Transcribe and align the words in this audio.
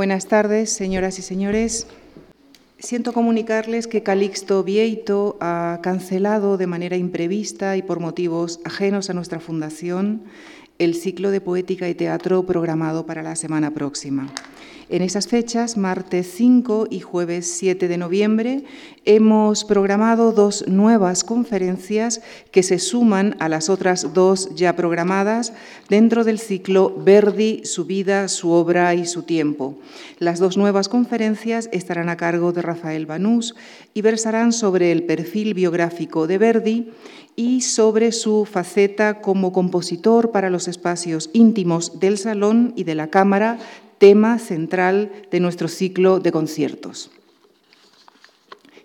Buenas 0.00 0.28
tardes, 0.28 0.72
señoras 0.72 1.18
y 1.18 1.22
señores. 1.22 1.86
Siento 2.78 3.12
comunicarles 3.12 3.86
que 3.86 4.02
Calixto 4.02 4.64
Vieito 4.64 5.36
ha 5.40 5.78
cancelado 5.82 6.56
de 6.56 6.66
manera 6.66 6.96
imprevista 6.96 7.76
y 7.76 7.82
por 7.82 8.00
motivos 8.00 8.60
ajenos 8.64 9.10
a 9.10 9.12
nuestra 9.12 9.40
fundación 9.40 10.22
el 10.78 10.94
ciclo 10.94 11.30
de 11.30 11.42
poética 11.42 11.86
y 11.86 11.94
teatro 11.94 12.46
programado 12.46 13.04
para 13.04 13.22
la 13.22 13.36
semana 13.36 13.72
próxima. 13.72 14.32
En 14.88 15.02
esas 15.02 15.28
fechas, 15.28 15.76
martes 15.76 16.32
5 16.34 16.88
y 16.90 16.98
jueves 16.98 17.50
7 17.58 17.86
de 17.86 17.96
noviembre, 17.96 18.64
hemos 19.04 19.64
programado 19.64 20.32
dos 20.32 20.66
nuevas 20.66 21.22
conferencias 21.22 22.20
que 22.50 22.62
se 22.62 22.80
suman 22.80 23.36
a 23.38 23.48
las 23.48 23.68
otras 23.68 24.12
dos 24.14 24.54
ya 24.56 24.74
programadas 24.74 25.52
dentro 25.88 26.24
del 26.24 26.40
ciclo 26.40 26.94
Verdi, 26.96 27.62
su 27.64 27.84
vida, 27.84 28.26
su 28.26 28.50
obra 28.50 28.94
y 28.94 29.06
su 29.06 29.22
tiempo. 29.22 29.78
Las 30.18 30.40
dos 30.40 30.56
nuevas 30.56 30.88
conferencias 30.88 31.68
estarán 31.72 32.08
a 32.08 32.16
cargo 32.16 32.52
de 32.52 32.62
Rafael 32.62 33.06
Banús 33.06 33.54
y 33.94 34.02
versarán 34.02 34.52
sobre 34.52 34.90
el 34.90 35.04
perfil 35.04 35.54
biográfico 35.54 36.26
de 36.26 36.38
Verdi 36.38 36.92
y 37.36 37.62
sobre 37.62 38.12
su 38.12 38.44
faceta 38.44 39.20
como 39.20 39.52
compositor 39.52 40.30
para 40.30 40.50
los 40.50 40.68
espacios 40.68 41.30
íntimos 41.32 42.00
del 42.00 42.18
salón 42.18 42.72
y 42.76 42.84
de 42.84 42.94
la 42.94 43.08
cámara, 43.08 43.58
tema 44.00 44.38
central 44.38 45.12
de 45.30 45.40
nuestro 45.40 45.68
ciclo 45.68 46.20
de 46.20 46.32
conciertos. 46.32 47.10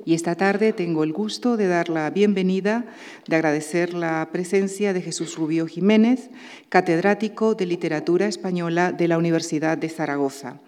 Y 0.04 0.14
esta 0.14 0.36
tarde 0.36 0.74
tengo 0.74 1.06
el 1.06 1.14
gusto 1.14 1.56
de 1.56 1.68
dar 1.68 1.88
la 1.88 2.10
bienvenida, 2.10 2.84
de 3.26 3.38
agradecer 3.38 3.94
la 3.94 4.28
presencia 4.34 4.92
de 4.92 5.02
Jesús 5.02 5.38
Rubio 5.38 5.68
Jiménez, 5.68 6.30
catedrático 6.68 7.56
de 7.56 7.66
Literatura 7.66 8.28
Española 8.28 8.92
de 8.92 9.08
la 9.08 9.18
Universidad 9.18 9.78
de 9.78 9.88
Zaragoza. 9.88 10.60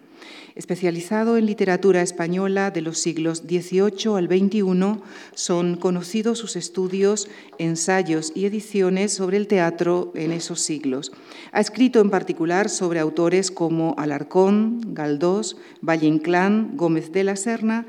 Especializado 0.58 1.36
en 1.36 1.46
literatura 1.46 2.02
española 2.02 2.72
de 2.72 2.80
los 2.80 2.98
siglos 2.98 3.44
XVIII 3.46 4.16
al 4.16 4.26
XXI, 4.26 5.00
son 5.32 5.76
conocidos 5.76 6.38
sus 6.38 6.56
estudios, 6.56 7.28
ensayos 7.58 8.32
y 8.34 8.44
ediciones 8.44 9.12
sobre 9.12 9.36
el 9.36 9.46
teatro 9.46 10.10
en 10.16 10.32
esos 10.32 10.60
siglos. 10.60 11.12
Ha 11.52 11.60
escrito 11.60 12.00
en 12.00 12.10
particular 12.10 12.70
sobre 12.70 12.98
autores 12.98 13.52
como 13.52 13.94
Alarcón, 13.98 14.80
Galdós, 14.94 15.56
Valle 15.80 16.08
Inclán, 16.08 16.76
Gómez 16.76 17.12
de 17.12 17.22
la 17.22 17.36
Serna 17.36 17.86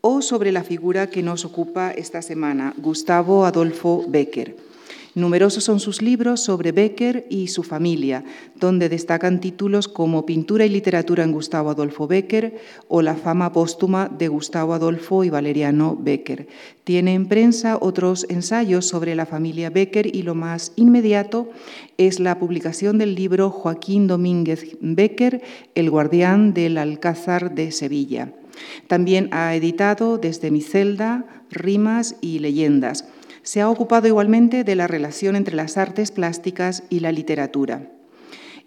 o 0.00 0.22
sobre 0.22 0.50
la 0.50 0.64
figura 0.64 1.10
que 1.10 1.22
nos 1.22 1.44
ocupa 1.44 1.90
esta 1.90 2.22
semana, 2.22 2.72
Gustavo 2.78 3.44
Adolfo 3.44 4.06
Becker. 4.08 4.67
Numerosos 5.18 5.64
son 5.64 5.80
sus 5.80 6.00
libros 6.00 6.38
sobre 6.44 6.70
Becker 6.70 7.26
y 7.28 7.48
su 7.48 7.64
familia, 7.64 8.22
donde 8.54 8.88
destacan 8.88 9.40
títulos 9.40 9.88
como 9.88 10.24
Pintura 10.24 10.64
y 10.64 10.68
literatura 10.68 11.24
en 11.24 11.32
Gustavo 11.32 11.70
Adolfo 11.70 12.06
Becker 12.06 12.60
o 12.86 13.02
La 13.02 13.16
fama 13.16 13.52
póstuma 13.52 14.08
de 14.08 14.28
Gustavo 14.28 14.74
Adolfo 14.74 15.24
y 15.24 15.30
Valeriano 15.30 15.98
Becker. 16.00 16.46
Tiene 16.84 17.14
en 17.14 17.26
prensa 17.26 17.78
otros 17.80 18.26
ensayos 18.28 18.86
sobre 18.86 19.16
la 19.16 19.26
familia 19.26 19.70
Becker 19.70 20.14
y 20.14 20.22
lo 20.22 20.36
más 20.36 20.72
inmediato 20.76 21.50
es 21.96 22.20
la 22.20 22.38
publicación 22.38 22.96
del 22.98 23.16
libro 23.16 23.50
Joaquín 23.50 24.06
Domínguez 24.06 24.76
Becker, 24.80 25.42
El 25.74 25.90
guardián 25.90 26.54
del 26.54 26.78
Alcázar 26.78 27.56
de 27.56 27.72
Sevilla. 27.72 28.32
También 28.86 29.28
ha 29.32 29.52
editado 29.56 30.16
desde 30.16 30.52
mi 30.52 30.60
celda 30.60 31.26
rimas 31.50 32.14
y 32.20 32.38
leyendas 32.38 33.04
se 33.48 33.62
ha 33.62 33.70
ocupado 33.70 34.06
igualmente 34.06 34.62
de 34.62 34.74
la 34.74 34.86
relación 34.86 35.34
entre 35.34 35.56
las 35.56 35.78
artes 35.78 36.10
plásticas 36.10 36.82
y 36.90 37.00
la 37.00 37.12
literatura. 37.12 37.90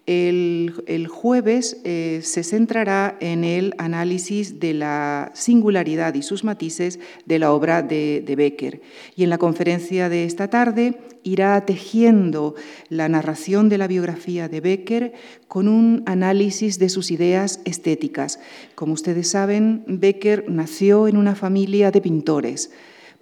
El, 0.08 1.08
jueves 1.08 1.78
eh, 1.84 2.22
se 2.24 2.44
centrará 2.44 3.16
en 3.20 3.44
el 3.44 3.76
análisis 3.78 4.60
de 4.60 4.74
la 4.74 5.30
singularidad 5.36 6.16
y 6.16 6.24
sus 6.24 6.44
matices 6.44 7.00
de 7.28 7.38
la 7.38 7.54
obra 7.54 7.84
de, 7.84 8.24
de, 8.26 8.36
Becker. 8.36 8.82
Y 9.16 9.24
en 9.24 9.30
la 9.30 9.38
conferencia 9.38 10.10
de 10.10 10.26
esta 10.26 10.50
tarde 10.50 10.98
irá 11.22 11.64
tejiendo 11.64 12.56
la 12.90 13.08
narración 13.08 13.70
de 13.70 13.78
la 13.78 13.86
biografía 13.86 14.50
de 14.50 14.62
Becker 14.62 15.14
con 15.48 15.68
un 15.68 16.02
análisis 16.08 16.80
de 16.80 16.90
sus 16.90 17.12
ideas 17.12 17.62
estéticas. 17.66 18.40
Como 18.74 18.94
ustedes 18.94 19.30
saben, 19.30 19.84
Becker 19.86 20.50
nació 20.50 21.08
en 21.08 21.18
una 21.18 21.36
familia 21.36 21.92
de 21.92 22.02
pintores 22.02 22.72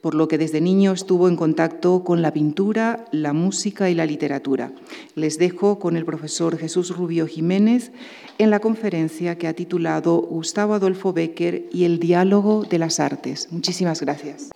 por 0.02 0.16
lo 0.16 0.28
que 0.28 0.38
desde 0.38 0.62
niño 0.62 0.94
estuvo 0.94 1.28
en 1.28 1.36
contacto 1.36 2.04
con 2.04 2.22
la 2.22 2.32
pintura, 2.32 3.06
la 3.12 3.34
música 3.34 3.90
y 3.90 3.96
la 3.96 4.06
literatura. 4.06 4.72
Les 5.16 5.38
dejo 5.38 5.80
con 5.80 5.98
el 5.98 6.06
profesor 6.06 6.58
Jesús 6.58 6.96
Rubio 6.96 7.28
Jiménez 7.28 7.92
en 8.38 8.50
la 8.50 8.60
conferencia 8.60 9.38
que 9.38 9.48
ha 9.48 9.54
titulado 9.54 10.18
Gustavo 10.18 10.74
Adolfo 10.74 11.14
Becker 11.14 11.66
y 11.72 11.84
el 11.84 12.00
diálogo 12.00 12.64
de 12.64 12.80
las 12.80 13.00
artes. 13.00 13.50
Muchísimas 13.52 14.02
gracias. 14.02 14.50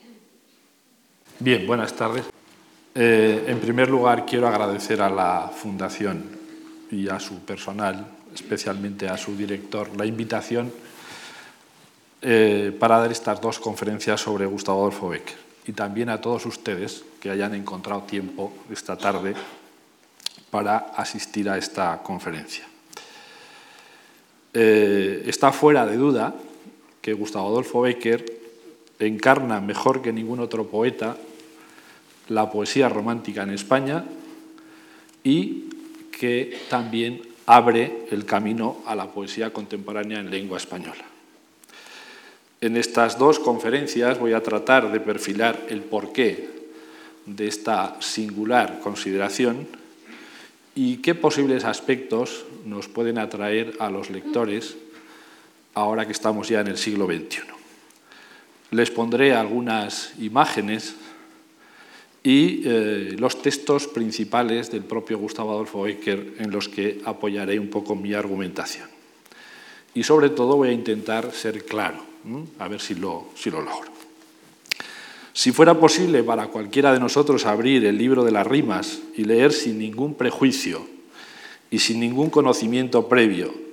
Bien, 1.40 1.68
buenas 1.68 1.94
tardes. 1.94 2.24
Eh, 2.96 3.46
en 3.48 3.60
primer 3.60 3.90
lugar, 3.90 4.26
quiero 4.26 4.48
agradecer 4.48 5.02
a 5.02 5.10
la 5.10 5.52
Fundación 5.54 6.24
y 6.92 7.10
a 7.10 7.20
su 7.20 7.40
personal, 7.40 8.08
especialmente 8.34 9.10
a 9.10 9.18
su 9.18 9.36
director, 9.36 9.90
la 9.98 10.06
invitación 10.06 10.72
eh, 12.24 12.76
para 12.80 13.00
dar 13.00 13.12
estas 13.12 13.42
dos 13.42 13.60
conferencias 13.60 14.22
sobre 14.22 14.46
Gustavo 14.46 14.80
Adolfo 14.80 15.10
Becker. 15.10 15.36
Y 15.68 15.74
también 15.74 16.08
a 16.08 16.22
todos 16.22 16.46
ustedes 16.46 17.04
que 17.20 17.30
hayan 17.30 17.54
encontrado 17.54 18.04
tiempo 18.04 18.54
esta 18.72 18.98
tarde 18.98 19.36
para 20.50 20.78
asistir 20.96 21.50
a 21.50 21.58
esta 21.58 22.02
conferencia. 22.02 22.66
Eh, 24.54 25.24
está 25.26 25.52
fuera 25.52 25.86
de 25.86 25.98
duda 25.98 26.34
que 27.02 27.12
Gustavo 27.12 27.48
Adolfo 27.50 27.82
Becker 27.82 28.24
encarna 29.00 29.60
mejor 29.60 30.02
que 30.02 30.14
ningún 30.14 30.40
otro 30.40 30.68
poeta 30.68 31.18
la 32.30 32.50
poesía 32.50 32.88
romántica 32.88 33.44
en 33.44 33.50
España 33.50 34.06
y 35.24 35.70
que 36.12 36.58
también 36.70 37.22
abre 37.48 38.06
el 38.12 38.24
camino 38.26 38.78
a 38.86 38.96
la 38.96 39.08
poesía 39.12 39.52
contemporánea 39.52 40.20
en 40.20 40.32
lengua 40.32 40.58
española. 40.58 41.13
En 42.64 42.78
estas 42.78 43.20
dos 43.20 43.40
conferencias 43.40 44.18
voy 44.20 44.32
a 44.32 44.42
tratar 44.42 44.90
de 44.90 45.02
perfilar 45.02 45.66
el 45.68 45.82
porqué 45.82 46.48
de 47.26 47.46
esta 47.46 47.98
singular 48.00 48.80
consideración 48.80 49.68
y 50.74 51.02
qué 51.02 51.14
posibles 51.14 51.66
aspectos 51.66 52.46
nos 52.64 52.88
pueden 52.88 53.18
atraer 53.18 53.74
a 53.80 53.90
los 53.90 54.10
lectores 54.10 54.78
ahora 55.74 56.06
que 56.06 56.14
estamos 56.14 56.48
ya 56.48 56.62
en 56.62 56.68
el 56.68 56.78
siglo 56.78 57.06
XXI. 57.06 57.42
Les 58.72 58.92
pondré 58.92 59.34
algunas 59.34 60.14
imágenes 60.20 60.96
y 62.24 62.62
eh, 62.64 63.16
los 63.20 63.42
textos 63.42 63.88
principales 63.88 64.72
del 64.72 64.86
propio 64.86 65.18
Gustavo 65.18 65.52
Adolfo 65.52 65.82
Becker 65.82 66.36
en 66.40 66.50
los 66.50 66.70
que 66.70 67.02
apoyaré 67.04 67.60
un 67.60 67.68
poco 67.68 67.94
mi 67.94 68.14
argumentación. 68.14 68.88
Y 69.94 70.04
sobre 70.04 70.30
todo 70.30 70.56
voy 70.56 70.70
a 70.70 70.72
intentar 70.72 71.34
ser 71.34 71.66
claro 71.66 72.13
a 72.60 72.68
ver 72.68 72.80
si 72.80 72.96
lo, 72.96 73.28
si 73.36 73.50
lo 73.52 73.62
logro. 73.62 73.92
Si 75.34 75.52
fuera 75.52 75.80
posible 75.80 76.24
para 76.24 76.48
cualquiera 76.48 76.94
de 76.94 77.00
nosotros 77.00 77.46
abrir 77.46 77.86
el 77.86 77.98
libro 77.98 78.24
de 78.24 78.32
las 78.32 78.46
rimas 78.46 79.00
y 79.16 79.24
leer 79.24 79.52
sin 79.52 79.80
ningún 79.80 80.16
prejuicio 80.16 80.88
y 81.72 81.80
sin 81.80 82.00
ningún 82.00 82.30
conocimiento 82.30 83.10
previo 83.10 83.64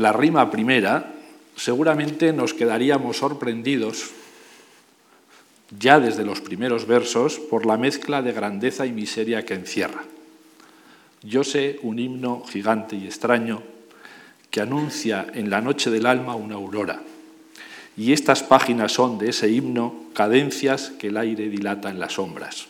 la 0.00 0.12
rima 0.12 0.50
primera, 0.50 1.12
seguramente 1.56 2.32
nos 2.32 2.54
quedaríamos 2.54 3.18
sorprendidos 3.18 4.10
ya 5.78 6.00
desde 6.00 6.24
los 6.24 6.40
primeros 6.40 6.86
versos 6.86 7.38
por 7.38 7.66
la 7.66 7.76
mezcla 7.76 8.22
de 8.22 8.32
grandeza 8.32 8.86
y 8.86 8.92
miseria 8.92 9.44
que 9.44 9.54
encierra. 9.54 10.04
Yo 11.22 11.44
sé 11.44 11.78
un 11.82 11.98
himno 11.98 12.42
gigante 12.48 12.96
y 12.96 13.04
extraño 13.04 13.62
que 14.50 14.60
anuncia 14.60 15.26
en 15.34 15.50
la 15.50 15.60
noche 15.60 15.90
del 15.90 16.06
alma 16.06 16.34
una 16.34 16.56
aurora. 16.56 17.00
Y 17.96 18.12
estas 18.12 18.42
páginas 18.42 18.92
son 18.92 19.18
de 19.18 19.30
ese 19.30 19.50
himno 19.50 20.06
cadencias 20.14 20.92
que 20.98 21.08
el 21.08 21.16
aire 21.16 21.48
dilata 21.48 21.90
en 21.90 22.00
las 22.00 22.14
sombras. 22.14 22.66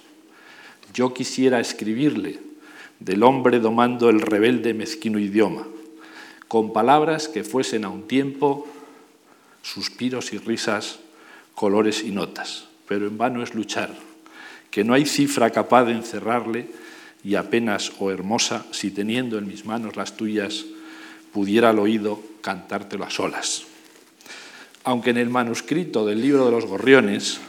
Yo 0.92 1.14
quisiera 1.14 1.60
escribirle 1.60 2.38
del 2.98 3.22
hombre 3.22 3.60
domando 3.60 4.10
el 4.10 4.20
rebelde 4.20 4.74
mezquino 4.74 5.18
idioma, 5.18 5.66
con 6.48 6.72
palabras 6.72 7.28
que 7.28 7.44
fuesen 7.44 7.84
a 7.84 7.88
un 7.88 8.06
tiempo 8.08 8.68
suspiros 9.62 10.32
y 10.32 10.38
risas, 10.38 10.98
colores 11.54 12.02
y 12.02 12.10
notas. 12.10 12.66
Pero 12.88 13.06
en 13.06 13.16
vano 13.16 13.42
es 13.42 13.54
luchar, 13.54 13.94
que 14.70 14.84
no 14.84 14.94
hay 14.94 15.06
cifra 15.06 15.50
capaz 15.50 15.84
de 15.84 15.92
encerrarle 15.92 16.68
y 17.22 17.36
apenas 17.36 17.92
o 17.98 18.10
hermosa 18.10 18.66
si 18.72 18.90
teniendo 18.90 19.38
en 19.38 19.46
mis 19.46 19.64
manos 19.64 19.96
las 19.96 20.16
tuyas 20.16 20.64
pudiera 21.32 21.70
al 21.70 21.78
oído 21.78 22.20
cantártelo 22.40 23.04
a 23.04 23.10
solas. 23.10 23.64
Aunque 24.84 25.10
en 25.10 25.18
el 25.18 25.28
manuscrito 25.28 26.06
del 26.06 26.20
libro 26.20 26.46
de 26.46 26.52
los 26.52 26.66
gorriones 26.66 27.40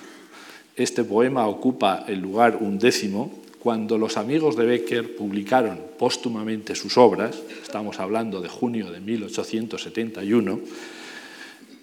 este 0.75 1.03
poema 1.03 1.47
ocupa 1.47 2.05
el 2.07 2.19
lugar 2.19 2.57
undécimo, 2.59 3.41
cuando 3.59 3.97
los 3.97 4.17
amigos 4.17 4.55
de 4.55 4.65
Becker 4.65 5.15
publicaron 5.15 5.79
póstumamente 5.99 6.73
sus 6.73 6.97
obras, 6.97 7.37
estamos 7.61 7.99
hablando 7.99 8.41
de 8.41 8.49
junio 8.49 8.91
de 8.91 8.99
1871, 8.99 10.59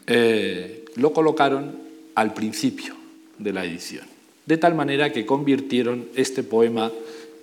eh, 0.09 0.85
lo 0.97 1.13
colocaron 1.13 1.77
al 2.17 2.35
principio 2.35 2.95
de 3.39 3.53
la 3.53 3.65
edición, 3.65 4.07
de 4.47 4.57
tal 4.57 4.75
manera 4.75 5.13
que 5.13 5.25
convirtieron 5.25 6.09
este 6.17 6.43
poema 6.43 6.91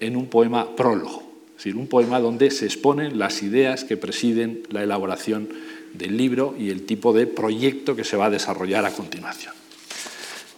en 0.02 0.18
un 0.18 0.26
poema 0.28 0.76
prólogo, 0.76 1.24
es 1.56 1.64
decir, 1.64 1.78
un 1.78 1.88
poema 1.88 2.20
donde 2.20 2.52
se 2.52 2.66
exponen 2.66 3.18
las 3.18 3.42
ideas 3.42 3.86
que 3.86 3.96
presiden 3.96 4.64
la 4.70 4.84
elaboración 4.84 5.48
del 5.94 6.18
libro 6.18 6.54
y 6.60 6.70
el 6.70 6.86
tipo 6.86 7.14
de 7.14 7.28
proyecto 7.28 7.96
que 7.96 8.04
se 8.04 8.18
va 8.18 8.26
a 8.26 8.30
desarrollar 8.30 8.86
a 8.86 8.92
continuación. 8.92 9.54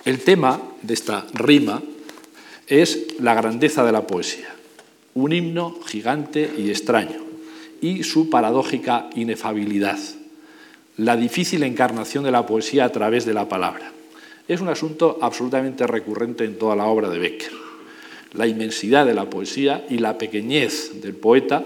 El 0.06 0.20
tema 0.20 0.60
de 0.82 0.94
esta 0.96 1.28
rima 1.34 1.82
es 2.66 3.20
la 3.20 3.36
grandeza 3.36 3.86
de 3.86 3.92
la 3.92 4.08
poesía, 4.08 4.50
un 5.14 5.34
himno 5.34 5.80
gigante 5.86 6.52
y 6.58 6.70
extraño, 6.70 7.22
y 7.82 8.04
su 8.04 8.30
paradójica 8.30 9.10
inefabilidad, 9.16 10.00
la 10.98 11.16
difícil 11.16 11.62
encarnación 11.64 12.24
de 12.24 12.32
la 12.32 12.46
poesía 12.46 12.86
a 12.86 12.92
través 12.92 13.26
de 13.26 13.34
la 13.34 13.48
palabra. 13.48 13.92
Es 14.48 14.62
un 14.62 14.70
asunto 14.70 15.20
absolutamente 15.22 15.86
recurrente 15.86 16.44
en 16.46 16.58
toda 16.58 16.76
la 16.76 16.86
obra 16.86 17.10
de 17.10 17.20
Becker. 17.20 17.67
La 18.38 18.48
inmensidad 18.48 19.06
de 19.06 19.14
la 19.14 19.30
poesía 19.30 19.86
y 19.90 19.98
la 19.98 20.18
pequeñez 20.18 21.02
del 21.02 21.16
poeta 21.16 21.66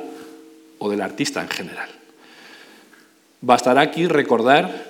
o 0.80 0.90
del 0.90 1.02
artista 1.02 1.42
en 1.42 1.50
general. 1.50 1.90
Bastará 3.42 3.82
aquí 3.82 4.08
recordar 4.08 4.90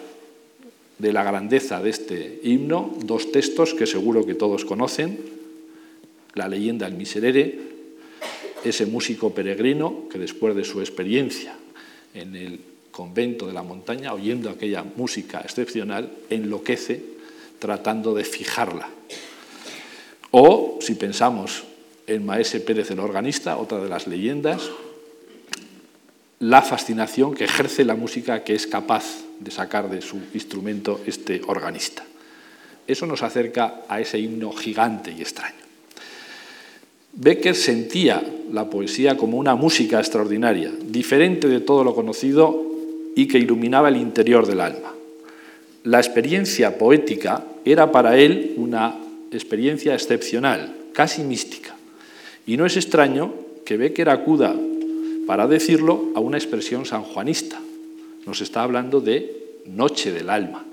de 1.00 1.14
la 1.14 1.24
grandeza 1.24 1.82
de 1.82 1.90
este 1.90 2.40
himno 2.44 2.96
dos 3.04 3.32
textos 3.32 3.74
que 3.74 3.88
seguro 3.88 4.26
que 4.26 4.36
todos 4.36 4.66
conocen, 4.66 5.20
la 6.36 6.48
leyenda 6.48 6.86
del 6.86 6.98
Miserere, 6.98 7.60
ese 8.64 8.86
músico 8.86 9.34
peregrino 9.34 10.08
que 10.10 10.20
después 10.20 10.56
de 10.56 10.64
su 10.64 10.80
experiencia 10.80 11.56
en 12.14 12.36
el 12.36 12.60
convento 12.92 13.48
de 13.48 13.54
la 13.54 13.64
montaña, 13.64 14.14
oyendo 14.14 14.50
aquella 14.50 14.84
música 14.84 15.42
excepcional, 15.42 16.12
enloquece 16.30 17.02
tratando 17.58 18.14
de 18.14 18.24
fijarla. 18.24 18.88
O, 20.32 20.80
si 20.82 20.96
pensamos 20.96 21.64
en 22.14 22.26
Maese 22.26 22.60
Pérez 22.60 22.92
el 22.92 23.00
organista, 23.00 23.58
otra 23.58 23.80
de 23.80 23.90
las 23.90 24.08
leyendas, 24.08 24.70
la 26.40 26.62
fascinación 26.62 27.34
que 27.34 27.46
ejerce 27.46 27.86
la 27.86 27.96
música 27.96 28.44
que 28.44 28.56
es 28.56 28.68
capaz 28.68 29.24
de 29.40 29.52
sacar 29.52 29.90
de 29.90 30.02
su 30.02 30.18
instrumento 30.34 31.00
este 31.06 31.42
organista. 31.48 32.04
Eso 32.88 33.06
nos 33.06 33.24
acerca 33.24 33.84
a 33.88 34.02
ese 34.02 34.20
himno 34.20 34.52
gigante 34.52 35.12
y 35.12 35.22
extraño. 35.22 35.62
Becker 37.14 37.56
sentía 37.56 38.24
la 38.52 38.70
poesía 38.70 39.18
como 39.18 39.38
una 39.38 39.56
música 39.56 40.00
extraordinaria, 40.00 40.72
diferente 40.84 41.48
de 41.48 41.60
todo 41.60 41.84
lo 41.84 41.94
conocido 41.94 42.66
y 43.16 43.28
que 43.28 43.38
iluminaba 43.38 43.90
el 43.90 43.98
interior 43.98 44.48
del 44.48 44.62
alma. 44.62 44.94
La 45.84 46.00
experiencia 46.00 46.78
poética 46.78 47.44
era 47.66 47.92
para 47.92 48.18
él 48.18 48.54
una 48.58 48.98
experiencia 49.32 49.94
excepcional, 49.94 50.76
casi 50.94 51.24
mística. 51.24 51.76
Y 52.46 52.58
no 52.58 52.66
es 52.66 52.78
extraño 52.78 53.34
que 53.66 53.78
Becker 53.78 54.10
acuda, 54.10 54.56
para 55.28 55.48
decirlo, 55.48 56.10
a 56.16 56.20
una 56.20 56.38
expresión 56.38 56.86
sanjuanista. 56.86 57.60
Nos 58.26 58.42
está 58.42 58.64
hablando 58.64 59.02
de 59.02 59.62
noche 59.66 60.12
del 60.12 60.30
alma. 60.30 60.66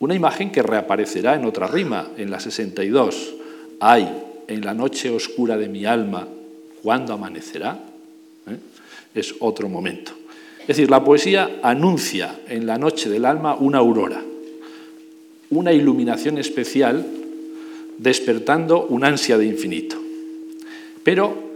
Una 0.00 0.14
imagen 0.14 0.52
que 0.52 0.62
reaparecerá 0.62 1.34
en 1.34 1.44
otra 1.44 1.66
rima, 1.66 2.08
en 2.16 2.30
la 2.30 2.38
62. 2.38 3.34
Hay 3.80 4.08
en 4.46 4.64
la 4.64 4.74
noche 4.74 5.10
oscura 5.10 5.56
de 5.56 5.68
mi 5.68 5.84
alma, 5.84 6.26
¿cuándo 6.82 7.12
amanecerá? 7.12 7.78
¿Eh? 8.46 8.56
Es 9.14 9.34
otro 9.40 9.68
momento. 9.68 10.12
Es 10.60 10.68
decir, 10.68 10.90
la 10.90 11.02
poesía 11.02 11.60
anuncia 11.62 12.40
en 12.48 12.66
la 12.66 12.78
noche 12.78 13.08
del 13.08 13.24
alma 13.24 13.54
una 13.54 13.78
aurora, 13.78 14.22
una 15.50 15.72
iluminación 15.72 16.38
especial, 16.38 17.06
despertando 17.98 18.86
un 18.86 19.04
ansia 19.04 19.36
de 19.36 19.46
infinito. 19.46 19.96
Pero 21.02 21.48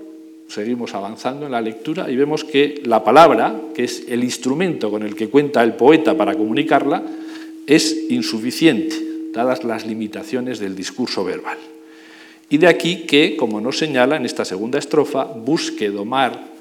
seguimos 0.48 0.94
avanzando 0.94 1.46
en 1.46 1.52
la 1.52 1.60
lectura 1.60 2.10
y 2.10 2.16
vemos 2.16 2.44
que 2.44 2.82
la 2.84 3.02
palabra, 3.02 3.58
que 3.74 3.84
es 3.84 4.04
el 4.08 4.22
instrumento 4.22 4.90
con 4.90 5.02
el 5.02 5.14
que 5.14 5.28
cuenta 5.28 5.62
el 5.62 5.74
poeta 5.74 6.16
para 6.16 6.34
comunicarla, 6.34 7.02
es 7.66 8.10
insuficiente, 8.10 8.96
dadas 9.32 9.64
las 9.64 9.86
limitaciones 9.86 10.58
del 10.58 10.76
discurso 10.76 11.24
verbal. 11.24 11.58
Y 12.50 12.58
de 12.58 12.66
aquí 12.66 13.06
que, 13.06 13.36
como 13.36 13.62
nos 13.62 13.78
señala 13.78 14.16
en 14.16 14.26
esta 14.26 14.44
segunda 14.44 14.78
estrofa, 14.78 15.24
busque 15.24 15.88
domar 15.88 16.52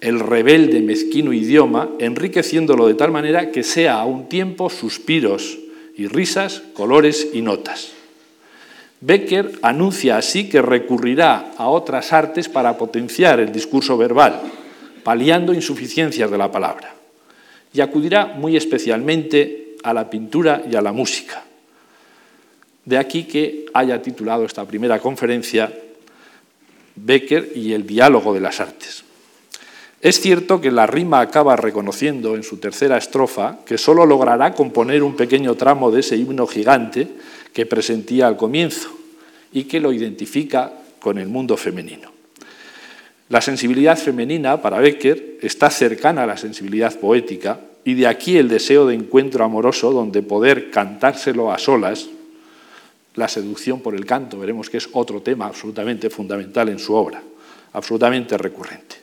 el 0.00 0.20
rebelde 0.20 0.82
mezquino 0.82 1.32
idioma, 1.32 1.90
enriqueciéndolo 1.98 2.86
de 2.86 2.94
tal 2.94 3.10
manera 3.10 3.50
que 3.50 3.64
sea 3.64 3.94
a 3.94 4.04
un 4.04 4.28
tiempo 4.28 4.70
suspiros 4.70 5.58
y 5.96 6.06
risas, 6.06 6.62
colores 6.74 7.30
y 7.32 7.40
notas. 7.40 7.95
Becker 9.06 9.60
anuncia 9.62 10.16
así 10.16 10.48
que 10.48 10.60
recurrirá 10.60 11.52
a 11.56 11.68
otras 11.68 12.12
artes 12.12 12.48
para 12.48 12.76
potenciar 12.76 13.38
el 13.38 13.52
discurso 13.52 13.96
verbal, 13.96 14.42
paliando 15.04 15.54
insuficiencias 15.54 16.28
de 16.28 16.36
la 16.36 16.50
palabra, 16.50 16.92
y 17.72 17.80
acudirá 17.80 18.26
muy 18.26 18.56
especialmente 18.56 19.76
a 19.84 19.94
la 19.94 20.10
pintura 20.10 20.64
y 20.68 20.74
a 20.74 20.82
la 20.82 20.90
música. 20.90 21.44
De 22.84 22.98
aquí 22.98 23.24
que 23.24 23.66
haya 23.74 24.02
titulado 24.02 24.44
esta 24.44 24.64
primera 24.64 24.98
conferencia 24.98 25.72
Becker 26.96 27.52
y 27.54 27.74
el 27.74 27.86
diálogo 27.86 28.34
de 28.34 28.40
las 28.40 28.58
artes. 28.58 29.04
Es 30.00 30.20
cierto 30.20 30.60
que 30.60 30.72
la 30.72 30.88
rima 30.88 31.20
acaba 31.20 31.54
reconociendo 31.54 32.34
en 32.34 32.42
su 32.42 32.56
tercera 32.56 32.96
estrofa 32.96 33.58
que 33.64 33.78
sólo 33.78 34.04
logrará 34.04 34.52
componer 34.52 35.04
un 35.04 35.14
pequeño 35.14 35.54
tramo 35.54 35.92
de 35.92 36.00
ese 36.00 36.16
himno 36.16 36.48
gigante 36.48 37.08
que 37.56 37.64
presentía 37.64 38.26
al 38.26 38.36
comienzo 38.36 38.90
y 39.50 39.64
que 39.64 39.80
lo 39.80 39.90
identifica 39.90 40.74
con 41.00 41.16
el 41.16 41.26
mundo 41.26 41.56
femenino. 41.56 42.12
La 43.30 43.40
sensibilidad 43.40 43.96
femenina 43.96 44.60
para 44.60 44.78
Becker 44.78 45.38
está 45.40 45.70
cercana 45.70 46.24
a 46.24 46.26
la 46.26 46.36
sensibilidad 46.36 46.94
poética 47.00 47.58
y 47.82 47.94
de 47.94 48.08
aquí 48.08 48.36
el 48.36 48.50
deseo 48.50 48.86
de 48.86 48.94
encuentro 48.94 49.42
amoroso 49.42 49.90
donde 49.90 50.20
poder 50.20 50.70
cantárselo 50.70 51.50
a 51.50 51.56
solas 51.56 52.10
la 53.14 53.26
seducción 53.26 53.80
por 53.80 53.94
el 53.94 54.04
canto. 54.04 54.38
Veremos 54.38 54.68
que 54.68 54.76
es 54.76 54.90
otro 54.92 55.22
tema 55.22 55.46
absolutamente 55.46 56.10
fundamental 56.10 56.68
en 56.68 56.78
su 56.78 56.92
obra, 56.92 57.22
absolutamente 57.72 58.36
recurrente. 58.36 58.96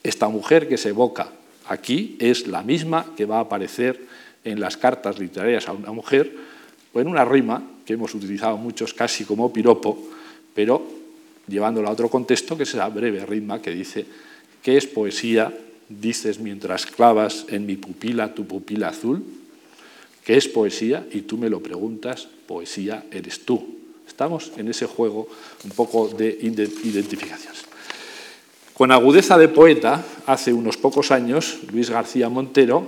Esta 0.00 0.28
mujer 0.28 0.68
que 0.68 0.78
se 0.78 0.90
evoca 0.90 1.26
aquí 1.66 2.16
es 2.20 2.46
la 2.46 2.62
misma 2.62 3.06
que 3.16 3.24
va 3.24 3.38
a 3.38 3.40
aparecer 3.40 4.00
en 4.44 4.60
las 4.60 4.76
cartas 4.76 5.18
literarias 5.18 5.66
a 5.66 5.72
una 5.72 5.90
mujer 5.90 6.53
o 6.94 7.00
en 7.00 7.08
una 7.08 7.24
rima 7.24 7.62
que 7.84 7.94
hemos 7.94 8.14
utilizado 8.14 8.56
muchos 8.56 8.94
casi 8.94 9.24
como 9.24 9.52
piropo, 9.52 9.98
pero 10.54 10.82
llevándola 11.46 11.90
a 11.90 11.92
otro 11.92 12.08
contexto, 12.08 12.56
que 12.56 12.62
es 12.62 12.72
esa 12.72 12.88
breve 12.88 13.26
rima 13.26 13.60
que 13.60 13.72
dice, 13.72 14.06
¿qué 14.62 14.76
es 14.76 14.86
poesía? 14.86 15.52
Dices 15.88 16.38
mientras 16.38 16.86
clavas 16.86 17.44
en 17.48 17.66
mi 17.66 17.76
pupila 17.76 18.34
tu 18.34 18.46
pupila 18.46 18.88
azul, 18.88 19.22
¿qué 20.24 20.36
es 20.36 20.48
poesía? 20.48 21.06
Y 21.12 21.22
tú 21.22 21.36
me 21.36 21.50
lo 21.50 21.60
preguntas, 21.60 22.28
poesía 22.46 23.04
eres 23.10 23.44
tú. 23.44 23.74
Estamos 24.06 24.52
en 24.56 24.68
ese 24.68 24.86
juego 24.86 25.28
un 25.64 25.70
poco 25.72 26.08
de 26.08 26.38
identificación. 26.40 27.52
Con 28.72 28.90
agudeza 28.90 29.38
de 29.38 29.48
poeta, 29.48 30.04
hace 30.26 30.52
unos 30.52 30.76
pocos 30.76 31.10
años, 31.10 31.58
Luis 31.72 31.90
García 31.90 32.28
Montero 32.28 32.86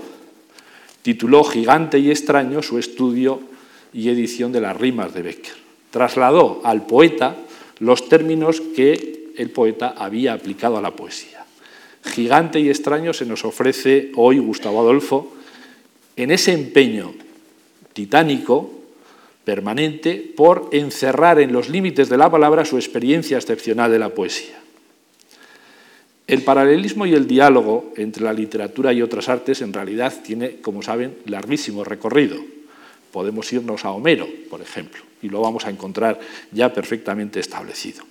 tituló 1.02 1.44
Gigante 1.44 1.98
y 1.98 2.10
extraño 2.10 2.62
su 2.62 2.78
estudio 2.78 3.55
y 3.96 4.10
edición 4.10 4.52
de 4.52 4.60
las 4.60 4.76
rimas 4.76 5.14
de 5.14 5.22
Becker. 5.22 5.54
Trasladó 5.90 6.60
al 6.64 6.86
poeta 6.86 7.34
los 7.78 8.08
términos 8.10 8.60
que 8.60 9.32
el 9.36 9.50
poeta 9.50 9.94
había 9.96 10.34
aplicado 10.34 10.76
a 10.76 10.82
la 10.82 10.90
poesía. 10.90 11.44
Gigante 12.04 12.60
y 12.60 12.68
extraño 12.68 13.14
se 13.14 13.24
nos 13.24 13.44
ofrece 13.44 14.12
hoy 14.14 14.38
Gustavo 14.38 14.80
Adolfo 14.80 15.32
en 16.14 16.30
ese 16.30 16.52
empeño 16.52 17.14
titánico 17.94 18.70
permanente 19.44 20.16
por 20.36 20.68
encerrar 20.72 21.40
en 21.40 21.52
los 21.52 21.70
límites 21.70 22.10
de 22.10 22.18
la 22.18 22.30
palabra 22.30 22.66
su 22.66 22.76
experiencia 22.76 23.38
excepcional 23.38 23.90
de 23.90 23.98
la 23.98 24.10
poesía. 24.10 24.58
El 26.26 26.42
paralelismo 26.42 27.06
y 27.06 27.14
el 27.14 27.26
diálogo 27.26 27.92
entre 27.96 28.24
la 28.24 28.32
literatura 28.32 28.92
y 28.92 29.00
otras 29.00 29.28
artes 29.28 29.62
en 29.62 29.72
realidad 29.72 30.12
tiene, 30.22 30.56
como 30.56 30.82
saben, 30.82 31.14
larguísimo 31.24 31.84
recorrido. 31.84 32.55
Podemos 33.16 33.50
irnos 33.50 33.82
a 33.86 33.92
Homero, 33.92 34.28
por 34.50 34.60
ejemplo, 34.60 35.00
y 35.22 35.30
lo 35.30 35.40
vamos 35.40 35.64
a 35.64 35.70
encontrar 35.70 36.20
ya 36.52 36.70
perfectamente 36.70 37.40
establecido. 37.40 38.04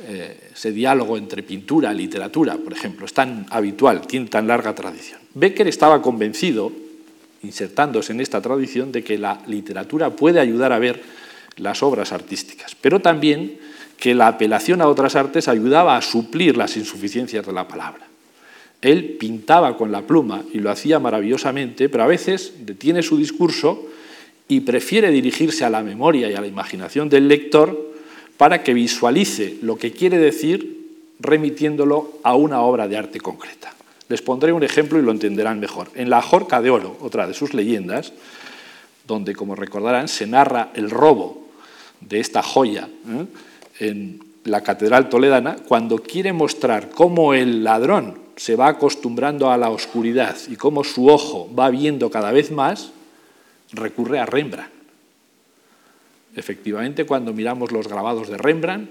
Eh, 0.00 0.50
ese 0.54 0.72
diálogo 0.72 1.18
entre 1.18 1.42
pintura 1.42 1.92
y 1.92 1.98
literatura, 1.98 2.56
por 2.56 2.72
ejemplo, 2.72 3.04
es 3.04 3.12
tan 3.12 3.44
habitual, 3.50 4.06
tiene 4.06 4.28
tan 4.28 4.46
larga 4.46 4.74
tradición. 4.74 5.20
Becker 5.34 5.68
estaba 5.68 6.00
convencido 6.00 6.72
insertándose 7.42 8.14
en 8.14 8.22
esta 8.22 8.40
tradición 8.40 8.90
de 8.92 9.04
que 9.04 9.18
la 9.18 9.38
literatura 9.46 10.08
puede 10.08 10.40
ayudar 10.40 10.72
a 10.72 10.78
ver 10.78 11.02
las 11.58 11.82
obras 11.82 12.12
artísticas, 12.12 12.74
pero 12.80 13.00
también 13.00 13.58
que 13.98 14.14
la 14.14 14.28
apelación 14.28 14.80
a 14.80 14.88
otras 14.88 15.16
artes 15.16 15.48
ayudaba 15.48 15.98
a 15.98 16.00
suplir 16.00 16.56
las 16.56 16.78
insuficiencias 16.78 17.44
de 17.44 17.52
la 17.52 17.68
palabra. 17.68 18.06
Él 18.84 19.16
pintaba 19.18 19.78
con 19.78 19.90
la 19.90 20.02
pluma 20.02 20.44
y 20.52 20.58
lo 20.58 20.70
hacía 20.70 20.98
maravillosamente, 20.98 21.88
pero 21.88 22.04
a 22.04 22.06
veces 22.06 22.66
detiene 22.66 23.02
su 23.02 23.16
discurso 23.16 23.86
y 24.46 24.60
prefiere 24.60 25.10
dirigirse 25.10 25.64
a 25.64 25.70
la 25.70 25.82
memoria 25.82 26.30
y 26.30 26.34
a 26.34 26.40
la 26.42 26.46
imaginación 26.46 27.08
del 27.08 27.26
lector 27.26 27.94
para 28.36 28.62
que 28.62 28.74
visualice 28.74 29.56
lo 29.62 29.76
que 29.76 29.92
quiere 29.92 30.18
decir 30.18 30.84
remitiéndolo 31.18 32.18
a 32.24 32.34
una 32.36 32.60
obra 32.60 32.86
de 32.86 32.98
arte 32.98 33.20
concreta. 33.20 33.72
Les 34.10 34.20
pondré 34.20 34.52
un 34.52 34.62
ejemplo 34.62 34.98
y 34.98 35.02
lo 35.02 35.12
entenderán 35.12 35.60
mejor. 35.60 35.88
En 35.94 36.10
La 36.10 36.20
Jorca 36.20 36.60
de 36.60 36.68
Oro, 36.68 36.98
otra 37.00 37.26
de 37.26 37.32
sus 37.32 37.54
leyendas, 37.54 38.12
donde, 39.06 39.34
como 39.34 39.54
recordarán, 39.54 40.08
se 40.08 40.26
narra 40.26 40.72
el 40.74 40.90
robo 40.90 41.48
de 42.02 42.20
esta 42.20 42.42
joya 42.42 42.86
¿eh? 43.08 43.26
en 43.80 44.20
la 44.44 44.62
Catedral 44.62 45.08
Toledana, 45.08 45.56
cuando 45.66 46.02
quiere 46.02 46.34
mostrar 46.34 46.90
cómo 46.90 47.32
el 47.32 47.64
ladrón 47.64 48.23
se 48.36 48.56
va 48.56 48.68
acostumbrando 48.68 49.50
a 49.50 49.56
la 49.56 49.70
oscuridad 49.70 50.36
y 50.48 50.56
cómo 50.56 50.84
su 50.84 51.08
ojo 51.08 51.52
va 51.54 51.70
viendo 51.70 52.10
cada 52.10 52.32
vez 52.32 52.50
más, 52.50 52.90
recurre 53.72 54.18
a 54.18 54.26
Rembrandt. 54.26 54.72
Efectivamente, 56.36 57.06
cuando 57.06 57.32
miramos 57.32 57.70
los 57.70 57.86
grabados 57.86 58.28
de 58.28 58.36
Rembrandt, 58.36 58.90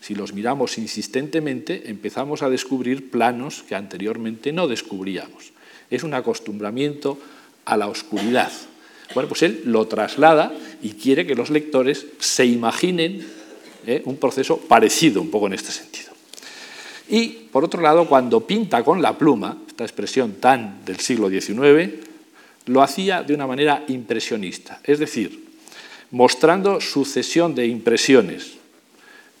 si 0.00 0.14
los 0.14 0.32
miramos 0.32 0.78
insistentemente, 0.78 1.88
empezamos 1.88 2.42
a 2.42 2.50
descubrir 2.50 3.10
planos 3.10 3.62
que 3.62 3.74
anteriormente 3.74 4.52
no 4.52 4.66
descubríamos. 4.66 5.52
Es 5.90 6.02
un 6.02 6.14
acostumbramiento 6.14 7.18
a 7.64 7.76
la 7.76 7.86
oscuridad. 7.86 8.50
Bueno, 9.14 9.28
pues 9.28 9.42
él 9.42 9.62
lo 9.64 9.86
traslada 9.86 10.52
y 10.82 10.92
quiere 10.94 11.26
que 11.26 11.34
los 11.34 11.50
lectores 11.50 12.06
se 12.18 12.44
imaginen 12.46 13.24
¿eh? 13.86 14.02
un 14.04 14.16
proceso 14.16 14.58
parecido 14.58 15.20
un 15.20 15.30
poco 15.30 15.46
en 15.46 15.54
este 15.54 15.70
sentido. 15.70 16.11
Y, 17.12 17.50
por 17.52 17.62
otro 17.62 17.82
lado, 17.82 18.08
cuando 18.08 18.46
pinta 18.46 18.82
con 18.82 19.02
la 19.02 19.18
pluma, 19.18 19.58
esta 19.68 19.84
expresión 19.84 20.36
tan 20.40 20.82
del 20.86 20.98
siglo 20.98 21.28
XIX, 21.28 21.92
lo 22.64 22.80
hacía 22.80 23.22
de 23.22 23.34
una 23.34 23.46
manera 23.46 23.84
impresionista, 23.88 24.80
es 24.82 24.98
decir, 24.98 25.44
mostrando 26.10 26.80
sucesión 26.80 27.54
de 27.54 27.66
impresiones 27.66 28.52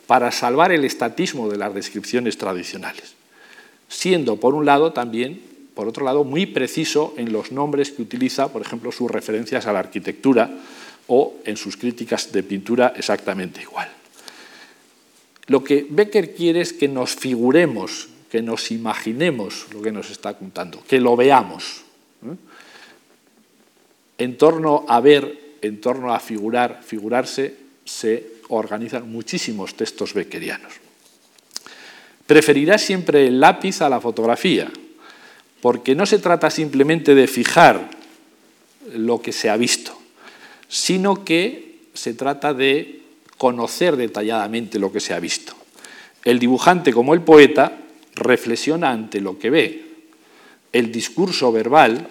para 0.06 0.30
salvar 0.32 0.70
el 0.70 0.84
estatismo 0.84 1.48
de 1.48 1.56
las 1.56 1.72
descripciones 1.72 2.36
tradicionales, 2.36 3.14
siendo, 3.88 4.36
por 4.36 4.52
un 4.54 4.66
lado, 4.66 4.92
también, 4.92 5.40
por 5.74 5.88
otro 5.88 6.04
lado, 6.04 6.24
muy 6.24 6.44
preciso 6.44 7.14
en 7.16 7.32
los 7.32 7.52
nombres 7.52 7.90
que 7.90 8.02
utiliza, 8.02 8.52
por 8.52 8.60
ejemplo, 8.60 8.92
sus 8.92 9.10
referencias 9.10 9.64
a 9.64 9.72
la 9.72 9.78
arquitectura 9.78 10.50
o 11.06 11.36
en 11.46 11.56
sus 11.56 11.78
críticas 11.78 12.32
de 12.32 12.42
pintura 12.42 12.92
exactamente 12.94 13.62
igual. 13.62 13.88
Lo 15.46 15.64
que 15.64 15.86
Becker 15.88 16.34
quiere 16.34 16.60
es 16.60 16.72
que 16.72 16.88
nos 16.88 17.16
figuremos, 17.16 18.08
que 18.30 18.42
nos 18.42 18.70
imaginemos 18.70 19.66
lo 19.72 19.82
que 19.82 19.92
nos 19.92 20.10
está 20.10 20.34
contando, 20.34 20.82
que 20.86 21.00
lo 21.00 21.16
veamos. 21.16 21.82
¿eh? 22.24 22.36
En 24.18 24.36
torno 24.36 24.84
a 24.88 25.00
ver, 25.00 25.56
en 25.62 25.80
torno 25.80 26.14
a 26.14 26.20
figurar, 26.20 26.80
figurarse, 26.84 27.56
se 27.84 28.32
organizan 28.48 29.10
muchísimos 29.10 29.74
textos 29.74 30.14
beckerianos. 30.14 30.72
Preferirá 32.26 32.78
siempre 32.78 33.26
el 33.26 33.40
lápiz 33.40 33.82
a 33.82 33.88
la 33.88 34.00
fotografía, 34.00 34.70
porque 35.60 35.94
no 35.94 36.06
se 36.06 36.18
trata 36.18 36.50
simplemente 36.50 37.14
de 37.14 37.26
fijar 37.26 37.90
lo 38.94 39.20
que 39.20 39.32
se 39.32 39.50
ha 39.50 39.56
visto, 39.56 39.98
sino 40.68 41.24
que 41.24 41.80
se 41.94 42.14
trata 42.14 42.54
de 42.54 43.01
conocer 43.42 43.96
detalladamente 43.96 44.78
lo 44.78 44.92
que 44.92 45.00
se 45.00 45.14
ha 45.14 45.18
visto. 45.18 45.52
El 46.24 46.38
dibujante, 46.38 46.92
como 46.92 47.12
el 47.12 47.22
poeta, 47.22 47.76
reflexiona 48.14 48.92
ante 48.92 49.20
lo 49.20 49.36
que 49.36 49.50
ve. 49.50 49.84
El 50.72 50.92
discurso 50.92 51.50
verbal, 51.50 52.06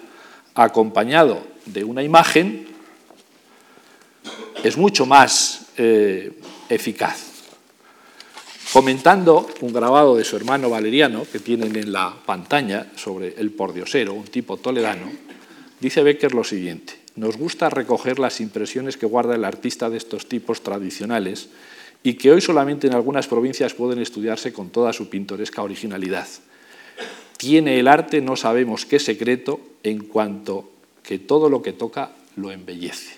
acompañado 0.54 1.42
de 1.64 1.84
una 1.84 2.02
imagen, 2.02 2.66
es 4.62 4.76
mucho 4.76 5.06
más 5.06 5.68
eh, 5.78 6.38
eficaz. 6.68 7.32
Comentando 8.70 9.48
un 9.62 9.72
grabado 9.72 10.14
de 10.16 10.24
su 10.24 10.36
hermano 10.36 10.68
Valeriano, 10.68 11.24
que 11.32 11.38
tienen 11.38 11.74
en 11.76 11.92
la 11.92 12.14
pantalla 12.26 12.88
sobre 12.94 13.36
el 13.38 13.52
pordiosero, 13.52 14.12
un 14.12 14.24
tipo 14.24 14.58
toledano, 14.58 15.10
dice 15.80 16.02
Becker 16.02 16.34
lo 16.34 16.44
siguiente. 16.44 17.01
Nos 17.14 17.36
gusta 17.36 17.68
recoger 17.68 18.18
las 18.18 18.40
impresiones 18.40 18.96
que 18.96 19.06
guarda 19.06 19.34
el 19.34 19.44
artista 19.44 19.90
de 19.90 19.98
estos 19.98 20.28
tipos 20.28 20.62
tradicionales 20.62 21.48
y 22.02 22.14
que 22.14 22.32
hoy 22.32 22.40
solamente 22.40 22.86
en 22.86 22.94
algunas 22.94 23.28
provincias 23.28 23.74
pueden 23.74 24.00
estudiarse 24.00 24.52
con 24.52 24.70
toda 24.70 24.92
su 24.92 25.08
pintoresca 25.08 25.62
originalidad. 25.62 26.26
Tiene 27.36 27.78
el 27.78 27.88
arte, 27.88 28.20
no 28.20 28.36
sabemos 28.36 28.86
qué 28.86 28.98
secreto, 28.98 29.60
en 29.82 30.04
cuanto 30.04 30.70
que 31.02 31.18
todo 31.18 31.50
lo 31.50 31.60
que 31.60 31.72
toca 31.72 32.12
lo 32.36 32.50
embellece. 32.50 33.16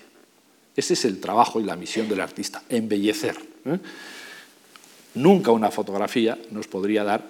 Ese 0.77 0.95
es 0.95 1.05
el 1.05 1.21
trabajo 1.21 1.61
y 1.61 1.65
la 1.65 1.77
misión 1.77 2.09
del 2.09 2.21
artista, 2.21 2.63
embellecer. 2.69 3.37
¿eh? 3.65 3.79
Nunca 5.15 5.53
una 5.53 5.71
fotografía 5.71 6.37
nos 6.51 6.67
podría 6.67 7.05
dar 7.05 7.25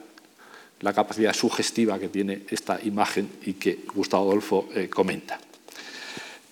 la 0.80 0.92
capacidad 0.92 1.34
sugestiva 1.34 1.98
que 1.98 2.08
tiene 2.08 2.42
esta 2.48 2.80
imagen 2.82 3.28
y 3.44 3.54
que 3.54 3.80
Gustavo 3.94 4.30
Adolfo 4.30 4.68
eh, 4.74 4.88
comenta. 4.88 5.38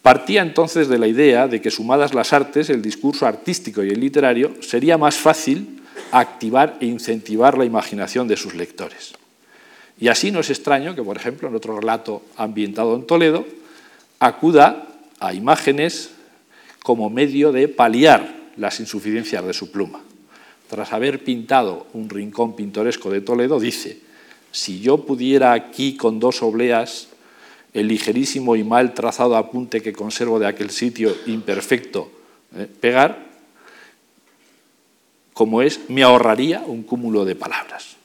Partía 0.03 0.43
entonces 0.43 0.89
de 0.89 0.99
la 0.99 1.07
idea 1.07 1.47
de 1.47 1.61
que 1.61 1.71
sumadas 1.71 2.13
las 2.13 2.33
artes, 2.33 2.71
el 2.71 2.83
discurso 2.83 3.25
artístico 3.25 3.85
y 3.85 3.91
el 3.91 4.01
literario, 4.01 4.61
sería 4.61 4.99
más 4.99 5.15
fácil 5.15 5.81
activar 6.11 6.77
e 6.81 6.87
incentivar 6.87 7.57
la 7.57 7.65
imaginación 7.65 8.27
de 8.27 8.37
sus 8.37 8.55
lectores. 8.55 9.15
Y 10.01 10.09
así 10.09 10.33
no 10.33 10.41
es 10.41 10.51
extraño 10.51 10.97
que, 10.97 11.03
por 11.03 11.17
ejemplo, 11.17 11.49
en 11.49 11.55
otro 11.55 11.79
relato 11.79 12.23
ambientado 12.37 12.97
en 12.97 13.07
Toledo, 13.07 13.47
acuda 14.19 14.89
a 15.21 15.35
imágenes 15.35 16.11
como 16.83 17.09
medio 17.09 17.53
de 17.53 17.69
paliar 17.69 18.35
las 18.57 18.81
insuficiencias 18.81 19.45
de 19.47 19.53
su 19.53 19.71
pluma. 19.71 20.01
Tras 20.69 20.93
haber 20.93 21.23
pintado 21.23 21.87
un 21.93 22.11
rincón 22.11 22.57
pintoresco 22.57 23.11
de 23.11 23.21
Toledo, 23.21 23.61
dice, 23.61 24.01
si 24.51 24.81
yo 24.81 25.07
pudiera 25.07 25.53
aquí 25.53 25.97
con 25.97 26.19
dos 26.19 26.43
obleas 26.43 27.09
el 27.75 27.89
ligerísimo 27.89 28.57
y 28.57 28.65
mal 28.65 28.95
trazado 28.95 29.37
apunte 29.37 29.81
que 29.81 29.93
conservo 29.93 30.39
de 30.39 30.47
aquel 30.47 30.71
sitio 30.71 31.15
imperfecto 31.27 32.11
eh, 32.57 32.67
pegar, 32.67 33.31
como 35.33 35.63
es, 35.63 35.81
me 35.89 36.03
ahorraría 36.03 36.63
un 36.67 36.83
cúmulo 36.83 37.25
de 37.25 37.35
palabras. 37.35 37.97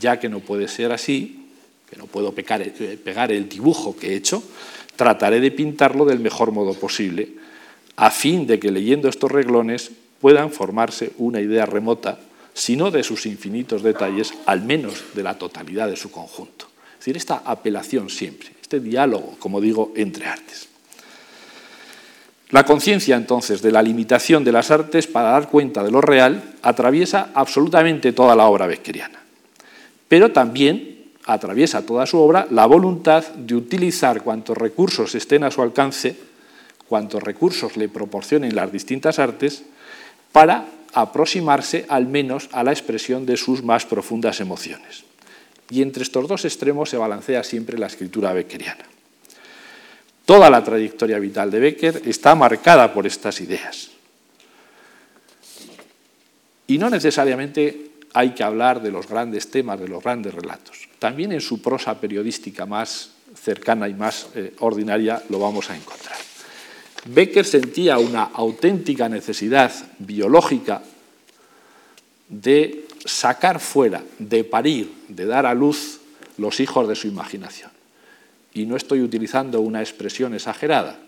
Ya 0.00 0.20
que 0.20 0.28
no 0.28 0.40
puede 0.40 0.68
ser 0.68 0.92
así, 0.92 1.48
que 1.90 1.96
no 1.96 2.06
puedo 2.06 2.32
eh, 2.36 2.98
pegar 3.02 3.32
el 3.32 3.48
dibujo 3.48 3.96
que 3.96 4.12
he 4.12 4.16
hecho, 4.16 4.42
trataré 4.96 5.40
de 5.40 5.50
pintarlo 5.50 6.04
del 6.04 6.20
mejor 6.20 6.52
modo 6.52 6.74
posible, 6.74 7.28
a 7.96 8.10
fin 8.10 8.46
de 8.46 8.58
que 8.60 8.70
leyendo 8.70 9.08
estos 9.08 9.30
reglones 9.30 9.90
puedan 10.20 10.52
formarse 10.52 11.12
una 11.18 11.40
idea 11.40 11.66
remota, 11.66 12.20
si 12.54 12.76
no 12.76 12.90
de 12.90 13.02
sus 13.02 13.26
infinitos 13.26 13.82
detalles, 13.82 14.32
al 14.46 14.62
menos 14.62 15.02
de 15.14 15.22
la 15.22 15.36
totalidad 15.36 15.88
de 15.88 15.96
su 15.96 16.10
conjunto. 16.10 16.71
Es 17.02 17.06
decir, 17.06 17.16
esta 17.16 17.42
apelación 17.44 18.08
siempre, 18.08 18.50
este 18.62 18.78
diálogo, 18.78 19.34
como 19.40 19.60
digo, 19.60 19.92
entre 19.96 20.24
artes. 20.24 20.68
La 22.50 22.62
conciencia 22.62 23.16
entonces 23.16 23.60
de 23.60 23.72
la 23.72 23.82
limitación 23.82 24.44
de 24.44 24.52
las 24.52 24.70
artes 24.70 25.08
para 25.08 25.30
dar 25.30 25.48
cuenta 25.48 25.82
de 25.82 25.90
lo 25.90 26.00
real 26.00 26.54
atraviesa 26.62 27.30
absolutamente 27.34 28.12
toda 28.12 28.36
la 28.36 28.46
obra 28.46 28.68
beckeriana, 28.68 29.18
pero 30.06 30.30
también 30.30 31.10
atraviesa 31.24 31.84
toda 31.84 32.06
su 32.06 32.18
obra 32.18 32.46
la 32.50 32.66
voluntad 32.66 33.26
de 33.34 33.56
utilizar 33.56 34.22
cuantos 34.22 34.56
recursos 34.56 35.12
estén 35.16 35.42
a 35.42 35.50
su 35.50 35.60
alcance, 35.60 36.14
cuantos 36.86 37.20
recursos 37.20 37.76
le 37.76 37.88
proporcionen 37.88 38.54
las 38.54 38.70
distintas 38.70 39.18
artes, 39.18 39.64
para 40.30 40.66
aproximarse 40.94 41.84
al 41.88 42.06
menos 42.06 42.48
a 42.52 42.62
la 42.62 42.70
expresión 42.70 43.26
de 43.26 43.36
sus 43.36 43.64
más 43.64 43.86
profundas 43.86 44.40
emociones 44.40 45.02
y 45.72 45.80
entre 45.80 46.02
estos 46.02 46.28
dos 46.28 46.44
extremos 46.44 46.90
se 46.90 46.98
balancea 46.98 47.42
siempre 47.42 47.78
la 47.78 47.86
escritura 47.86 48.34
beckeriana. 48.34 48.84
Toda 50.26 50.50
la 50.50 50.62
trayectoria 50.62 51.18
vital 51.18 51.50
de 51.50 51.60
Becker 51.60 52.02
está 52.04 52.34
marcada 52.34 52.92
por 52.92 53.06
estas 53.06 53.40
ideas. 53.40 53.90
Y 56.66 56.76
no 56.76 56.90
necesariamente 56.90 57.90
hay 58.12 58.32
que 58.32 58.44
hablar 58.44 58.82
de 58.82 58.90
los 58.90 59.08
grandes 59.08 59.50
temas, 59.50 59.80
de 59.80 59.88
los 59.88 60.02
grandes 60.04 60.34
relatos. 60.34 60.88
También 60.98 61.32
en 61.32 61.40
su 61.40 61.62
prosa 61.62 61.98
periodística 61.98 62.66
más 62.66 63.12
cercana 63.34 63.88
y 63.88 63.94
más 63.94 64.28
eh, 64.34 64.52
ordinaria 64.58 65.22
lo 65.30 65.38
vamos 65.38 65.70
a 65.70 65.76
encontrar. 65.76 66.18
Becker 67.06 67.46
sentía 67.46 67.96
una 67.96 68.24
auténtica 68.24 69.08
necesidad 69.08 69.72
biológica 69.98 70.82
de 72.28 72.81
sacar 73.04 73.60
fuera, 73.60 74.02
de 74.18 74.44
parir, 74.44 74.92
de 75.08 75.26
dar 75.26 75.46
a 75.46 75.54
luz 75.54 76.00
los 76.38 76.60
hijos 76.60 76.88
de 76.88 76.94
su 76.94 77.08
imaginación. 77.08 77.70
Y 78.54 78.66
no 78.66 78.76
estoy 78.76 79.02
utilizando 79.02 79.60
una 79.60 79.80
expresión 79.80 80.34
exagerada. 80.34 80.98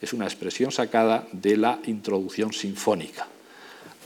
es 0.00 0.14
una 0.14 0.24
expresión 0.24 0.72
sacada 0.72 1.26
de 1.30 1.58
la 1.58 1.78
introducción 1.84 2.54
sinfónica. 2.54 3.26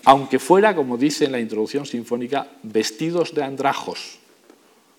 Aunque 0.04 0.40
fuera, 0.40 0.74
como 0.74 0.98
dice 0.98 1.24
en 1.24 1.32
la 1.32 1.38
introducción 1.38 1.86
sinfónica, 1.86 2.48
vestidos 2.64 3.32
de 3.32 3.44
andrajos, 3.44 4.18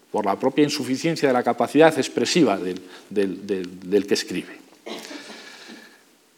por 0.09 0.25
la 0.25 0.39
propia 0.39 0.63
insuficiencia 0.63 1.27
de 1.27 1.33
la 1.33 1.43
capacidad 1.43 1.93
expresiva 1.97 2.57
del, 2.57 2.81
del 3.09 4.07
que 4.07 4.13
escribe. 4.13 4.55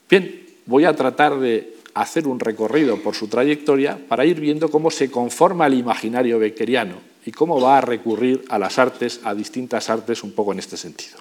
Bien, 0.10 0.48
voy 0.66 0.86
a 0.86 0.96
tratar 0.96 1.40
de 1.40 1.77
hacer 2.02 2.28
un 2.28 2.40
recorrido 2.40 2.98
por 3.02 3.16
su 3.16 3.28
trayectoria 3.28 3.98
para 4.08 4.26
ir 4.26 4.40
viendo 4.40 4.70
cómo 4.70 4.92
se 4.92 5.10
conforma 5.10 5.68
el 5.68 5.76
imaginario 5.76 6.40
beckeriano 6.40 6.96
y 7.26 7.32
cómo 7.32 7.60
va 7.60 7.78
a 7.78 7.82
recurrir 7.82 8.46
a 8.50 8.60
las 8.60 8.80
artes, 8.80 9.22
a 9.24 9.34
distintas 9.34 9.90
artes, 9.90 10.24
un 10.24 10.32
poco 10.32 10.54
en 10.54 10.60
este 10.60 10.78
sentido. 10.78 11.18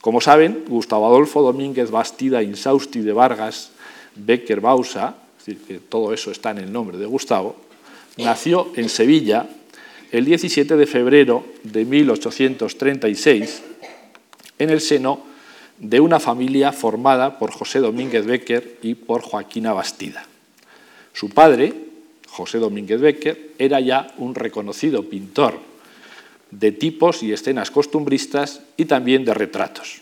Como 0.00 0.20
saben, 0.20 0.64
Gustavo 0.68 1.06
Adolfo 1.06 1.42
Domínguez 1.42 1.90
Bastida 1.90 2.42
Insausti 2.42 3.00
de 3.00 3.12
Vargas 3.12 3.70
Becker 4.14 4.60
Bausa, 4.60 5.16
es 5.38 5.46
decir, 5.46 5.66
que 5.66 5.78
todo 5.80 6.12
eso 6.12 6.30
está 6.30 6.50
en 6.50 6.58
el 6.58 6.72
nombre 6.72 6.98
de 6.98 7.06
Gustavo, 7.06 7.56
nació 8.18 8.70
en 8.76 8.88
Sevilla 8.88 9.48
el 10.12 10.24
17 10.24 10.76
de 10.76 10.86
febrero 10.86 11.44
de 11.64 11.84
1836 11.84 13.62
en 14.58 14.70
el 14.70 14.80
seno 14.80 15.33
de 15.78 16.00
una 16.00 16.20
familia 16.20 16.72
formada 16.72 17.38
por 17.38 17.50
José 17.50 17.80
Domínguez 17.80 18.26
Becker 18.26 18.78
y 18.82 18.94
por 18.94 19.22
Joaquina 19.22 19.72
Bastida. 19.72 20.26
Su 21.12 21.30
padre, 21.30 21.74
José 22.28 22.58
Domínguez 22.58 23.00
Becker, 23.00 23.52
era 23.58 23.80
ya 23.80 24.08
un 24.18 24.34
reconocido 24.34 25.08
pintor 25.08 25.54
de 26.50 26.72
tipos 26.72 27.22
y 27.22 27.32
escenas 27.32 27.70
costumbristas 27.70 28.60
y 28.76 28.84
también 28.84 29.24
de 29.24 29.34
retratos. 29.34 30.00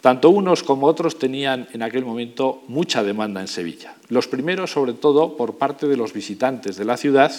Tanto 0.00 0.30
unos 0.30 0.62
como 0.62 0.86
otros 0.86 1.18
tenían 1.18 1.68
en 1.72 1.82
aquel 1.82 2.04
momento 2.04 2.62
mucha 2.66 3.04
demanda 3.04 3.40
en 3.40 3.46
Sevilla. 3.46 3.94
Los 4.08 4.26
primeros, 4.26 4.72
sobre 4.72 4.94
todo, 4.94 5.36
por 5.36 5.58
parte 5.58 5.86
de 5.86 5.96
los 5.96 6.12
visitantes 6.12 6.76
de 6.76 6.84
la 6.84 6.96
ciudad 6.96 7.32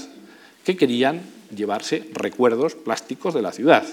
que 0.64 0.78
querían 0.78 1.22
llevarse 1.54 2.10
recuerdos 2.14 2.76
plásticos 2.76 3.34
de 3.34 3.42
la 3.42 3.52
ciudad. 3.52 3.84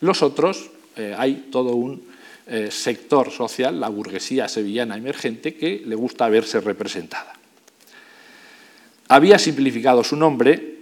Los 0.00 0.22
otros, 0.22 0.70
eh, 0.96 1.14
hay 1.16 1.48
todo 1.50 1.74
un 1.74 2.02
eh, 2.46 2.70
sector 2.70 3.30
social, 3.30 3.80
la 3.80 3.88
burguesía 3.88 4.48
sevillana 4.48 4.96
emergente, 4.96 5.54
que 5.54 5.82
le 5.84 5.94
gusta 5.94 6.28
verse 6.28 6.60
representada. 6.60 7.34
Había 9.08 9.38
simplificado 9.38 10.04
su 10.04 10.16
nombre 10.16 10.76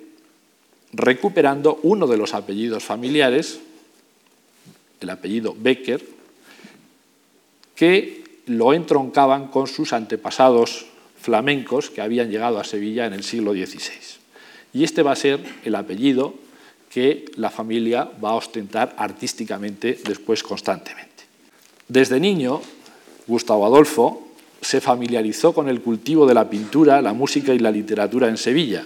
recuperando 0.92 1.80
uno 1.82 2.06
de 2.06 2.16
los 2.16 2.34
apellidos 2.34 2.84
familiares, 2.84 3.60
el 5.00 5.10
apellido 5.10 5.56
Becker, 5.58 6.04
que 7.74 8.24
lo 8.46 8.72
entroncaban 8.72 9.48
con 9.48 9.66
sus 9.66 9.92
antepasados 9.92 10.86
flamencos 11.20 11.90
que 11.90 12.02
habían 12.02 12.30
llegado 12.30 12.60
a 12.60 12.64
Sevilla 12.64 13.06
en 13.06 13.14
el 13.14 13.24
siglo 13.24 13.52
XVI. 13.52 14.20
Y 14.74 14.84
este 14.84 15.02
va 15.02 15.12
a 15.12 15.16
ser 15.16 15.40
el 15.64 15.74
apellido 15.74 16.34
que 16.90 17.24
la 17.36 17.50
familia 17.50 18.08
va 18.22 18.30
a 18.30 18.34
ostentar 18.34 18.94
artísticamente 18.98 19.98
después 20.04 20.42
constantemente. 20.42 21.13
Desde 21.88 22.20
niño, 22.20 22.60
Gustavo 23.26 23.66
Adolfo 23.66 24.26
se 24.60 24.80
familiarizó 24.80 25.52
con 25.52 25.68
el 25.68 25.80
cultivo 25.82 26.26
de 26.26 26.34
la 26.34 26.48
pintura, 26.48 27.02
la 27.02 27.12
música 27.12 27.52
y 27.52 27.58
la 27.58 27.70
literatura 27.70 28.28
en 28.28 28.38
Sevilla, 28.38 28.84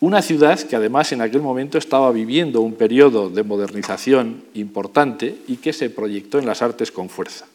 una 0.00 0.20
ciudad 0.20 0.60
que 0.60 0.76
además 0.76 1.12
en 1.12 1.22
aquel 1.22 1.40
momento 1.40 1.78
estaba 1.78 2.12
viviendo 2.12 2.60
un 2.60 2.74
periodo 2.74 3.30
de 3.30 3.42
modernización 3.42 4.44
importante 4.54 5.36
y 5.48 5.56
que 5.56 5.72
se 5.72 5.88
proyectó 5.88 6.38
en 6.38 6.46
las 6.46 6.60
artes 6.60 6.92
con 6.92 7.08
fuerza. 7.08 7.46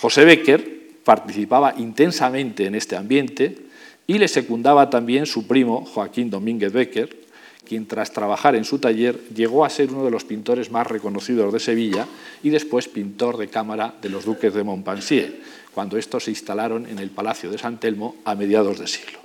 José 0.00 0.24
Becker 0.24 0.76
participaba 1.02 1.74
intensamente 1.78 2.66
en 2.66 2.76
este 2.76 2.96
ambiente 2.96 3.58
y 4.06 4.18
le 4.18 4.28
secundaba 4.28 4.88
también 4.88 5.26
su 5.26 5.48
primo 5.48 5.84
Joaquín 5.84 6.30
Domínguez 6.30 6.72
Becker, 6.72 7.25
quien 7.66 7.86
tras 7.86 8.12
trabajar 8.12 8.56
en 8.56 8.64
su 8.64 8.78
taller 8.78 9.18
llegó 9.34 9.64
a 9.64 9.70
ser 9.70 9.90
uno 9.90 10.04
de 10.04 10.10
los 10.10 10.24
pintores 10.24 10.70
más 10.70 10.86
reconocidos 10.86 11.52
de 11.52 11.60
Sevilla 11.60 12.06
y 12.42 12.50
después 12.50 12.88
pintor 12.88 13.36
de 13.36 13.48
cámara 13.48 13.94
de 14.00 14.08
los 14.08 14.24
duques 14.24 14.54
de 14.54 14.64
Montpensier, 14.64 15.42
cuando 15.74 15.98
estos 15.98 16.24
se 16.24 16.30
instalaron 16.30 16.86
en 16.86 16.98
el 16.98 17.10
Palacio 17.10 17.50
de 17.50 17.58
San 17.58 17.78
Telmo 17.78 18.16
a 18.24 18.34
mediados 18.34 18.78
de 18.78 18.86
siglo. 18.86 19.18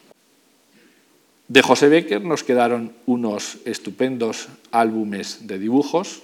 De 1.47 1.61
José 1.61 1.89
Becker 1.89 2.23
nos 2.23 2.43
quedaron 2.43 2.93
unos 3.05 3.57
estupendos 3.65 4.47
álbumes 4.71 5.47
de 5.47 5.59
dibujos 5.59 6.21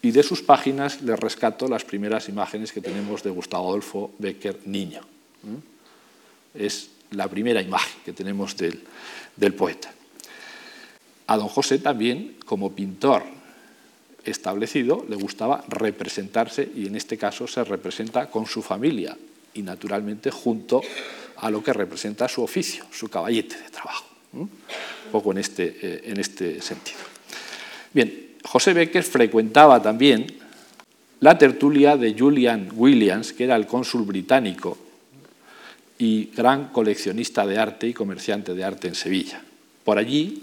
y 0.00 0.12
de 0.12 0.22
sus 0.22 0.42
páginas 0.42 1.02
les 1.02 1.18
rescato 1.18 1.66
las 1.66 1.84
primeras 1.84 2.28
imágenes 2.28 2.70
que 2.70 2.80
tenemos 2.80 3.22
de 3.22 3.30
Gustavo 3.30 3.68
Adolfo 3.68 4.12
Becker 4.18 4.60
niño. 4.66 5.00
Es 6.54 6.90
la 7.10 7.26
primera 7.26 7.62
imagen 7.62 8.00
que 8.04 8.12
tenemos 8.12 8.56
del, 8.56 8.80
del 9.36 9.54
poeta. 9.54 9.92
A 11.26 11.36
don 11.36 11.48
José 11.48 11.78
también, 11.78 12.36
como 12.44 12.72
pintor 12.72 13.22
establecido, 14.24 15.04
le 15.08 15.16
gustaba 15.16 15.64
representarse 15.68 16.68
y 16.74 16.86
en 16.86 16.96
este 16.96 17.16
caso 17.16 17.46
se 17.46 17.64
representa 17.64 18.30
con 18.30 18.46
su 18.46 18.62
familia 18.62 19.16
y 19.54 19.62
naturalmente 19.62 20.30
junto 20.30 20.82
a 21.36 21.50
lo 21.50 21.62
que 21.62 21.72
representa 21.72 22.28
su 22.28 22.42
oficio, 22.42 22.84
su 22.90 23.08
caballete 23.08 23.56
de 23.56 23.70
trabajo. 23.70 24.06
Un 24.32 24.50
poco 25.12 25.32
en 25.32 25.38
este, 25.38 25.76
eh, 25.80 26.00
en 26.06 26.18
este 26.18 26.60
sentido. 26.60 26.98
Bien, 27.92 28.34
José 28.44 28.72
Becker 28.72 29.04
frecuentaba 29.04 29.80
también 29.80 30.26
la 31.20 31.38
tertulia 31.38 31.96
de 31.96 32.14
Julian 32.18 32.70
Williams, 32.74 33.32
que 33.32 33.44
era 33.44 33.56
el 33.56 33.66
cónsul 33.66 34.02
británico 34.02 34.76
y 35.98 36.26
gran 36.36 36.68
coleccionista 36.68 37.46
de 37.46 37.58
arte 37.58 37.86
y 37.86 37.94
comerciante 37.94 38.54
de 38.54 38.64
arte 38.64 38.88
en 38.88 38.94
Sevilla. 38.94 39.40
Por 39.84 39.98
allí 39.98 40.42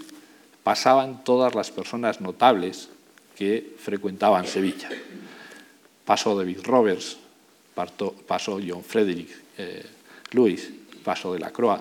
pasaban 0.62 1.24
todas 1.24 1.54
las 1.54 1.70
personas 1.70 2.20
notables 2.20 2.88
que 3.36 3.74
frecuentaban 3.78 4.46
Sevilla. 4.46 4.88
Pasó 6.04 6.36
David 6.36 6.60
Roberts, 6.64 7.16
pasó 8.26 8.60
John 8.66 8.84
Frederick 8.84 9.30
eh, 9.58 9.84
Lewis, 10.32 10.70
pasó 11.04 11.32
de 11.32 11.40
la 11.40 11.50
Croix, 11.50 11.80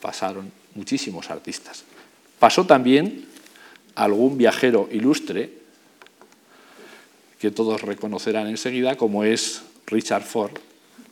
pasaron 0.00 0.50
muchísimos 0.74 1.30
artistas. 1.30 1.84
Pasó 2.38 2.64
también 2.66 3.26
algún 3.94 4.38
viajero 4.38 4.88
ilustre 4.90 5.60
que 7.38 7.50
todos 7.50 7.82
reconocerán 7.82 8.46
enseguida, 8.46 8.96
como 8.96 9.24
es 9.24 9.62
Richard 9.86 10.24
Ford, 10.24 10.52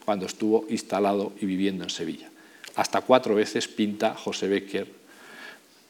cuando 0.04 0.26
estuvo 0.26 0.66
instalado 0.68 1.32
y 1.40 1.46
viviendo 1.46 1.84
en 1.84 1.90
Sevilla. 1.90 2.30
Hasta 2.76 3.00
cuatro 3.00 3.34
veces 3.34 3.66
pinta 3.66 4.14
José 4.14 4.48
Becker 4.48 4.88